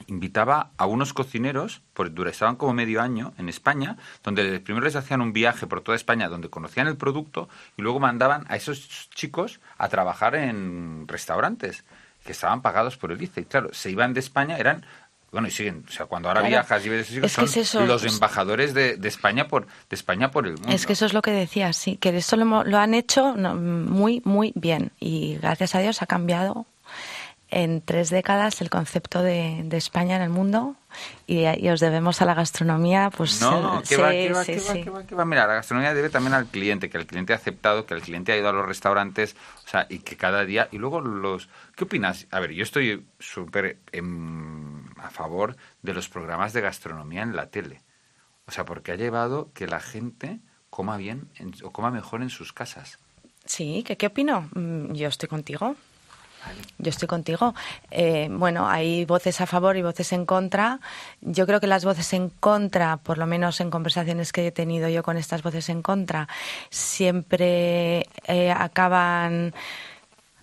invitaba 0.05 0.69
a 0.77 0.85
unos 0.85 1.13
cocineros, 1.13 1.81
pues 1.95 2.13
dura- 2.13 2.29
estaban 2.29 2.57
como 2.57 2.73
medio 2.73 3.01
año 3.01 3.33
en 3.39 3.49
España, 3.49 3.97
donde 4.23 4.59
primero 4.59 4.85
les 4.85 4.95
hacían 4.95 5.21
un 5.21 5.33
viaje 5.33 5.65
por 5.65 5.81
toda 5.81 5.95
España 5.95 6.29
donde 6.29 6.49
conocían 6.49 6.87
el 6.87 6.95
producto 6.95 7.49
y 7.77 7.81
luego 7.81 7.99
mandaban 7.99 8.45
a 8.49 8.55
esos 8.55 9.09
chicos 9.15 9.61
a 9.79 9.89
trabajar 9.89 10.35
en 10.35 11.07
restaurantes 11.07 11.85
que 12.23 12.33
estaban 12.33 12.61
pagados 12.61 12.97
por 12.97 13.11
el 13.11 13.21
ICE. 13.21 13.45
Claro, 13.45 13.73
se 13.73 13.89
iban 13.89 14.13
de 14.13 14.19
España, 14.19 14.57
eran 14.57 14.85
bueno, 15.31 15.47
y 15.47 15.51
siguen, 15.51 15.85
o 15.87 15.91
sea, 15.91 16.05
cuando 16.07 16.27
ahora 16.29 16.41
Claro. 16.41 16.51
viajas 16.51 16.85
y 16.85 16.89
ves 16.89 17.11
hijos, 17.11 17.25
Es 17.25 17.31
son 17.31 17.45
es 17.45 17.57
eso, 17.57 17.85
los 17.85 18.01
pues- 18.01 18.13
embajadores 18.13 18.73
de, 18.73 18.97
de 18.97 19.07
España 19.07 19.47
por 19.47 19.65
de 19.65 19.95
España 19.95 20.29
por 20.31 20.45
el 20.45 20.53
mundo. 20.53 20.69
Es 20.71 20.85
que 20.85 20.93
eso 20.93 21.05
es 21.05 21.13
lo 21.13 21.21
que 21.21 21.31
decía, 21.31 21.71
sí, 21.73 21.97
que 21.97 22.09
esto 22.15 22.35
lo, 22.35 22.63
lo 22.63 22.77
han 22.77 22.93
hecho 22.93 23.33
muy, 23.35 24.21
muy 24.25 24.51
bien 24.55 24.91
y 24.99 25.37
gracias 25.41 25.75
a 25.75 25.79
Dios 25.79 26.01
ha 26.01 26.05
cambiado 26.07 26.65
en 27.53 27.81
tres 27.81 28.09
décadas 28.09 28.61
el 28.61 28.69
concepto 28.69 29.21
de, 29.21 29.63
de 29.65 29.75
España 29.75 30.15
en 30.15 30.21
el 30.21 30.29
mundo 30.29 30.75
y, 31.27 31.43
y 31.45 31.69
os 31.69 31.81
debemos 31.81 32.21
a 32.21 32.25
la 32.25 32.33
gastronomía, 32.33 33.09
pues 33.09 33.41
No, 33.41 33.61
va, 33.61 33.81
que 33.83 33.97
va. 33.97 35.25
Mira, 35.25 35.47
la 35.47 35.55
gastronomía 35.55 35.93
debe 35.93 36.09
también 36.09 36.33
al 36.33 36.45
cliente, 36.47 36.89
que 36.89 36.97
el 36.97 37.05
cliente 37.05 37.33
ha 37.33 37.35
aceptado, 37.35 37.85
que 37.85 37.93
el 37.93 38.01
cliente 38.01 38.31
ha 38.31 38.37
ido 38.37 38.47
a 38.47 38.53
los 38.53 38.65
restaurantes, 38.65 39.35
o 39.65 39.67
sea, 39.69 39.85
y 39.89 39.99
que 39.99 40.15
cada 40.15 40.45
día... 40.45 40.69
Y 40.71 40.77
luego 40.77 41.01
los... 41.01 41.49
¿Qué 41.75 41.83
opinas? 41.83 42.25
A 42.31 42.39
ver, 42.39 42.51
yo 42.51 42.63
estoy 42.63 43.05
súper 43.19 43.79
em, 43.91 44.70
a 45.01 45.09
favor 45.09 45.55
de 45.81 45.93
los 45.93 46.09
programas 46.09 46.53
de 46.53 46.61
gastronomía 46.61 47.23
en 47.23 47.35
la 47.35 47.47
tele. 47.47 47.81
O 48.47 48.51
sea, 48.51 48.65
porque 48.65 48.91
ha 48.91 48.95
llevado 48.95 49.51
que 49.53 49.67
la 49.67 49.79
gente 49.79 50.39
coma 50.69 50.97
bien 50.97 51.29
en- 51.35 51.53
o 51.63 51.71
coma 51.71 51.91
mejor 51.91 52.21
en 52.21 52.29
sus 52.29 52.53
casas. 52.53 52.97
Sí, 53.45 53.83
¿qué, 53.85 53.97
qué 53.97 54.07
opino? 54.07 54.49
Mm, 54.53 54.93
Yo 54.93 55.07
estoy 55.07 55.27
contigo. 55.29 55.75
Yo 56.79 56.89
estoy 56.89 57.07
contigo. 57.07 57.53
Eh, 57.91 58.27
bueno, 58.31 58.67
hay 58.67 59.05
voces 59.05 59.41
a 59.41 59.45
favor 59.45 59.77
y 59.77 59.83
voces 59.83 60.11
en 60.11 60.25
contra. 60.25 60.79
Yo 61.21 61.45
creo 61.45 61.59
que 61.59 61.67
las 61.67 61.85
voces 61.85 62.13
en 62.13 62.29
contra, 62.29 62.97
por 62.97 63.19
lo 63.19 63.27
menos 63.27 63.61
en 63.61 63.69
conversaciones 63.69 64.31
que 64.31 64.47
he 64.47 64.51
tenido 64.51 64.89
yo 64.89 65.03
con 65.03 65.17
estas 65.17 65.43
voces 65.43 65.69
en 65.69 65.83
contra, 65.83 66.27
siempre 66.71 68.07
eh, 68.25 68.51
acaban 68.51 69.53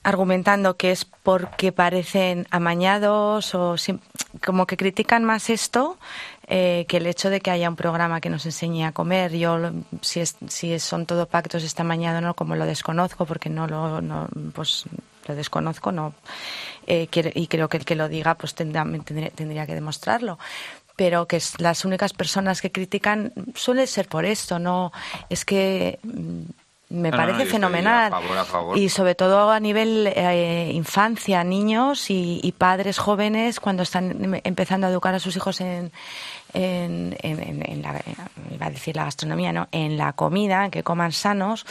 argumentando 0.09 0.77
que 0.77 0.91
es 0.91 1.05
porque 1.05 1.71
parecen 1.71 2.47
amañados 2.51 3.55
o 3.55 3.77
como 4.45 4.67
que 4.67 4.79
critican 4.79 5.23
más 5.23 5.51
esto 5.51 5.99
eh, 6.47 6.87
que 6.89 6.97
el 6.97 7.07
hecho 7.07 7.29
de 7.29 7.41
que 7.41 7.51
haya 7.51 7.69
un 7.69 7.77
programa 7.77 8.23
que 8.23 8.31
nos 8.31 8.47
enseñe 8.47 8.85
a 8.85 8.93
comer. 8.93 9.37
Yo, 9.37 9.59
si, 10.01 10.21
es, 10.21 10.37
si 10.49 10.79
son 10.79 11.05
todo 11.05 11.27
pactos 11.27 11.63
está 11.63 11.83
amañado, 11.83 12.23
no, 12.23 12.33
como 12.33 12.57
lo 12.57 12.65
desconozco, 12.65 13.27
porque 13.27 13.51
no 13.51 13.67
lo, 13.67 14.01
no, 14.01 14.29
pues, 14.55 14.85
lo 15.27 15.35
desconozco, 15.35 15.93
no. 15.93 16.15
Eh, 16.87 17.07
y 17.35 17.47
creo 17.49 17.69
que 17.69 17.77
el 17.77 17.85
que 17.85 17.95
lo 17.95 18.09
diga, 18.09 18.35
pues 18.37 18.55
tendría, 18.55 18.87
tendría 19.35 19.67
que 19.67 19.75
demostrarlo. 19.75 20.39
Pero 20.97 21.29
que 21.29 21.39
las 21.59 21.85
únicas 21.85 22.15
personas 22.15 22.63
que 22.63 22.73
critican 22.73 23.35
suele 23.55 23.87
ser 23.87 24.09
por 24.09 24.25
esto, 24.25 24.59
no 24.59 24.91
es 25.29 25.45
que 25.45 25.99
mm, 26.03 26.45
me 26.91 27.11
No, 27.11 27.17
no, 27.19 27.27
no, 27.27 27.33
parece 27.33 27.51
fenomenal. 27.51 28.07
a 28.13 28.21
favor, 28.21 28.39
a 28.39 28.45
favor. 28.45 28.79
Y 28.79 28.89
sobre 28.89 29.15
todo 29.15 29.51
a 29.51 29.61
nivel 29.61 30.07
eh, 30.15 30.71
infancia, 30.73 31.45
niños 31.45 32.11
y, 32.11 32.41
y 32.43 32.53
padres 32.53 32.99
jóvenes 32.99 33.61
cuando 33.61 33.83
están 33.83 34.25
em- 34.25 34.41
empezando 34.45 34.87
a 34.87 34.91
educar 34.91 35.15
a 35.15 35.19
sus 35.19 35.37
hijos 35.37 35.61
en, 35.61 35.93
en, 36.55 37.17
en- 37.21 37.41
en- 37.43 37.63
en 37.71 37.83
la, 37.83 38.01
iba 38.51 38.67
a 38.67 38.71
decir 38.71 38.97
la 38.97 39.05
gastronomía, 39.05 39.53
¿no? 39.53 39.69
En 39.71 39.99
la 39.99 40.15
comida, 40.15 40.65
en 40.65 40.71
que 40.71 40.83
coman 40.83 41.13
sanos. 41.13 41.67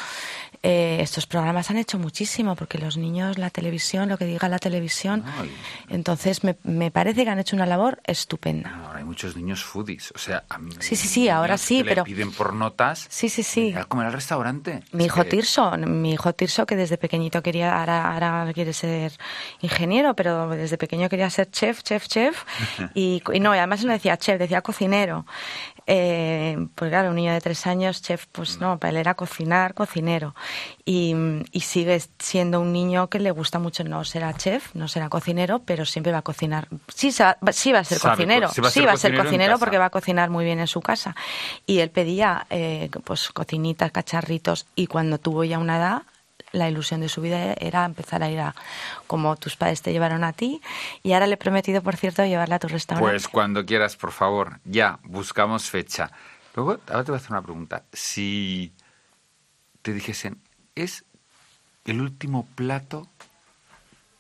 Eh, 0.64 0.98
estos 1.02 1.28
programas 1.28 1.70
han 1.70 1.78
hecho 1.78 2.00
muchísimo 2.00 2.56
porque 2.56 2.78
los 2.78 2.98
niños, 2.98 3.38
la 3.38 3.50
televisión, 3.50 4.10
lo 4.10 4.18
que 4.18 4.26
diga 4.26 4.50
la 4.50 4.60
televisión. 4.60 5.24
Ay. 5.40 5.52
Entonces 5.90 6.44
me, 6.44 6.58
me 6.64 6.92
parece 6.92 7.24
que 7.24 7.30
han 7.30 7.40
hecho 7.40 7.56
una 7.56 7.66
labor 7.66 8.02
estupenda. 8.06 8.74
Ahora 8.88 9.00
hay 9.00 9.06
muchos 9.06 9.36
niños 9.36 9.64
foodies. 9.64 10.12
O 10.16 10.18
sea, 10.18 10.44
a 10.50 10.58
mí- 10.58 10.72
Sí, 10.80 10.96
sí, 10.96 11.08
sí, 11.08 11.30
ahora 11.30 11.58
sí, 11.58 11.84
pero- 11.84 12.04
piden 12.04 12.32
por 12.32 12.54
notas. 12.54 13.08
Sí, 13.10 13.30
sí, 13.30 13.44
sí. 13.44 13.74
a 13.74 13.86
comer 13.86 14.08
al 14.08 14.14
restaurante. 14.14 14.84
Mi 14.92 15.04
Es 15.04 15.08
hijo 15.08 15.24
que- 15.24 15.30
Tirso, 15.30 15.78
mi 15.78 16.14
hijo 16.14 16.34
Tirso 16.34 16.66
que 16.66 16.76
desde 16.76 16.98
pequeñito 16.98 17.42
quería, 17.44 17.80
ahora, 17.80 18.14
ahora 18.14 18.52
quiere 18.54 18.74
ser 18.74 19.12
ingeniero, 19.62 20.16
pero 20.16 20.50
desde 20.50 20.78
pequeño 20.78 21.08
quería 21.10 21.30
ser 21.30 21.50
chef, 21.52 21.84
chef, 21.84 22.08
chef. 22.08 22.44
Y, 22.96 23.22
y 23.34 23.40
no, 23.40 23.54
y 23.54 23.58
además 23.60 23.84
no 23.86 23.92
decía 23.94 24.18
chef, 24.18 24.40
decía 24.40 24.62
cocinero. 24.62 25.26
Eh, 25.90 26.68
pues 26.76 26.90
claro, 26.90 27.10
un 27.10 27.16
niño 27.16 27.32
de 27.32 27.40
tres 27.40 27.66
años, 27.66 28.02
chef, 28.02 28.26
pues 28.34 28.60
no, 28.60 28.78
para 28.78 28.92
él 28.92 28.98
era 28.98 29.14
cocinar, 29.14 29.74
cocinero. 29.74 30.36
Y, 30.84 31.16
y 31.52 31.62
sigue 31.62 32.02
siendo 32.20 32.60
un 32.60 32.74
niño 32.74 33.08
que 33.10 33.20
le 33.20 33.32
gusta 33.32 33.58
mucho, 33.60 33.84
no 33.86 34.04
será 34.04 34.34
chef, 34.36 34.76
no 34.76 34.88
será 34.90 35.08
cocinero, 35.08 35.60
pero 35.60 35.86
siempre 35.86 36.12
va 36.12 36.20
a 36.20 36.24
cocinar. 36.24 36.68
Sí, 36.94 37.12
sí 37.12 37.24
va 37.72 37.80
a 37.80 37.84
ser 37.84 38.00
Sabe, 38.00 38.16
cocinero, 38.16 38.50
sí 38.50 38.62
va 38.62 38.68
a 38.68 38.72
sí 38.72 38.80
ser 38.80 38.88
va 38.88 38.92
a 38.92 38.98
ser 38.98 39.12
cocinero 39.12 39.38
cocinero 39.38 39.60
porque 39.60 39.78
va 39.78 39.86
a 39.86 39.90
cocinar 39.90 40.30
muy 40.30 40.46
bien 40.46 40.60
en 40.60 40.68
su 40.68 40.82
casa. 40.82 41.16
Y 41.66 41.80
él 41.80 41.90
pedía 41.90 42.46
eh, 42.50 42.90
pues 43.04 43.30
cocinitas, 43.30 43.92
cacharritos 43.92 44.68
y 44.76 44.88
cuando 44.88 45.20
tuvo 45.20 45.44
ya 45.44 45.60
una 45.60 45.78
edad 45.78 46.02
la 46.58 46.70
ilusión 46.70 47.02
de 47.02 47.10
su 47.10 47.22
vida 47.22 47.54
era 47.54 47.86
empezar 47.86 48.24
a 48.24 48.30
ir 48.30 48.40
a 48.40 48.56
como 49.08 49.36
tus 49.36 49.56
padres 49.56 49.82
te 49.82 49.92
llevaron 49.92 50.24
a 50.24 50.34
ti 50.34 50.62
y 51.04 51.14
ahora 51.14 51.28
le 51.28 51.36
he 51.36 51.38
prometido 51.38 51.82
por 51.82 51.96
cierto 51.96 52.26
llevarla 52.26 52.56
a 52.56 52.60
tu 52.60 52.68
restaurante. 52.68 53.10
Pues 53.10 53.28
cuando 53.28 53.66
quieras, 53.66 53.96
por 53.96 54.12
favor, 54.12 54.60
ya, 54.66 55.00
buscamos 55.04 55.70
fecha. 55.70 56.12
Luego, 56.56 56.80
ahora 56.88 57.04
te 57.04 57.12
voy 57.12 57.18
a 57.18 57.22
hacer 57.22 57.32
una 57.32 57.42
pregunta. 57.42 57.84
Si 57.94 58.74
te 59.82 59.94
dijesen, 59.94 60.42
es 60.76 61.06
el 61.86 62.02
último 62.02 62.48
plato 62.56 63.08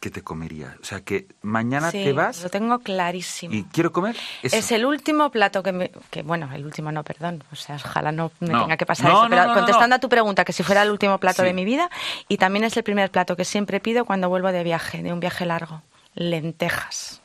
que 0.07 0.11
te 0.11 0.21
comerías, 0.23 0.75
o 0.81 0.83
sea, 0.85 1.01
que 1.01 1.27
mañana 1.41 1.91
Sí, 1.91 2.03
te 2.03 2.13
vas 2.13 2.41
lo 2.43 2.49
tengo 2.49 2.79
clarísimo. 2.79 3.53
y 3.53 3.63
quiero 3.65 3.91
comer 3.91 4.15
eso. 4.41 4.55
Es 4.55 4.71
el 4.71 4.85
último 4.85 5.29
plato 5.31 5.61
que 5.63 5.71
me... 5.73 5.91
Que, 6.09 6.23
bueno, 6.23 6.49
el 6.53 6.65
último 6.65 6.91
no, 6.91 7.03
perdón. 7.03 7.43
O 7.51 7.55
sea, 7.55 7.75
ojalá 7.75 8.11
no 8.11 8.31
me 8.39 8.47
No. 8.49 8.61
tenga 8.63 8.77
que 8.77 8.85
pasar 8.85 9.05
No, 9.11 9.11
eso. 9.25 9.29
no, 9.29 9.35
Pero 9.35 9.53
contestando 9.53 9.95
a 9.97 9.99
tu 9.99 10.07
pregunta, 10.07 10.45
que 10.45 10.53
si 10.53 10.63
fuera 10.63 10.81
el 10.83 10.91
último 10.91 11.17
plato 11.17 11.41
Sí. 11.41 11.47
de 11.47 11.53
mi 11.53 11.65
vida. 11.65 11.89
Y 12.29 12.37
también 12.37 12.63
es 12.63 12.77
el 12.77 12.83
primer 12.83 13.11
plato 13.11 13.35
que 13.35 13.43
siempre 13.45 13.79
pido 13.81 14.05
cuando 14.05 14.29
vuelvo 14.29 14.51
de 14.51 14.63
viaje, 14.63 15.03
de 15.03 15.11
un 15.11 15.19
viaje 15.19 15.45
largo. 15.45 15.81
Lentejas. 16.15 17.21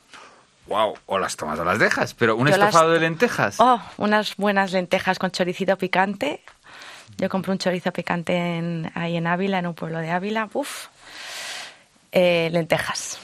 Wow, 0.67 0.93
o 1.07 1.19
las 1.19 1.35
tomas 1.35 1.59
o 1.59 1.65
las 1.65 1.77
dejas, 1.77 2.13
pero 2.13 2.35
un 2.35 2.47
Yo 2.47 2.57
las- 2.57 2.69
estofado 2.69 2.91
de 2.91 2.99
lentejas. 2.99 3.57
Oh, 3.59 3.81
unas 3.97 4.35
buenas 4.37 4.71
lentejas 4.71 5.19
con 5.19 5.29
choricito 5.31 5.77
picante. 5.77 6.41
Yo 7.17 7.29
compré 7.29 7.51
un 7.51 7.57
chorizo 7.59 7.91
picante 7.91 8.33
en- 8.35 8.91
ahí 8.95 9.17
en 9.17 9.27
Ávila, 9.27 9.59
en 9.59 9.67
un 9.67 9.73
pueblo 9.75 9.99
de 9.99 10.09
Ávila. 10.09 10.49
Uf. 10.53 10.87
Eh, 12.13 12.49
lentejas. 12.51 13.17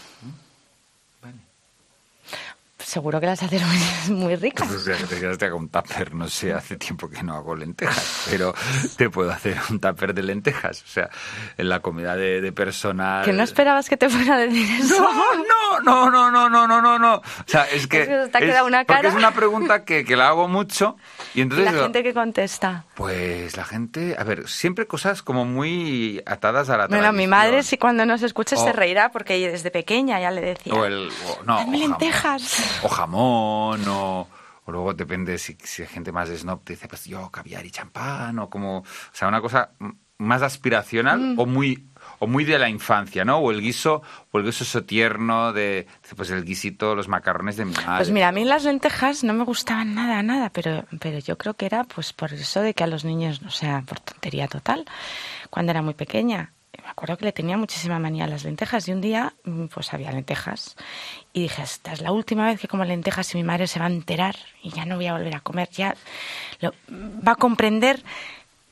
Seguro 2.90 3.20
que 3.20 3.28
las 3.28 3.44
hacen 3.44 3.62
muy, 4.08 4.16
muy 4.16 4.36
ricas. 4.36 4.68
O 4.72 4.80
sea, 4.80 4.98
que 4.98 5.04
te 5.06 5.50
con 5.52 5.60
un 5.60 5.70
tupper, 5.70 6.16
no 6.16 6.28
sé, 6.28 6.54
hace 6.54 6.76
tiempo 6.76 7.08
que 7.08 7.22
no 7.22 7.36
hago 7.36 7.56
lentejas, 7.56 8.26
pero 8.32 8.56
te 8.98 9.12
puedo 9.12 9.30
hacer 9.32 9.58
un 9.70 9.80
tupper 9.80 10.16
de 10.16 10.24
lentejas. 10.24 10.82
O 10.82 10.88
sea, 10.88 11.08
en 11.56 11.70
la 11.70 11.82
comida 11.82 12.16
de, 12.16 12.42
de 12.42 12.52
personal. 12.52 13.24
Que 13.24 13.32
no 13.32 13.44
esperabas 13.44 13.88
que 13.90 13.96
te 13.98 14.10
fuera 14.10 14.34
a 14.34 14.38
decir 14.40 14.68
eso. 14.82 15.00
No, 15.04 15.80
no, 15.84 16.10
no, 16.10 16.32
no, 16.32 16.50
no, 16.50 16.68
no, 16.68 16.82
no, 16.82 16.98
no. 16.98 17.16
O 17.18 17.22
sea, 17.46 17.66
es 17.66 17.86
que. 17.86 18.02
Es 18.02 18.08
que 18.08 18.28
te 18.32 18.38
ha 18.38 18.42
quedado 18.42 18.66
una 18.66 18.80
porque 18.80 18.94
cara. 18.96 19.10
es 19.10 19.16
una 19.16 19.32
pregunta 19.32 19.86
que, 19.86 20.04
que 20.04 20.16
la 20.16 20.30
hago 20.30 20.48
mucho. 20.48 20.98
Y 21.36 21.40
Y 21.40 21.42
entonces. 21.44 21.66
la 21.66 21.72
digo, 21.74 21.84
gente 21.84 22.02
que 22.02 22.14
contesta. 22.16 22.86
Pues 22.96 23.56
la 23.56 23.66
gente. 23.66 24.16
A 24.18 24.24
ver, 24.24 24.48
siempre 24.48 24.88
cosas 24.88 25.22
como 25.22 25.46
muy 25.46 26.24
atadas 26.26 26.70
a 26.70 26.78
la 26.78 26.88
Bueno, 26.88 27.04
mi 27.12 27.28
tradición. 27.28 27.30
madre, 27.30 27.64
si 27.64 27.78
cuando 27.78 28.06
nos 28.08 28.24
escuche, 28.24 28.58
se 28.58 28.70
O- 28.72 28.74
reirá 28.74 29.12
porque 29.12 29.36
ella 29.36 29.52
desde 29.52 29.70
pequeña 29.70 30.20
ya 30.20 30.32
le 30.32 30.42
decía. 30.42 30.74
O 30.74 30.86
el. 30.86 31.10
o- 31.28 31.44
no, 31.46 31.64
lentejas. 31.72 32.79
O 32.84 32.88
jamón, 32.90 33.82
o. 33.88 34.28
O 34.66 34.72
luego 34.72 34.94
depende 34.94 35.38
si, 35.40 35.58
si 35.64 35.82
hay 35.82 35.88
gente 35.88 36.12
más 36.12 36.30
de 36.30 36.38
snob, 36.38 36.64
te 36.64 36.74
dice, 36.74 36.88
pues 36.88 37.06
yo, 37.06 37.32
caviar 37.32 37.66
y 37.66 37.72
champán, 37.72 38.38
o 38.40 38.50
como. 38.50 38.80
O 38.80 38.86
sea, 39.14 39.28
una 39.28 39.42
cosa 39.42 39.72
más 40.20 40.42
aspiracional 40.42 41.20
Mm. 41.20 41.40
o 41.40 41.46
muy 41.46 41.86
o 42.20 42.28
muy 42.28 42.44
de 42.44 42.60
la 42.60 42.70
infancia, 42.70 43.24
¿no? 43.24 43.38
O 43.38 43.52
el 43.52 43.62
guiso, 43.62 44.02
o 44.32 44.40
el 44.40 44.46
guiso 44.46 44.64
eso 44.64 44.84
tierno 44.84 45.54
de, 45.54 45.88
pues 46.16 46.30
el 46.32 46.44
guisito, 46.44 46.94
los 46.96 47.08
macarrones 47.08 47.56
de 47.56 47.66
mi 47.66 47.74
madre. 47.74 47.98
Pues 47.98 48.12
mira, 48.12 48.28
a 48.28 48.32
mí 48.34 48.44
las 48.44 48.66
lentejas 48.66 49.24
no 49.24 49.34
me 49.34 49.44
gustaban 49.46 49.96
nada, 49.96 50.22
nada, 50.22 50.50
pero, 50.50 50.86
pero 51.00 51.20
yo 51.20 51.38
creo 51.38 51.54
que 51.54 51.66
era 51.66 51.84
pues 51.86 52.12
por 52.12 52.34
eso 52.34 52.62
de 52.62 52.74
que 52.74 52.84
a 52.84 52.88
los 52.88 53.06
niños, 53.06 53.42
o 53.46 53.52
sea, 53.52 53.84
por 53.86 54.00
tontería 54.02 54.48
total, 54.48 54.86
cuando 55.50 55.72
era 55.72 55.82
muy 55.82 55.94
pequeña. 55.94 56.52
Me 56.78 56.90
acuerdo 56.90 57.18
que 57.18 57.26
le 57.26 57.32
tenía 57.32 57.58
muchísima 57.58 58.00
manía 58.00 58.26
a 58.26 58.28
las 58.28 58.44
lentejas 58.44 58.88
y 58.88 58.92
un 58.92 59.02
día 59.02 59.34
mm, 59.44 59.66
pues 59.66 59.94
había 59.94 60.12
lentejas 60.12 60.76
y 61.34 61.42
dije, 61.44 61.62
esta 61.64 61.94
es 61.94 62.02
la 62.02 62.12
última 62.12 62.46
vez 62.46 62.60
que 62.60 62.68
como 62.68 62.86
lentejas 62.86 63.34
y 63.34 63.38
mi 63.38 63.44
madre 63.44 63.68
se 63.68 63.80
va 63.80 63.86
a 63.86 63.90
enterar 63.90 64.36
y 64.62 64.70
ya 64.72 64.86
no 64.86 64.96
voy 64.96 65.08
a 65.08 65.14
volver 65.14 65.36
a 65.36 65.40
comer, 65.40 65.70
ya 65.72 65.96
lo- 66.62 66.74
va 67.28 67.34
a 67.34 67.36
comprender 67.36 68.04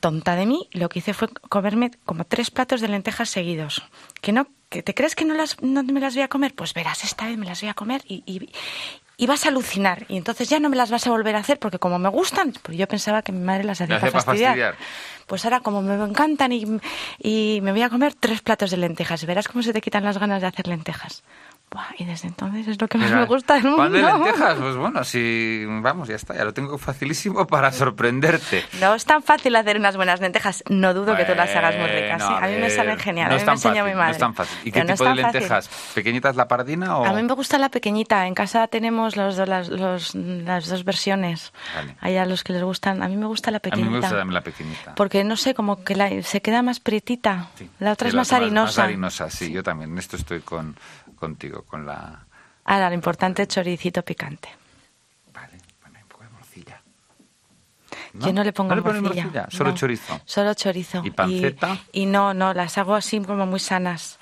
tonta 0.00 0.36
de 0.36 0.46
mí, 0.46 0.68
lo 0.72 0.88
que 0.88 1.00
hice 1.00 1.12
fue 1.12 1.28
comerme 1.48 1.90
como 2.04 2.24
tres 2.24 2.50
platos 2.52 2.80
de 2.80 2.88
lentejas 2.88 3.30
seguidos. 3.30 3.82
Que 4.20 4.32
no, 4.32 4.46
que 4.68 4.82
te 4.84 4.94
crees 4.94 5.16
que 5.16 5.24
no 5.24 5.34
las 5.34 5.60
no 5.60 5.82
me 5.82 5.98
las 6.00 6.14
voy 6.14 6.22
a 6.22 6.28
comer, 6.28 6.54
pues 6.54 6.72
verás, 6.74 7.02
esta 7.04 7.26
vez 7.26 7.36
me 7.36 7.46
las 7.46 7.60
voy 7.60 7.70
a 7.70 7.74
comer 7.74 8.02
y, 8.06 8.22
y 9.20 9.26
vas 9.26 9.44
a 9.44 9.48
alucinar. 9.48 10.06
Y 10.08 10.16
entonces 10.16 10.48
ya 10.48 10.60
no 10.60 10.70
me 10.70 10.76
las 10.76 10.90
vas 10.90 11.06
a 11.06 11.10
volver 11.10 11.34
a 11.34 11.40
hacer 11.40 11.58
porque 11.58 11.78
como 11.78 11.98
me 11.98 12.08
gustan, 12.08 12.54
pues 12.62 12.78
yo 12.78 12.86
pensaba 12.86 13.20
que 13.20 13.32
mi 13.32 13.40
madre 13.44 13.64
las 13.64 13.80
hacía 13.80 13.96
para 13.96 14.08
hacía 14.08 14.12
para 14.12 14.24
fastidiar. 14.24 14.50
fastidiar. 14.50 14.74
Pues 15.26 15.44
ahora 15.44 15.60
como 15.60 15.82
me 15.82 15.94
encantan 16.02 16.52
y, 16.52 16.64
y 17.18 17.60
me 17.60 17.72
voy 17.72 17.82
a 17.82 17.90
comer 17.90 18.14
tres 18.14 18.40
platos 18.40 18.70
de 18.70 18.76
lentejas, 18.78 19.26
verás 19.26 19.48
cómo 19.48 19.62
se 19.62 19.72
te 19.72 19.80
quitan 19.80 20.04
las 20.04 20.18
ganas 20.18 20.40
de 20.40 20.46
hacer 20.46 20.68
lentejas. 20.68 21.24
Buah, 21.70 21.84
y 21.98 22.04
desde 22.06 22.28
entonces 22.28 22.66
es 22.66 22.80
lo 22.80 22.88
que 22.88 22.96
más 22.96 23.08
Mira, 23.08 23.20
me 23.20 23.26
gusta 23.26 23.54
del 23.54 23.64
mundo. 23.64 23.76
pan 23.76 23.92
de 23.92 24.00
lentejas, 24.02 24.56
pues 24.58 24.76
bueno, 24.78 25.04
si 25.04 25.64
vamos, 25.66 26.08
ya 26.08 26.14
está, 26.16 26.34
ya 26.34 26.44
lo 26.44 26.54
tengo 26.54 26.78
facilísimo 26.78 27.46
para 27.46 27.70
sorprenderte. 27.72 28.64
No 28.80 28.94
es 28.94 29.04
tan 29.04 29.22
fácil 29.22 29.54
hacer 29.54 29.76
unas 29.76 29.94
buenas 29.96 30.18
lentejas. 30.20 30.64
No 30.70 30.94
dudo 30.94 31.14
que 31.16 31.24
tú 31.26 31.34
las 31.34 31.54
hagas 31.54 31.76
muy 31.76 31.86
ricas. 31.88 32.22
Bueno, 32.22 32.38
¿sí? 32.38 32.44
A 32.44 32.48
mí 32.48 32.56
me 32.56 32.70
salen 32.70 32.98
genial. 32.98 33.28
No 33.28 33.34
a 33.34 33.38
mí 33.38 33.44
me 33.44 33.46
fácil, 33.58 33.70
mi 33.84 33.90
no 33.90 33.96
madre. 33.98 34.12
es 34.12 34.18
tan 34.18 34.34
fácil. 34.34 34.58
¿Y 34.64 34.72
qué 34.72 34.84
no 34.84 34.94
tipo 34.94 35.04
de 35.04 35.10
tan 35.10 35.16
fácil. 35.18 35.40
lentejas? 35.40 35.70
¿Pequeñitas 35.94 36.36
la 36.36 36.48
pardina 36.48 36.96
o...? 36.98 37.04
A 37.04 37.12
mí 37.12 37.22
me 37.22 37.34
gusta 37.34 37.58
la 37.58 37.68
pequeñita. 37.68 38.26
En 38.26 38.34
casa 38.34 38.66
tenemos 38.68 39.16
los, 39.16 39.36
las, 39.36 39.68
los- 39.68 40.14
las 40.14 40.68
dos 40.68 40.84
versiones. 40.84 41.52
Vale. 41.74 41.96
Hay 42.00 42.16
a 42.16 42.24
los 42.24 42.44
que 42.44 42.54
les 42.54 42.62
gustan. 42.62 43.02
A 43.02 43.08
mí 43.08 43.16
me 43.16 43.26
gusta 43.26 43.50
la 43.50 43.58
A 43.58 43.60
mí 43.60 43.62
pequeñita. 43.70 43.90
me 43.90 43.98
gusta 43.98 44.16
también 44.16 44.34
la 44.34 44.40
pequeñita. 44.40 44.94
Porque 44.94 45.22
no 45.24 45.36
sé, 45.36 45.52
como 45.54 45.84
que 45.84 45.94
la- 45.96 46.22
se 46.22 46.40
queda 46.40 46.62
más 46.62 46.80
prietita. 46.80 47.48
Sí. 47.56 47.68
La 47.78 47.92
otra 47.92 48.06
Sí, 48.06 48.08
es 48.08 48.14
la 48.14 48.20
más 48.20 48.32
harinosa. 48.32 48.64
Más 48.64 48.78
harinosa, 48.78 49.28
sí, 49.30 49.52
yo 49.52 49.62
también. 49.62 49.92
En 49.92 49.98
esto 49.98 50.16
estoy 50.16 50.40
con, 50.40 50.76
contigo, 51.18 51.62
con 51.62 51.84
la... 51.86 52.24
Ahora, 52.64 52.88
lo 52.88 52.94
importante 52.94 53.42
es 53.42 53.48
choricito 53.48 54.02
picante. 54.02 54.48
Vale, 55.32 55.58
bueno, 55.82 55.98
un 56.02 56.08
poco 56.08 56.24
de 56.24 56.30
morcilla. 56.30 56.82
Yo 58.14 58.32
no 58.32 58.42
le 58.44 58.52
pongo 58.52 58.70
¿No 58.70 58.76
le 58.76 58.82
morcilla. 58.82 59.24
morcilla? 59.24 59.46
Solo 59.50 59.70
no. 59.70 59.76
chorizo. 59.76 60.20
Solo 60.24 60.54
chorizo. 60.54 61.02
¿Y 61.04 61.10
panceta? 61.10 61.78
Y, 61.92 62.02
y 62.02 62.06
no, 62.06 62.34
no, 62.34 62.52
las 62.54 62.76
hago 62.78 62.94
así 62.94 63.20
como 63.20 63.46
muy 63.46 63.60
sanas. 63.60 64.18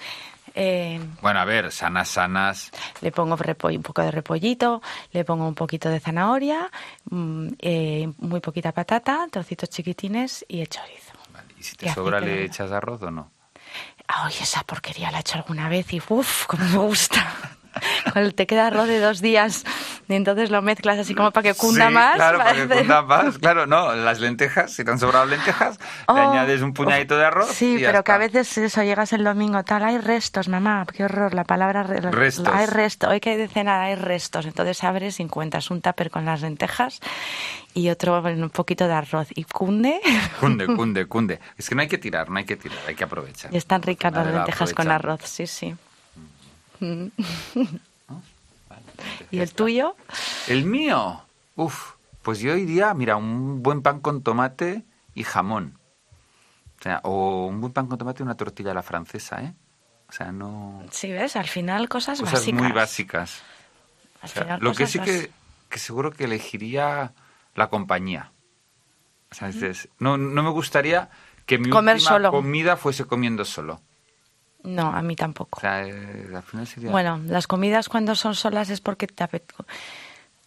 Eh, 0.59 0.99
Bueno, 1.21 1.41
a 1.41 1.45
ver, 1.45 1.71
sanas, 1.71 2.09
sanas... 2.09 2.71
le 3.03 3.13
pongo 3.13 3.37
repollo- 3.37 3.77
un 3.77 3.83
poco 3.83 4.01
de 4.03 4.11
repollito, 4.11 4.81
le 5.13 5.25
pongo 5.25 5.47
un 5.47 5.55
poquito 5.55 5.91
de 5.91 6.01
zanahoria, 6.01 6.71
mm, 7.11 7.49
eh, 7.59 8.11
muy 8.19 8.41
poquita 8.41 8.73
patata, 8.73 9.27
trocitos 9.31 9.69
chiquitines 9.69 10.45
y 10.49 10.61
el 10.63 10.69
chorizo. 10.69 11.13
Vale, 11.35 11.49
¿Y 11.59 11.63
si 11.63 11.77
te 11.77 11.87
Y 11.87 11.89
sobra 11.91 12.21
le 12.21 12.45
echas 12.45 12.73
arroz 12.73 13.03
o 13.03 13.11
no? 13.11 13.31
Ay, 14.09 14.35
esa 14.41 14.63
porquería 14.63 15.11
la 15.11 15.19
he 15.19 15.21
hecho 15.21 15.37
alguna 15.37 15.69
vez 15.69 15.93
y 15.93 16.03
uff, 16.09 16.47
como 16.47 16.65
me 16.65 16.79
gusta. 16.79 17.56
Cuando 18.13 18.31
te 18.33 18.47
queda 18.47 18.69
arroz 18.69 18.87
de 18.89 19.01
dos 19.01 19.21
días 19.21 19.65
y 20.09 20.15
entonces 20.15 20.51
lo 20.51 20.63
mezclas 20.63 20.99
así 20.99 21.15
como 21.15 21.31
para 21.31 21.43
que 21.53 21.55
cunda 21.55 21.89
Sí, 21.89 21.95
más. 21.95 22.15
claro, 22.17 22.39
para 22.39 22.53
que 22.55 22.63
parece- 22.67 22.79
cunda 22.81 23.03
más. 23.03 23.39
Claro, 23.39 23.67
no, 23.67 23.95
las 23.95 24.21
lentejas, 24.21 24.73
si 24.73 24.85
te 24.85 24.91
han 24.91 24.99
sobrado 24.99 25.27
lentejas, 25.27 25.79
le 25.79 25.85
Oh, 26.09 26.17
añades 26.17 26.63
un 26.63 26.73
puñadito 26.73 27.17
de 27.17 27.25
arroz 27.25 27.51
Sí, 27.51 27.77
y 27.77 27.81
ya 27.81 27.89
pero 27.89 28.05
que 28.05 28.13
a 28.13 28.15
está. 28.25 28.39
veces 28.39 28.59
eso, 28.59 28.83
llegas 28.83 29.13
el 29.13 29.25
domingo 29.25 29.63
tal, 29.65 29.85
hay 29.85 29.99
restos, 29.99 30.49
mamá, 30.49 30.87
qué 30.93 31.05
horror, 31.05 31.35
la 31.35 31.45
palabra 31.45 31.83
re- 31.83 32.01
Restos. 32.01 32.49
Hay 32.49 32.67
restos, 32.67 33.11
hoy 33.11 33.21
que 33.21 33.31
hay 33.31 33.37
de 33.37 33.49
cenar 33.49 33.81
hay 33.83 33.95
restos, 33.97 34.47
entonces 34.47 34.83
abres 34.85 35.19
y 35.21 35.23
encuentras 35.23 35.71
un 35.71 35.81
tupper 35.83 36.11
con 36.11 36.25
las 36.25 36.41
lentejas 36.43 37.01
y 37.75 37.91
otro 37.91 38.21
un 38.23 38.51
poquito 38.51 38.87
de 38.89 38.95
arroz 38.95 39.29
y 39.35 39.45
cunde. 39.45 40.01
Cunde, 40.41 40.67
cunde, 40.77 41.07
cunde. 41.07 41.41
Es 41.59 41.69
que 41.69 41.75
no 41.75 41.83
hay 41.83 41.89
que 41.89 41.99
tirar, 41.99 42.31
no 42.31 42.39
hay 42.39 42.45
que 42.45 42.57
tirar, 42.57 42.79
hay 42.87 42.95
que 42.95 43.05
aprovechar. 43.05 43.53
Y 43.53 43.57
están 43.57 43.83
ricas 43.83 44.13
las 44.13 44.27
lentejas 44.27 44.73
con 44.73 44.91
arroz, 44.91 45.21
sí, 45.25 45.47
sí. 45.47 45.75
Mm. 46.81 47.07
Vale, 48.69 48.83
¿Y 49.31 49.39
el 49.41 49.53
tuyo? 49.53 49.97
El 50.49 50.65
mío, 50.65 51.23
uf, 51.57 51.93
pues 52.23 52.41
yo 52.41 52.57
iría, 52.57 52.93
mira, 52.95 53.17
un 53.17 53.63
buen 53.63 53.83
pan 53.83 54.01
con 54.01 54.23
tomate 54.23 54.85
y 55.15 55.23
jamón. 55.25 55.79
O 56.79 56.83
sea, 56.83 57.01
o 57.05 57.47
un 57.47 57.61
buen 57.61 57.73
pan 57.73 57.87
con 57.87 57.99
tomate 57.99 58.23
y 58.23 58.25
una 58.25 58.37
tortilla 58.37 58.73
a 58.73 58.75
la 58.75 58.83
francesa, 58.83 59.43
¿eh? 59.43 59.55
O 60.09 60.13
sea, 60.13 60.31
no... 60.33 60.85
Sí, 60.91 61.11
ves, 61.11 61.37
al 61.37 61.47
final 61.49 61.89
cosas, 61.89 62.21
Cosas 62.21 62.35
básicas. 62.41 62.63
muy 62.63 62.73
básicas. 62.73 63.43
Al 64.23 64.29
O 64.29 64.33
sea, 64.33 64.43
final 64.43 64.61
lo 64.61 64.75
que 64.75 64.87
sí 64.87 64.99
que, 65.01 65.31
que 65.69 65.79
seguro 65.79 66.11
que 66.13 66.25
elegiría 66.25 67.13
la 67.55 67.69
compañía. 67.69 68.33
O 69.31 69.35
sea, 69.35 69.49
dices, 69.49 69.89
no, 69.99 70.17
no 70.19 70.43
me 70.43 70.51
gustaría 70.51 71.09
que 71.47 71.59
mi 71.59 71.71
Comer 71.71 71.97
última 71.97 72.11
solo. 72.11 72.31
comida 72.31 72.77
fuese 72.77 73.05
comiendo 73.05 73.45
solo. 73.45 73.81
No, 74.67 74.89
a 74.89 75.01
mí 75.03 75.17
tampoco. 75.17 75.59
O 75.59 75.61
sea, 75.61 75.87
eh, 75.87 76.29
al 76.35 76.43
final 76.43 76.67
sería... 76.67 76.91
Bueno, 76.91 77.21
las 77.27 77.47
comidas 77.47 77.89
cuando 77.89 78.15
son 78.15 78.35
solas 78.35 78.69
es 78.71 78.81
porque 78.81 79.07
te 79.07 79.25
apet- 79.25 79.43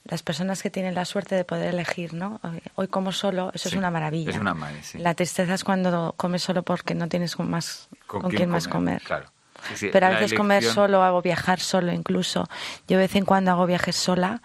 las 0.06 0.24
personas 0.24 0.62
que 0.64 0.70
tienen 0.70 0.96
la 0.96 1.06
suerte 1.06 1.36
de 1.36 1.44
poder 1.44 1.74
elegir, 1.74 2.14
¿no? 2.14 2.40
Hoy- 2.76 2.88
como 2.88 3.12
solo, 3.12 3.52
eso 3.54 3.70
Sí, 3.70 3.76
es 3.76 3.78
una 3.78 3.92
maravilla. 3.92 4.32
es 4.32 4.38
una 4.38 4.54
maravilla, 4.54 4.84
sí. 4.84 4.98
La 5.00 5.14
tristeza 5.14 5.54
es 5.54 5.64
cuando 5.64 6.14
comes 6.18 6.42
solo 6.44 6.64
porque 6.64 6.96
no 6.96 7.08
tienes 7.08 7.36
con 7.36 7.50
más 7.50 7.88
con, 8.08 8.22
¿Con 8.22 8.30
quién, 8.32 8.40
quién 8.42 8.50
más 8.50 8.68
comer? 8.68 9.00
comer. 9.00 9.02
Claro. 9.04 9.32
Sí, 9.68 9.76
sí, 9.78 9.90
Pero 9.92 10.08
a 10.08 10.10
veces 10.12 10.34
comer 10.34 10.64
solo, 10.64 11.04
hago 11.04 11.22
viajar 11.22 11.60
solo 11.60 11.92
incluso. 11.92 12.48
Yo 12.88 12.98
de 12.98 13.04
vez 13.04 13.16
en 13.16 13.26
cuando 13.26 13.52
hago 13.52 13.66
viajes 13.66 13.96
sola 13.96 14.42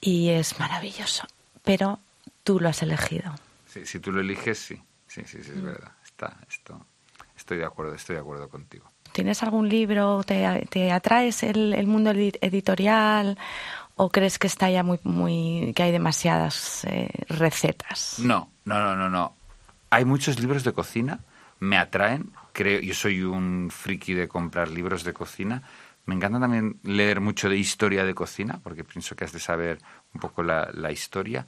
y 0.00 0.30
es 0.30 0.58
maravilloso. 0.58 1.26
Pero 1.62 2.00
tú 2.42 2.58
lo 2.58 2.68
has 2.68 2.82
elegido. 2.82 3.32
Sí, 3.66 3.86
si 3.86 4.00
tú 4.00 4.10
lo 4.12 4.20
eliges, 4.20 4.58
sí. 4.58 4.82
Sí, 5.06 5.22
sí, 5.24 5.38
Mm. 5.38 5.42
sí, 5.44 5.50
es 5.52 5.62
verdad. 5.62 5.92
Está, 6.04 6.36
esto, 6.48 6.84
estoy 7.36 7.58
de 7.58 7.64
acuerdo, 7.64 7.94
estoy 7.94 8.16
de 8.16 8.20
acuerdo 8.22 8.48
contigo. 8.48 8.89
¿Tienes 9.12 9.42
algún 9.42 9.68
libro? 9.68 10.22
¿Te, 10.24 10.66
te 10.70 10.92
atraes 10.92 11.42
el, 11.42 11.74
el 11.74 11.86
mundo 11.86 12.12
edi- 12.12 12.38
editorial? 12.40 13.38
¿O 13.96 14.10
crees 14.10 14.38
que 14.38 14.46
está 14.46 14.70
ya 14.70 14.82
muy, 14.82 14.98
muy 15.04 15.72
que 15.76 15.82
hay 15.82 15.92
demasiadas 15.92 16.84
eh, 16.86 17.08
recetas? 17.28 18.14
No, 18.18 18.50
no, 18.64 18.78
no, 18.80 18.96
no, 18.96 19.10
no. 19.10 19.36
Hay 19.90 20.04
muchos 20.04 20.40
libros 20.40 20.64
de 20.64 20.72
cocina, 20.72 21.20
me 21.58 21.76
atraen. 21.76 22.32
Creo, 22.52 22.80
yo 22.80 22.94
soy 22.94 23.22
un 23.22 23.70
friki 23.70 24.14
de 24.14 24.28
comprar 24.28 24.68
libros 24.68 25.04
de 25.04 25.12
cocina. 25.12 25.62
Me 26.06 26.14
encanta 26.14 26.40
también 26.40 26.80
leer 26.82 27.20
mucho 27.20 27.48
de 27.48 27.56
historia 27.56 28.04
de 28.04 28.14
cocina, 28.14 28.60
porque 28.62 28.84
pienso 28.84 29.14
que 29.14 29.24
has 29.24 29.32
de 29.32 29.38
saber 29.40 29.78
un 30.14 30.20
poco 30.20 30.42
la, 30.42 30.70
la 30.72 30.90
historia. 30.92 31.46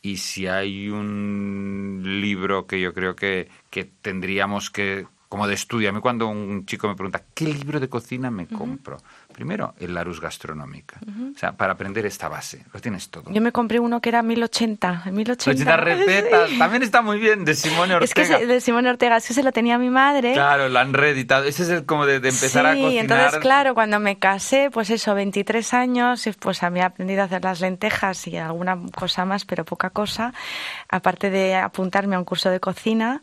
Y 0.00 0.18
si 0.18 0.46
hay 0.46 0.88
un 0.90 2.02
libro 2.04 2.66
que 2.66 2.80
yo 2.80 2.94
creo 2.94 3.16
que, 3.16 3.48
que 3.70 3.84
tendríamos 3.84 4.70
que, 4.70 5.06
como 5.28 5.46
de 5.46 5.54
estudio, 5.54 5.90
a 5.90 5.92
mí 5.92 6.00
cuando 6.00 6.26
un 6.28 6.64
chico 6.64 6.88
me 6.88 6.94
pregunta, 6.94 7.22
¿qué 7.34 7.44
libro 7.44 7.78
de 7.80 7.88
cocina 7.88 8.30
me 8.30 8.46
compro? 8.46 8.96
Primero, 9.32 9.74
el 9.78 9.92
Larus 9.94 10.20
Gastronómica. 10.22 10.98
O 11.34 11.38
sea, 11.38 11.52
para 11.52 11.74
aprender 11.74 12.06
esta 12.06 12.28
base, 12.28 12.64
lo 12.72 12.80
tienes 12.80 13.10
todo. 13.10 13.30
Yo 13.30 13.40
me 13.42 13.52
compré 13.52 13.78
uno 13.78 14.00
que 14.00 14.08
era 14.08 14.22
1080. 14.22 15.02
el 15.06 15.12
1080. 15.12 15.50
Ochenta 15.50 15.76
recetas, 15.76 16.50
también 16.58 16.82
está 16.82 17.02
muy 17.02 17.18
bien, 17.18 17.44
de 17.44 17.54
Simone 17.54 17.94
Ortega. 17.96 18.04
Es 18.04 18.14
que 18.14 18.24
se- 18.38 18.46
de 18.46 18.60
Simón 18.62 18.86
Ortega, 18.86 19.18
es 19.18 19.28
que 19.28 19.34
se 19.34 19.42
lo 19.42 19.52
tenía 19.52 19.76
mi 19.78 19.90
madre. 19.90 20.32
Claro, 20.32 20.68
lo 20.70 20.78
han 20.78 20.94
reeditado. 20.94 21.44
Ese 21.44 21.62
es 21.64 21.68
el 21.68 21.84
como 21.84 22.06
de, 22.06 22.20
de 22.20 22.30
empezar 22.30 22.64
a 22.66 22.74
sí, 22.74 22.80
cocinar. 22.80 23.02
entonces 23.04 23.38
claro, 23.40 23.74
cuando 23.74 24.00
me 24.00 24.18
casé, 24.18 24.70
pues 24.72 24.88
eso, 24.88 25.14
23 25.14 25.74
años, 25.74 26.26
pues 26.40 26.62
había 26.62 26.86
aprendido 26.86 27.20
a 27.20 27.24
hacer 27.26 27.44
las 27.44 27.60
lentejas 27.60 28.26
y 28.28 28.38
alguna 28.38 28.78
cosa 28.94 29.26
más, 29.26 29.44
pero 29.44 29.64
poca 29.66 29.90
cosa. 29.90 30.32
Aparte 30.88 31.28
de 31.30 31.54
apuntarme 31.54 32.16
a 32.16 32.18
un 32.18 32.24
curso 32.24 32.48
de 32.50 32.60
cocina, 32.60 33.20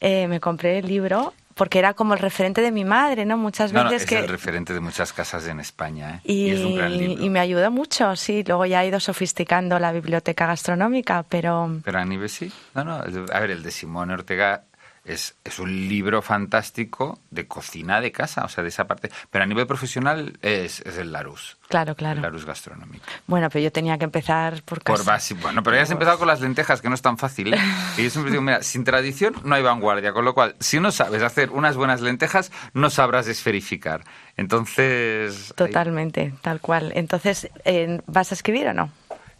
eh, 0.00 0.26
me 0.28 0.40
compré 0.40 0.78
el 0.78 0.86
libro 0.86 1.34
porque 1.62 1.78
era 1.78 1.94
como 1.94 2.14
el 2.14 2.18
referente 2.18 2.60
de 2.60 2.72
mi 2.72 2.84
madre, 2.84 3.24
¿no? 3.24 3.38
Muchas 3.38 3.72
No, 3.72 3.84
no, 3.84 3.90
veces 3.90 4.02
es 4.02 4.08
que... 4.08 4.18
el 4.18 4.26
referente 4.28 4.74
de 4.74 4.80
muchas 4.80 5.12
casas 5.12 5.46
en 5.46 5.60
España, 5.60 6.16
¿eh? 6.16 6.20
Y, 6.24 6.50
es 6.50 6.58
un 6.58 6.74
gran 6.74 6.98
libro. 6.98 7.22
y 7.22 7.30
me 7.30 7.38
ayudó 7.38 7.70
mucho, 7.70 8.16
sí. 8.16 8.42
Luego 8.44 8.66
ya 8.66 8.82
he 8.82 8.88
ido 8.88 8.98
sofisticando 8.98 9.78
la 9.78 9.92
biblioteca 9.92 10.48
gastronómica, 10.48 11.24
pero 11.28 11.78
Pero 11.84 12.00
a 12.00 12.04
nivel 12.04 12.28
sí. 12.28 12.50
No, 12.74 12.82
no. 12.82 12.94
A 12.94 13.38
ver, 13.38 13.52
el 13.52 13.62
de 13.62 13.70
Simone 13.70 14.12
Ortega 14.12 14.64
es, 15.04 15.34
es 15.44 15.58
un 15.58 15.70
libro 15.88 16.22
fantástico 16.22 17.18
de 17.30 17.46
cocina 17.48 18.00
de 18.00 18.12
casa, 18.12 18.44
o 18.44 18.48
sea, 18.48 18.62
de 18.62 18.68
esa 18.68 18.86
parte. 18.86 19.10
Pero 19.30 19.42
a 19.44 19.46
nivel 19.46 19.66
profesional 19.66 20.38
es, 20.42 20.80
es 20.80 20.96
el 20.98 21.10
Larus. 21.12 21.56
claro, 21.68 21.94
claro. 21.96 22.16
El 22.16 22.22
Larus 22.22 22.44
gastronómico. 22.46 23.04
Bueno, 23.26 23.48
pero 23.50 23.62
yo 23.64 23.72
tenía 23.72 23.98
que 23.98 24.04
empezar 24.04 24.62
por 24.62 24.82
casa. 24.82 24.96
Por 24.96 25.04
básico. 25.06 25.40
Bueno, 25.42 25.62
pero 25.62 25.76
ya 25.76 25.82
has 25.82 25.90
empezado 25.90 26.18
con 26.18 26.28
las 26.28 26.40
lentejas, 26.40 26.80
que 26.80 26.88
no 26.88 26.94
es 26.94 27.02
tan 27.02 27.18
fácil. 27.18 27.54
¿eh? 27.54 27.58
Y 27.98 28.04
yo 28.04 28.10
siempre 28.10 28.30
digo, 28.30 28.42
mira, 28.42 28.62
sin 28.62 28.84
tradición 28.84 29.34
no 29.44 29.54
hay 29.54 29.62
vanguardia. 29.62 30.12
Con 30.12 30.24
lo 30.24 30.34
cual, 30.34 30.54
si 30.60 30.78
no 30.80 30.92
sabes 30.92 31.22
hacer 31.22 31.50
unas 31.50 31.76
buenas 31.76 32.00
lentejas, 32.00 32.52
no 32.74 32.88
sabrás 32.90 33.26
esferificar. 33.28 34.04
Entonces. 34.36 35.50
ahí- 35.50 35.54
Totalmente, 35.56 36.34
tal 36.42 36.60
cual. 36.60 36.92
Entonces, 36.94 37.48
eh, 37.64 38.00
¿vas 38.06 38.30
a 38.30 38.34
escribir 38.34 38.68
o 38.68 38.74
no? 38.74 38.90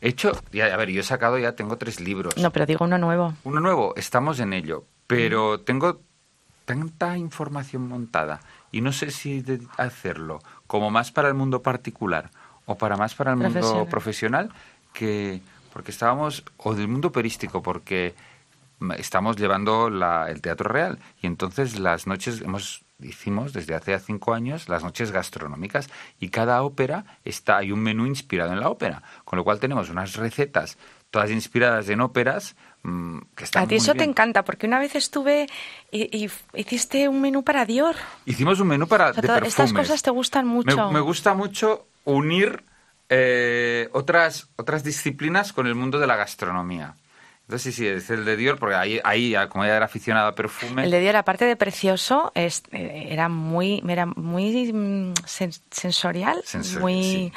He 0.01 0.09
hecho. 0.09 0.33
Ya, 0.53 0.67
a 0.67 0.77
ver, 0.77 0.91
yo 0.91 1.01
he 1.01 1.05
sacado 1.05 1.39
ya, 1.39 1.53
tengo 1.53 1.77
tres 1.79 2.01
libros. 2.01 2.37
No, 2.37 2.51
pero 2.51 2.67
digo 2.67 2.85
uno 2.85 2.99
nuevo. 2.99 3.35
Uno 3.45 3.61
nuevo, 3.61 3.95
estamos 3.97 4.41
en 4.41 4.53
ello. 4.53 4.85
Pero 5.17 5.61
tengo 5.61 6.01
tanta 6.65 7.17
información 7.19 7.89
montada 7.89 8.41
y 8.71 8.81
no 8.81 8.93
sé 8.93 9.11
si 9.11 9.41
de 9.43 9.61
hacerlo 9.77 10.41
como 10.67 10.91
más 10.91 11.11
para 11.11 11.29
el 11.29 11.35
mundo 11.35 11.63
particular 11.63 12.31
o 12.67 12.77
para 12.79 12.97
más 12.97 13.15
para 13.15 13.33
el 13.33 13.37
mundo 13.39 13.87
Profesional. 13.91 14.51
que 14.93 15.41
porque 15.73 15.91
estábamos 15.91 16.45
o 16.59 16.75
del 16.75 16.87
mundo 16.89 17.09
operístico 17.09 17.63
porque 17.63 18.15
estamos 18.99 19.37
llevando 19.37 19.89
la- 19.91 20.29
el 20.31 20.41
teatro 20.41 20.69
real. 20.69 20.99
Y 21.21 21.27
entonces 21.27 21.79
las 21.79 22.07
noches 22.07 22.41
hemos 22.43 22.85
hicimos 23.01 23.53
desde 23.53 23.75
hace 23.75 23.99
cinco 23.99 24.33
años 24.33 24.69
las 24.69 24.85
noches 24.85 25.11
gastronómicas 25.11 25.89
y 26.21 26.29
cada 26.29 26.63
ópera 26.63 27.05
está 27.25 27.57
hay 27.57 27.73
un 27.73 27.81
menú 27.81 28.07
inspirado 28.07 28.53
en 28.53 28.61
la 28.61 28.69
ópera. 28.69 29.03
Con 29.25 29.39
lo 29.39 29.45
cual 29.45 29.59
tenemos 29.59 29.91
unas 29.91 30.15
recetas 30.15 30.79
todas 31.11 31.31
inspiradas 31.31 31.89
en 31.89 32.01
óperas 32.01 32.55
que 33.35 33.45
están 33.45 33.63
a 33.63 33.67
ti 33.67 33.75
muy 33.75 33.83
eso 33.83 33.95
te 33.95 34.05
encanta, 34.05 34.45
porque 34.45 34.67
una 34.67 34.79
vez 34.79 34.95
estuve 34.95 35.47
y, 35.91 36.25
y 36.25 36.31
hiciste 36.55 37.09
un 37.09 37.21
menú 37.21 37.43
para 37.45 37.65
Dior. 37.65 37.95
Hicimos 38.27 38.61
un 38.61 38.69
menú 38.69 38.87
para 38.87 39.11
O 39.11 39.15
sea, 39.15 39.23
de 39.23 39.29
todas 39.29 39.43
perfumes. 39.43 39.71
estas 39.71 39.73
cosas 39.73 40.03
te 40.03 40.11
gustan 40.11 40.47
mucho. 40.47 40.87
Me, 40.89 40.95
me 40.95 41.01
gusta 41.01 41.35
mucho 41.35 41.87
unir 42.05 42.63
eh, 43.09 43.89
otras, 43.93 44.49
otras 44.57 44.83
disciplinas 44.85 45.53
con 45.53 45.67
el 45.67 45.75
mundo 45.75 45.99
de 45.99 46.07
la 46.07 46.17
gastronomía. 46.17 46.95
Entonces 47.43 47.75
sí, 47.75 47.83
sí, 47.83 47.87
es 47.87 48.09
el 48.09 48.25
de 48.25 48.37
Dior, 48.37 48.59
porque 48.59 48.77
ahí, 48.77 49.01
ahí 49.05 49.35
como 49.51 49.65
ella 49.65 49.77
era 49.77 49.85
aficionada 49.85 50.29
a 50.29 50.35
perfume... 50.35 50.85
El 50.85 50.91
de 50.91 51.01
Dior, 51.01 51.17
aparte 51.17 51.45
de 51.45 51.57
precioso, 51.57 52.33
es, 52.35 52.63
eh, 52.71 53.09
era 53.11 53.29
muy, 53.29 53.83
era 53.87 54.07
muy 54.07 54.73
mm, 54.73 55.13
sen- 55.27 55.61
sensorial, 55.71 56.41
Sensorial, 56.45 56.81
muy, 56.83 57.03
sí. 57.03 57.33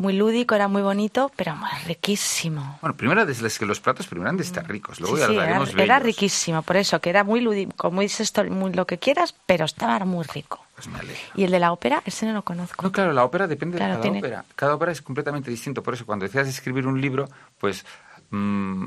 Muy 0.00 0.14
lúdico, 0.14 0.54
era 0.54 0.66
muy 0.66 0.82
bonito, 0.82 1.30
pero 1.36 1.54
muy 1.56 1.68
riquísimo. 1.86 2.78
Bueno, 2.80 2.96
primero 2.96 3.22
es 3.22 3.58
que 3.58 3.66
los 3.66 3.80
platos 3.80 4.06
primero 4.06 4.30
han 4.30 4.36
de 4.36 4.42
estar 4.42 4.66
ricos, 4.66 4.98
luego 5.00 5.16
Sí, 5.16 5.20
ya 5.22 5.28
sí, 5.28 5.36
era, 5.36 5.62
era 5.84 5.98
riquísimo, 5.98 6.62
por 6.62 6.76
eso, 6.76 7.00
que 7.00 7.10
era 7.10 7.22
muy 7.22 7.40
lúdico, 7.40 7.90
muy, 7.90 8.08
muy 8.50 8.72
lo 8.72 8.86
que 8.86 8.98
quieras, 8.98 9.34
pero 9.46 9.64
estaba 9.66 9.98
muy 10.06 10.24
rico. 10.24 10.64
Pues 10.74 10.88
me. 10.88 10.98
Y 11.34 11.44
el 11.44 11.50
de 11.50 11.58
la 11.58 11.72
ópera, 11.72 12.02
ese 12.06 12.24
no 12.26 12.32
lo 12.32 12.42
conozco. 12.42 12.82
No, 12.82 12.90
claro, 12.90 13.12
la 13.12 13.24
ópera 13.24 13.46
depende 13.46 13.76
Claro, 13.76 13.92
de 13.92 13.98
cada 13.98 14.02
tiene- 14.02 14.18
ópera. 14.18 14.44
Cada 14.56 14.74
ópera 14.74 14.92
es 14.92 15.02
completamente 15.02 15.50
distinto. 15.50 15.82
Por 15.82 15.92
eso, 15.94 16.06
cuando 16.06 16.24
decías 16.24 16.48
escribir 16.48 16.86
un 16.86 16.98
libro, 17.00 17.28
pues. 17.58 17.84
mm, 18.30 18.86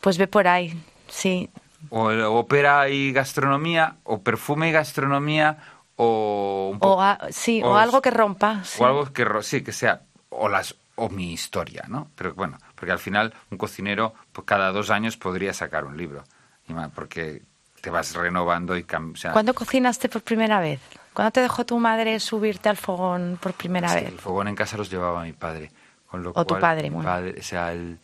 Pues 0.00 0.18
ve 0.18 0.28
por 0.28 0.46
ahí, 0.46 0.80
sí. 1.08 1.50
o 1.90 2.04
ópera 2.38 2.88
y 2.88 3.12
gastronomía, 3.12 3.96
o 4.04 4.20
perfume 4.22 4.68
y 4.68 4.72
gastronomía, 4.72 5.58
o. 5.96 6.70
un 6.74 6.78
O, 6.80 7.02
a- 7.02 7.18
sí, 7.32 7.60
o, 7.64 7.70
o- 7.72 7.76
algo 7.76 8.00
que 8.00 8.10
rompa. 8.12 8.62
sí. 8.64 8.80
O 8.80 8.86
algo 8.86 9.12
que. 9.12 9.26
Sí, 9.42 9.62
que 9.64 9.72
sea. 9.72 10.02
O, 10.34 10.48
las, 10.48 10.74
o 10.96 11.08
mi 11.08 11.32
historia, 11.32 11.84
¿no? 11.88 12.10
Pero 12.16 12.34
bueno, 12.34 12.58
porque 12.74 12.92
al 12.92 12.98
final 12.98 13.34
un 13.50 13.58
cocinero, 13.58 14.14
pues 14.32 14.46
cada 14.46 14.72
dos 14.72 14.90
años 14.90 15.16
podría 15.16 15.52
sacar 15.52 15.84
un 15.84 15.96
libro. 15.96 16.24
Y 16.68 16.72
más, 16.74 16.90
porque 16.92 17.42
te 17.80 17.90
vas 17.90 18.14
renovando 18.14 18.76
y 18.76 18.84
cam- 18.84 19.12
o 19.12 19.16
sea, 19.16 19.32
¿Cuándo 19.32 19.54
cocinaste 19.54 20.08
por 20.08 20.22
primera 20.22 20.60
vez? 20.60 20.80
¿Cuándo 21.12 21.32
te 21.32 21.40
dejó 21.40 21.66
tu 21.66 21.78
madre 21.78 22.18
subirte 22.20 22.68
al 22.68 22.76
fogón 22.76 23.38
por 23.42 23.52
primera 23.52 23.88
Sí, 23.88 23.96
vez? 23.96 24.08
El 24.08 24.18
fogón 24.20 24.48
en 24.48 24.54
casa 24.54 24.76
los 24.76 24.90
llevaba 24.90 25.22
mi 25.24 25.32
padre. 25.32 25.70
Con 26.06 26.22
lo 26.22 26.30
O 26.34 26.44
tu 26.46 26.58
padre, 26.58 26.90
mi 26.90 27.02
padre, 27.02 27.36
o 27.38 27.42
sea, 27.42 27.72
el- 27.72 27.98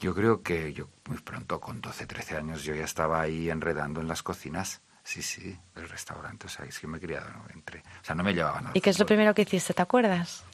yo 0.00 0.14
creo 0.14 0.42
que 0.42 0.72
yo 0.72 0.88
muy 1.08 1.18
pronto, 1.18 1.60
con 1.60 1.80
12, 1.80 2.06
13 2.06 2.36
años, 2.36 2.62
yo 2.62 2.74
ya 2.74 2.84
estaba 2.84 3.20
ahí 3.20 3.50
enredando 3.50 4.00
en 4.00 4.08
las 4.08 4.22
cocinas. 4.22 4.80
Sí, 5.02 5.22
sí, 5.22 5.58
del 5.74 5.88
restaurante. 5.88 6.46
O 6.46 6.50
sea, 6.50 6.66
es 6.66 6.78
que 6.78 6.86
me 6.86 6.98
he 6.98 7.00
criado 7.00 7.30
¿no? 7.30 7.44
entre... 7.54 7.80
O 7.80 8.04
sea, 8.04 8.14
no 8.14 8.22
me 8.22 8.34
llevaban 8.34 8.66
al 8.66 8.76
¿Y 8.76 8.80
qué 8.82 8.90
es 8.90 8.98
lo 8.98 9.06
primero 9.06 9.32
que 9.34 9.42
hiciste? 9.42 9.72
¿Te 9.72 9.80
acuerdas? 9.82 10.44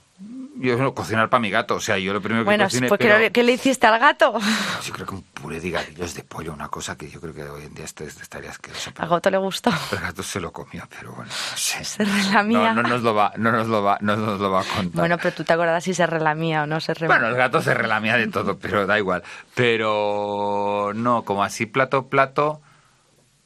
Yo 0.57 0.77
no, 0.79 0.95
cocinar 0.95 1.29
para 1.29 1.41
mi 1.41 1.51
gato. 1.51 1.75
O 1.75 1.81
sea, 1.81 1.99
yo 1.99 2.13
lo 2.13 2.21
primero 2.23 2.45
que 2.45 2.47
Bueno, 2.47 2.65
cociné... 2.65 2.89
pues, 2.89 2.99
¿qué, 3.01 3.05
pero- 3.07 3.19
le- 3.19 3.33
¿qué 3.33 3.43
le 3.43 3.53
hiciste 3.53 3.87
al 3.89 3.99
gato? 3.99 4.39
Yo 4.87 4.93
creo 4.93 5.07
que 5.07 5.15
un 5.17 5.23
puré 5.23 5.61
de 5.61 5.69
higadillos 5.69 6.15
de 6.15 6.23
pollo, 6.23 6.53
una 6.55 6.69
cosa 6.69 6.97
que 6.97 7.11
yo 7.11 7.21
creo 7.21 7.35
que 7.35 7.43
hoy 7.43 7.65
en 7.65 7.75
día 7.75 7.85
estaría 7.85 8.51
asqueroso. 8.51 8.91
Al 8.91 8.95
pero- 8.95 9.09
gato 9.09 9.31
le 9.31 9.39
gustó. 9.39 9.71
El 9.93 9.99
gato 9.99 10.23
se 10.23 10.41
lo 10.41 10.53
comió, 10.53 10.85
pero 10.89 11.13
bueno, 11.13 11.31
no 11.31 11.57
sé. 11.57 11.85
Se 11.85 12.05
relamía. 12.05 12.73
No, 12.73 12.83
no 12.83 12.89
nos 12.89 13.03
lo 13.03 13.15
va, 13.15 13.33
no 13.37 13.51
nos 13.53 13.67
lo 13.67 13.83
va, 13.83 13.99
no 14.01 14.17
nos 14.17 14.39
lo 14.41 14.51
va 14.51 14.61
a 14.61 14.65
contar. 14.65 15.01
Bueno, 15.01 15.19
pero 15.19 15.35
tú 15.35 15.43
te 15.45 15.53
acordarás 15.53 15.83
si 15.85 15.93
se 15.93 16.07
relamía 16.07 16.63
o 16.63 16.67
no 16.67 16.81
se 16.81 16.95
relamía. 16.95 17.17
Bueno, 17.19 17.29
el 17.35 17.37
gato 17.37 17.61
se 17.61 17.75
relamía 17.75 18.17
de 18.17 18.29
todo, 18.29 18.57
pero 18.57 18.87
da 18.87 18.97
igual. 18.99 19.23
Pero 19.55 20.93
no, 20.95 21.25
como 21.25 21.43
así 21.45 21.67
plato, 21.67 22.07
plato, 22.09 22.61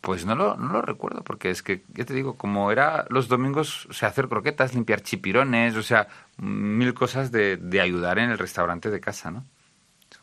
pues 0.01 0.24
no 0.24 0.34
lo, 0.34 0.57
no 0.57 0.72
lo 0.72 0.82
recuerdo, 0.82 1.22
porque 1.22 1.51
es 1.51 1.62
que, 1.62 1.82
ya 1.94 2.05
te 2.05 2.14
digo, 2.14 2.36
como 2.36 2.70
era 2.70 3.05
los 3.11 3.28
domingos, 3.28 3.86
o 3.86 3.92
sea, 3.92 4.09
hacer 4.09 4.28
croquetas, 4.28 4.74
limpiar 4.74 5.03
chipirones, 5.03 5.76
o 5.76 5.82
sea, 5.82 6.09
mil 6.36 6.94
cosas 6.94 7.32
de, 7.32 7.57
de 7.57 7.80
ayudar 7.80 8.18
en 8.18 8.30
el 8.30 8.38
restaurante 8.38 8.90
de 8.90 9.01
casa, 9.01 9.30
¿no? 9.30 9.44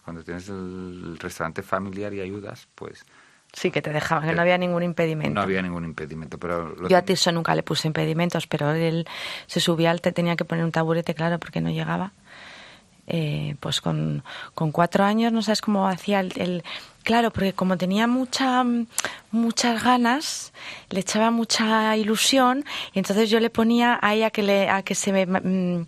Cuando 0.04 0.24
tienes 0.24 0.50
el 0.50 1.18
restaurante 1.20 1.62
familiar 1.62 2.14
y 2.14 2.22
ayudas, 2.22 2.68
pues 2.76 3.06
Sí, 3.56 3.72
que 3.72 3.82
te 3.82 3.94
dejaban, 3.94 4.28
que 4.28 4.36
no 4.36 4.42
había 4.42 4.58
ningún 4.58 4.84
impedimento. 4.84 5.34
no 5.34 5.42
había 5.42 5.62
ningún 5.62 5.86
impedimento. 5.86 6.38
Pero 6.38 6.76
lo 6.76 6.90
Yo 6.90 6.98
a 6.98 7.04
Tirso 7.04 7.32
nunca 7.32 7.56
le 7.56 7.64
puse 7.64 7.88
impedimentos, 7.88 8.48
pero 8.48 8.72
él 8.74 9.08
se 9.48 9.62
subía 9.62 9.92
al 9.92 10.02
te 10.02 10.12
tenía 10.12 10.36
que 10.36 10.44
poner 10.44 10.66
un 10.66 10.74
taburete, 10.74 11.14
claro, 11.14 11.40
porque 11.40 11.62
no 11.62 11.70
llegaba. 11.70 12.12
Eh, 13.08 13.56
pues 13.60 13.82
con, 13.82 14.24
con 14.56 14.72
cuatro 14.72 15.04
años 15.04 15.32
no 15.32 15.44
sabes 15.44 15.62
cómo 15.62 15.88
hacía 15.88 16.22
el, 16.22 16.34
el- 16.42 16.64
claro 17.04 17.30
porque 17.30 17.54
como 17.54 17.78
tenía 17.78 18.08
mucha 18.08 18.64
muchas 19.32 19.84
ganas 19.84 20.54
le 20.90 21.02
echaba 21.02 21.30
mucha 21.30 21.96
ilusión 21.98 22.66
y 22.94 22.98
entonces 23.00 23.30
yo 23.30 23.40
le 23.40 23.52
ponía 23.52 24.00
ahí 24.02 24.24
a 24.24 24.32
que 24.32 24.42
le 24.42 24.70
a 24.72 24.82
que 24.82 24.96
se 24.96 25.12
me 25.12 25.28
mm, 25.28 25.86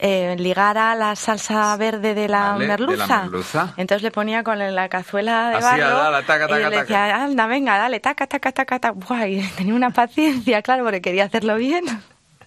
eh, 0.00 0.34
ligara 0.40 0.96
la 0.96 1.14
salsa 1.14 1.76
verde 1.76 2.14
de 2.14 2.26
la, 2.28 2.54
Vale, 2.54 2.64
de 2.64 2.66
la 2.66 2.76
merluza. 3.06 3.72
entonces 3.76 4.02
le 4.02 4.10
ponía 4.10 4.42
con 4.42 4.58
la 4.58 4.88
cazuela 4.88 5.50
de 5.50 5.56
Así, 5.58 5.64
barro 5.80 5.96
dale, 5.98 6.26
taca, 6.26 6.44
y 6.46 6.48
taca, 6.48 6.70
le 6.70 6.76
decía 6.80 6.98
taca. 7.06 7.24
anda 7.24 7.46
venga 7.46 7.78
dale 7.78 8.00
taca 8.00 8.26
taca 8.26 8.50
taca 8.50 8.78
taca 8.80 8.92
Buah, 8.92 9.28
y 9.28 9.40
tenía 9.56 9.74
una 9.74 9.90
paciencia 9.90 10.62
claro 10.62 10.82
porque 10.82 11.00
quería 11.00 11.26
hacerlo 11.26 11.54
bien 11.54 11.84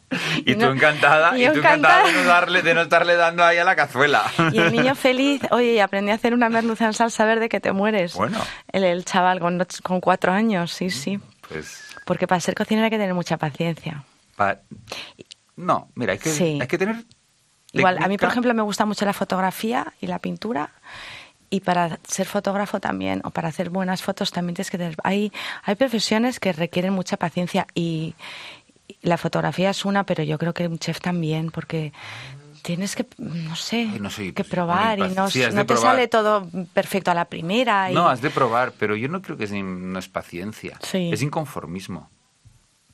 Y 0.46 0.56
tú 0.56 0.66
encantada, 0.66 1.38
y 1.38 1.44
y 1.46 1.48
tú 1.52 1.60
encantada 1.60 2.04
de 2.04 2.10
encantada. 2.10 2.24
no, 2.24 2.28
darle, 2.30 2.62
de 2.64 2.74
no 2.74 2.82
estarle 2.82 3.16
dando 3.16 3.44
ahí 3.44 3.58
a 3.58 3.64
la 3.64 3.76
cazuela. 3.76 4.24
Y 4.52 4.58
el 4.60 4.72
niño 4.72 4.96
feliz, 4.96 5.42
oye, 5.52 5.82
aprendí 5.82 6.12
a 6.12 6.16
hacer 6.16 6.34
una 6.34 6.50
merluza 6.50 6.86
en 6.86 6.94
salsa 6.94 7.26
verde 7.26 7.50
que 7.50 7.60
te 7.60 7.72
mueres. 7.72 8.14
Bueno. 8.16 8.40
El, 8.72 8.84
el 8.84 9.06
chaval 9.06 9.40
con, 9.40 9.66
con 9.84 10.02
cuatro 10.02 10.32
años, 10.32 10.72
sí, 10.72 10.90
sí. 10.90 11.20
Pues 11.48 11.96
Porque 12.06 12.28
para 12.28 12.42
ser 12.42 12.56
cocinero 12.56 12.86
hay 12.86 12.92
que 12.92 12.98
tener 12.98 13.14
mucha 13.14 13.38
paciencia. 13.38 14.04
Pa- 14.36 14.60
No, 15.56 15.90
mira, 15.96 16.14
hay 16.14 16.20
que, 16.20 16.30
Sí. 16.30 16.58
hay 16.62 16.68
que 16.68 16.78
tener. 16.78 17.04
Igual, 17.74 18.02
a 18.02 18.08
mí, 18.08 18.18
por 18.18 18.30
ejemplo, 18.30 18.52
me 18.56 18.64
gusta 18.64 18.86
mucho 18.86 19.06
la 19.06 19.14
fotografía 19.14 19.94
y 20.02 20.08
la 20.08 20.18
pintura. 20.20 20.72
Y 21.52 21.62
para 21.62 21.98
ser 22.08 22.28
fotógrafo 22.28 22.80
también, 22.80 23.22
o 23.24 23.32
para 23.32 23.48
hacer 23.50 23.70
buenas 23.72 24.02
fotos, 24.04 24.32
también 24.32 24.56
tienes 24.56 24.70
que 24.72 24.78
tener. 24.78 24.96
Hay, 25.04 25.32
hay 25.64 25.76
profesiones 25.76 26.40
que 26.40 26.54
requieren 26.54 26.94
mucha 26.94 27.18
paciencia 27.18 27.66
y 27.74 28.14
la 29.02 29.18
fotografía 29.18 29.70
es 29.70 29.86
una, 29.86 30.04
pero 30.06 30.24
yo 30.24 30.38
creo 30.38 30.54
que 30.54 30.68
un 30.68 30.80
chef 30.80 31.00
también, 31.00 31.52
porque 31.52 31.94
tienes 32.62 32.96
que, 32.96 33.06
no 33.18 33.56
sé, 33.56 33.86
no 34.00 34.10
soy 34.10 34.34
que 34.34 34.44
muy 34.44 34.50
probar 34.50 35.00
y 35.00 35.10
no, 35.16 35.30
sí, 35.30 35.42
no 35.54 35.66
te 35.66 35.74
probar. 35.74 35.94
sale 35.94 36.08
todo 36.08 36.48
perfecto 36.74 37.12
a 37.12 37.14
la 37.14 37.26
primera. 37.26 37.92
Y... 37.92 37.94
No, 37.94 38.10
has 38.10 38.22
de 38.22 38.30
probar, 38.30 38.74
pero 38.78 38.96
yo 38.96 39.08
no 39.08 39.22
creo 39.22 39.38
que 39.38 39.46
es, 39.46 39.52
no 39.52 39.98
es 40.00 40.08
paciencia. 40.08 40.78
Sí. 40.82 41.10
Es 41.12 41.22
inconformismo. 41.22 42.10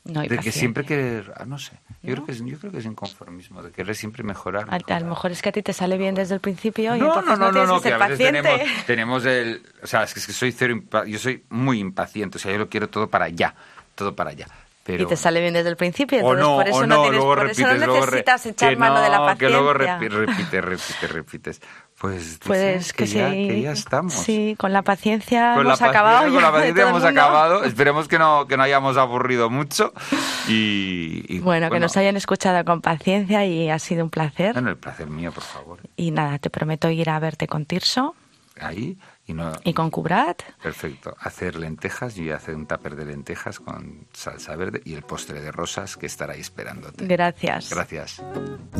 No 0.04 0.20
hay 0.20 0.28
de 0.28 0.38
que 0.38 0.52
siempre 0.52 0.86
querer. 0.86 1.34
ah, 1.36 1.46
no 1.46 1.58
sé. 1.58 1.72
Yo, 2.04 2.10
¿No? 2.12 2.16
creo 2.18 2.26
que 2.28 2.32
es, 2.34 2.46
yo 2.46 2.60
creo 2.60 2.72
que 2.72 2.78
es 2.78 2.86
inconformismo, 2.86 3.64
de 3.64 3.72
querer 3.72 3.96
siempre 3.96 4.22
mejorar. 4.24 4.66
A, 4.70 4.76
a 4.76 4.78
mejorar. 4.78 5.02
lo 5.02 5.08
mejor 5.10 5.32
es 5.32 5.42
que 5.42 5.50
a 5.50 5.52
ti 5.52 5.64
te 5.64 5.74
sale 5.74 5.98
bien 5.98 6.14
desde 6.14 6.36
el 6.36 6.42
principio 6.42 6.96
y 6.96 7.00
No, 7.00 7.08
entonces 7.08 7.40
no, 7.40 7.52
no, 7.52 7.66
no, 7.66 7.66
no, 7.66 7.82
que 7.82 7.90
que 7.90 7.96
a 7.96 7.98
veces 7.98 8.20
tenemos, 8.20 8.60
tenemos 8.86 9.26
el. 9.26 9.64
O 9.82 9.88
sea, 9.88 10.04
es 10.04 10.14
que, 10.14 10.22
que 10.22 10.32
soy 10.32 10.52
cero. 10.52 10.80
Yo 11.08 11.18
soy 11.18 11.44
muy 11.50 11.80
impaciente, 11.80 12.38
o 12.38 12.40
sea, 12.40 12.52
yo 12.52 12.60
lo 12.60 12.70
quiero 12.70 12.88
todo 12.88 13.10
para 13.10 13.26
allá. 13.26 13.56
Todo 13.96 14.16
para 14.16 14.30
allá. 14.30 14.46
Pero... 14.88 15.02
Y 15.04 15.08
te 15.08 15.18
sale 15.18 15.42
bien 15.42 15.56
desde 15.56 15.70
el 15.70 15.78
principio, 15.78 16.20
O 16.24 16.34
entonces 16.34 16.46
no, 16.46 16.56
por 16.58 16.68
eso 16.68 16.78
o 16.78 16.82
no, 16.82 16.88
no, 16.96 17.02
tienes, 17.02 17.18
luego 17.18 17.36
por 17.36 17.50
eso 17.50 17.62
no 17.68 17.74
luego 17.74 17.94
re- 17.96 18.02
necesitas 18.06 18.46
echar 18.46 18.78
mano 18.78 19.02
de 19.02 19.10
la 19.10 19.18
paciencia. 19.18 19.48
Que 19.48 19.50
luego 19.52 19.74
repi- 19.74 20.10
repites, 20.10 20.64
repites, 20.64 21.12
repites. 21.12 21.62
Pues, 21.98 22.40
Pues 22.46 22.60
dices 22.78 22.94
que, 22.94 23.08
ya, 23.08 23.32
sí. 23.32 23.48
que 23.48 23.62
ya 23.62 23.72
estamos. 23.72 24.14
Sí, 24.14 24.56
con 24.60 24.74
la 24.74 24.84
paciencia 24.84 25.54
Con 25.56 25.64
la 25.66 25.70
hemos 25.74 25.80
paciencia- 25.80 25.90
acabado. 25.90 26.32
con 26.34 26.42
la 26.44 26.52
paciencia 26.52 26.88
hemos 26.90 27.04
acabado. 27.04 27.64
Esperemos 27.64 28.08
que 28.08 28.20
no, 28.20 28.46
que 28.48 28.58
no 28.58 28.64
hayamos 28.64 28.96
aburrido 28.98 29.50
mucho. 29.50 29.92
Y, 30.48 31.26
y, 31.30 31.40
Bueno, 31.40 31.70
que 31.72 31.80
nos 31.80 31.98
hayan 31.98 32.16
escuchado 32.16 32.64
con 32.64 32.82
paciencia 32.82 33.44
y 33.46 33.70
ha 33.72 33.80
sido 33.80 34.04
un 34.04 34.10
placer. 34.12 34.54
Bueno, 34.54 34.70
el 34.70 34.78
placer 34.78 35.08
mío, 35.08 35.32
por 35.32 35.44
favor. 35.44 35.80
Y 35.96 36.12
nada, 36.12 36.38
te 36.38 36.50
prometo 36.52 36.90
ir 36.92 37.10
a 37.10 37.18
verte 37.20 37.48
con 37.48 37.66
Tirso 37.66 38.16
Ahí. 38.62 38.98
Y 39.28 39.34
no, 39.34 39.52
y 39.64 39.74
con 39.74 39.90
Kubrat. 39.90 40.44
Perfecto. 40.62 41.16
Hacer 41.20 41.56
lentejas, 41.56 42.16
yo 42.16 42.24
voy 42.24 42.32
a 42.32 42.36
hacer 42.36 42.56
un 42.56 42.68
tupper 42.68 42.96
de 42.96 43.06
lentejas 43.06 43.60
con 43.60 44.08
salsa 44.14 44.56
verde 44.56 44.82
y 44.86 44.94
el 44.94 45.02
postre 45.02 45.42
de 45.42 45.52
rosas 45.52 45.98
que 45.98 46.06
estará 46.06 46.34
ahí 46.34 46.42
esperándote. 46.42 47.08
Gracias. 47.08 47.72
Gracias. 47.72 48.22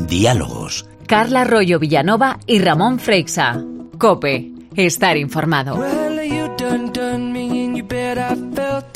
Diálogos. 0.06 0.88
Carla 1.06 1.44
Rollo 1.44 1.78
Villanova 1.80 2.38
y 2.46 2.60
Ramón 2.60 3.00
Freixa. 3.00 3.60
Cope. 3.98 4.52
Estar 4.76 5.16
informado. 5.16 5.76
Well, 5.76 6.22
you 6.28 6.54
done 6.56 6.92
done 6.92 7.32
me 7.32 7.64
and 7.64 7.76
you 7.76 7.84
bet 7.84 8.18
I 8.18 8.34
felt 8.54 8.95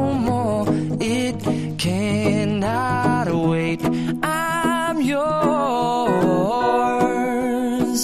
cannot 1.81 3.27
wait. 3.49 3.81
I'm 4.21 5.01
yours. 5.01 5.23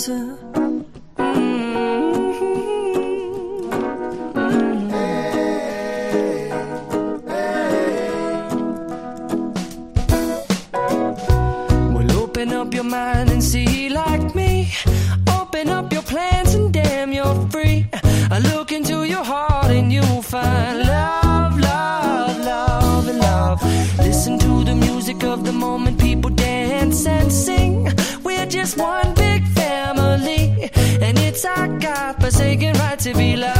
Mm-hmm. 0.07 1.93
Well, 11.93 12.11
open 12.17 12.53
up 12.53 12.73
your 12.73 12.83
mind 12.83 13.29
and 13.29 13.43
see 13.43 13.89
like 13.89 14.33
me. 14.33 14.73
Open 15.39 15.69
up 15.69 15.93
your 15.93 16.01
plans 16.01 16.36
Forsaken 32.13 32.73
right 32.77 32.97
to 32.99 33.13
be 33.13 33.35
loved. 33.35 33.56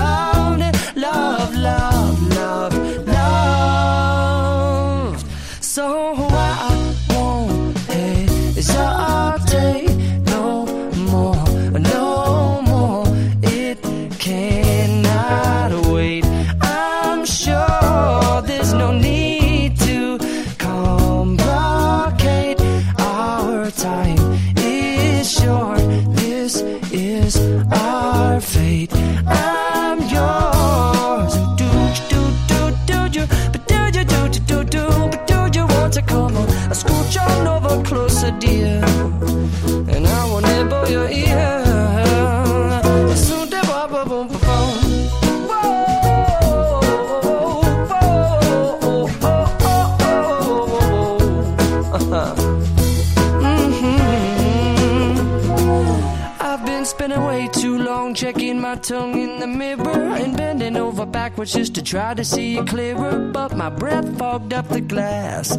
backwards 61.28 61.52
just 61.52 61.76
to 61.76 61.84
try 61.84 62.14
to 62.14 62.24
see 62.24 62.58
it 62.58 62.68
clearer, 62.68 63.20
but 63.34 63.54
my 63.58 63.70
breath 63.70 64.18
fogged 64.18 64.54
up 64.54 64.66
the 64.70 64.80
glass. 64.80 65.52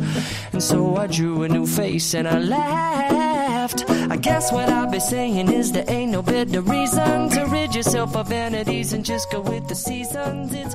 And 0.53 0.63
so 0.63 0.97
I 0.97 1.07
drew 1.07 1.43
a 1.43 1.49
new 1.49 1.67
face 1.67 2.15
and 2.15 2.27
I 2.27 2.39
laughed. 2.39 3.85
I 3.91 4.17
guess 4.17 4.51
what 4.51 4.71
I'll 4.71 4.91
be 4.91 4.99
saying 4.99 5.53
is 5.53 5.71
there 5.73 5.85
ain't 5.89 6.13
no 6.13 6.23
better 6.23 6.63
reason 6.63 7.29
to 7.31 7.45
rid 7.53 7.75
yourself 7.75 8.17
of 8.17 8.29
vanities 8.31 8.95
and 8.95 9.05
just 9.05 9.31
go 9.31 9.43
with 9.43 9.69
the 9.69 9.75
seasons. 9.75 10.55
It's 10.55 10.75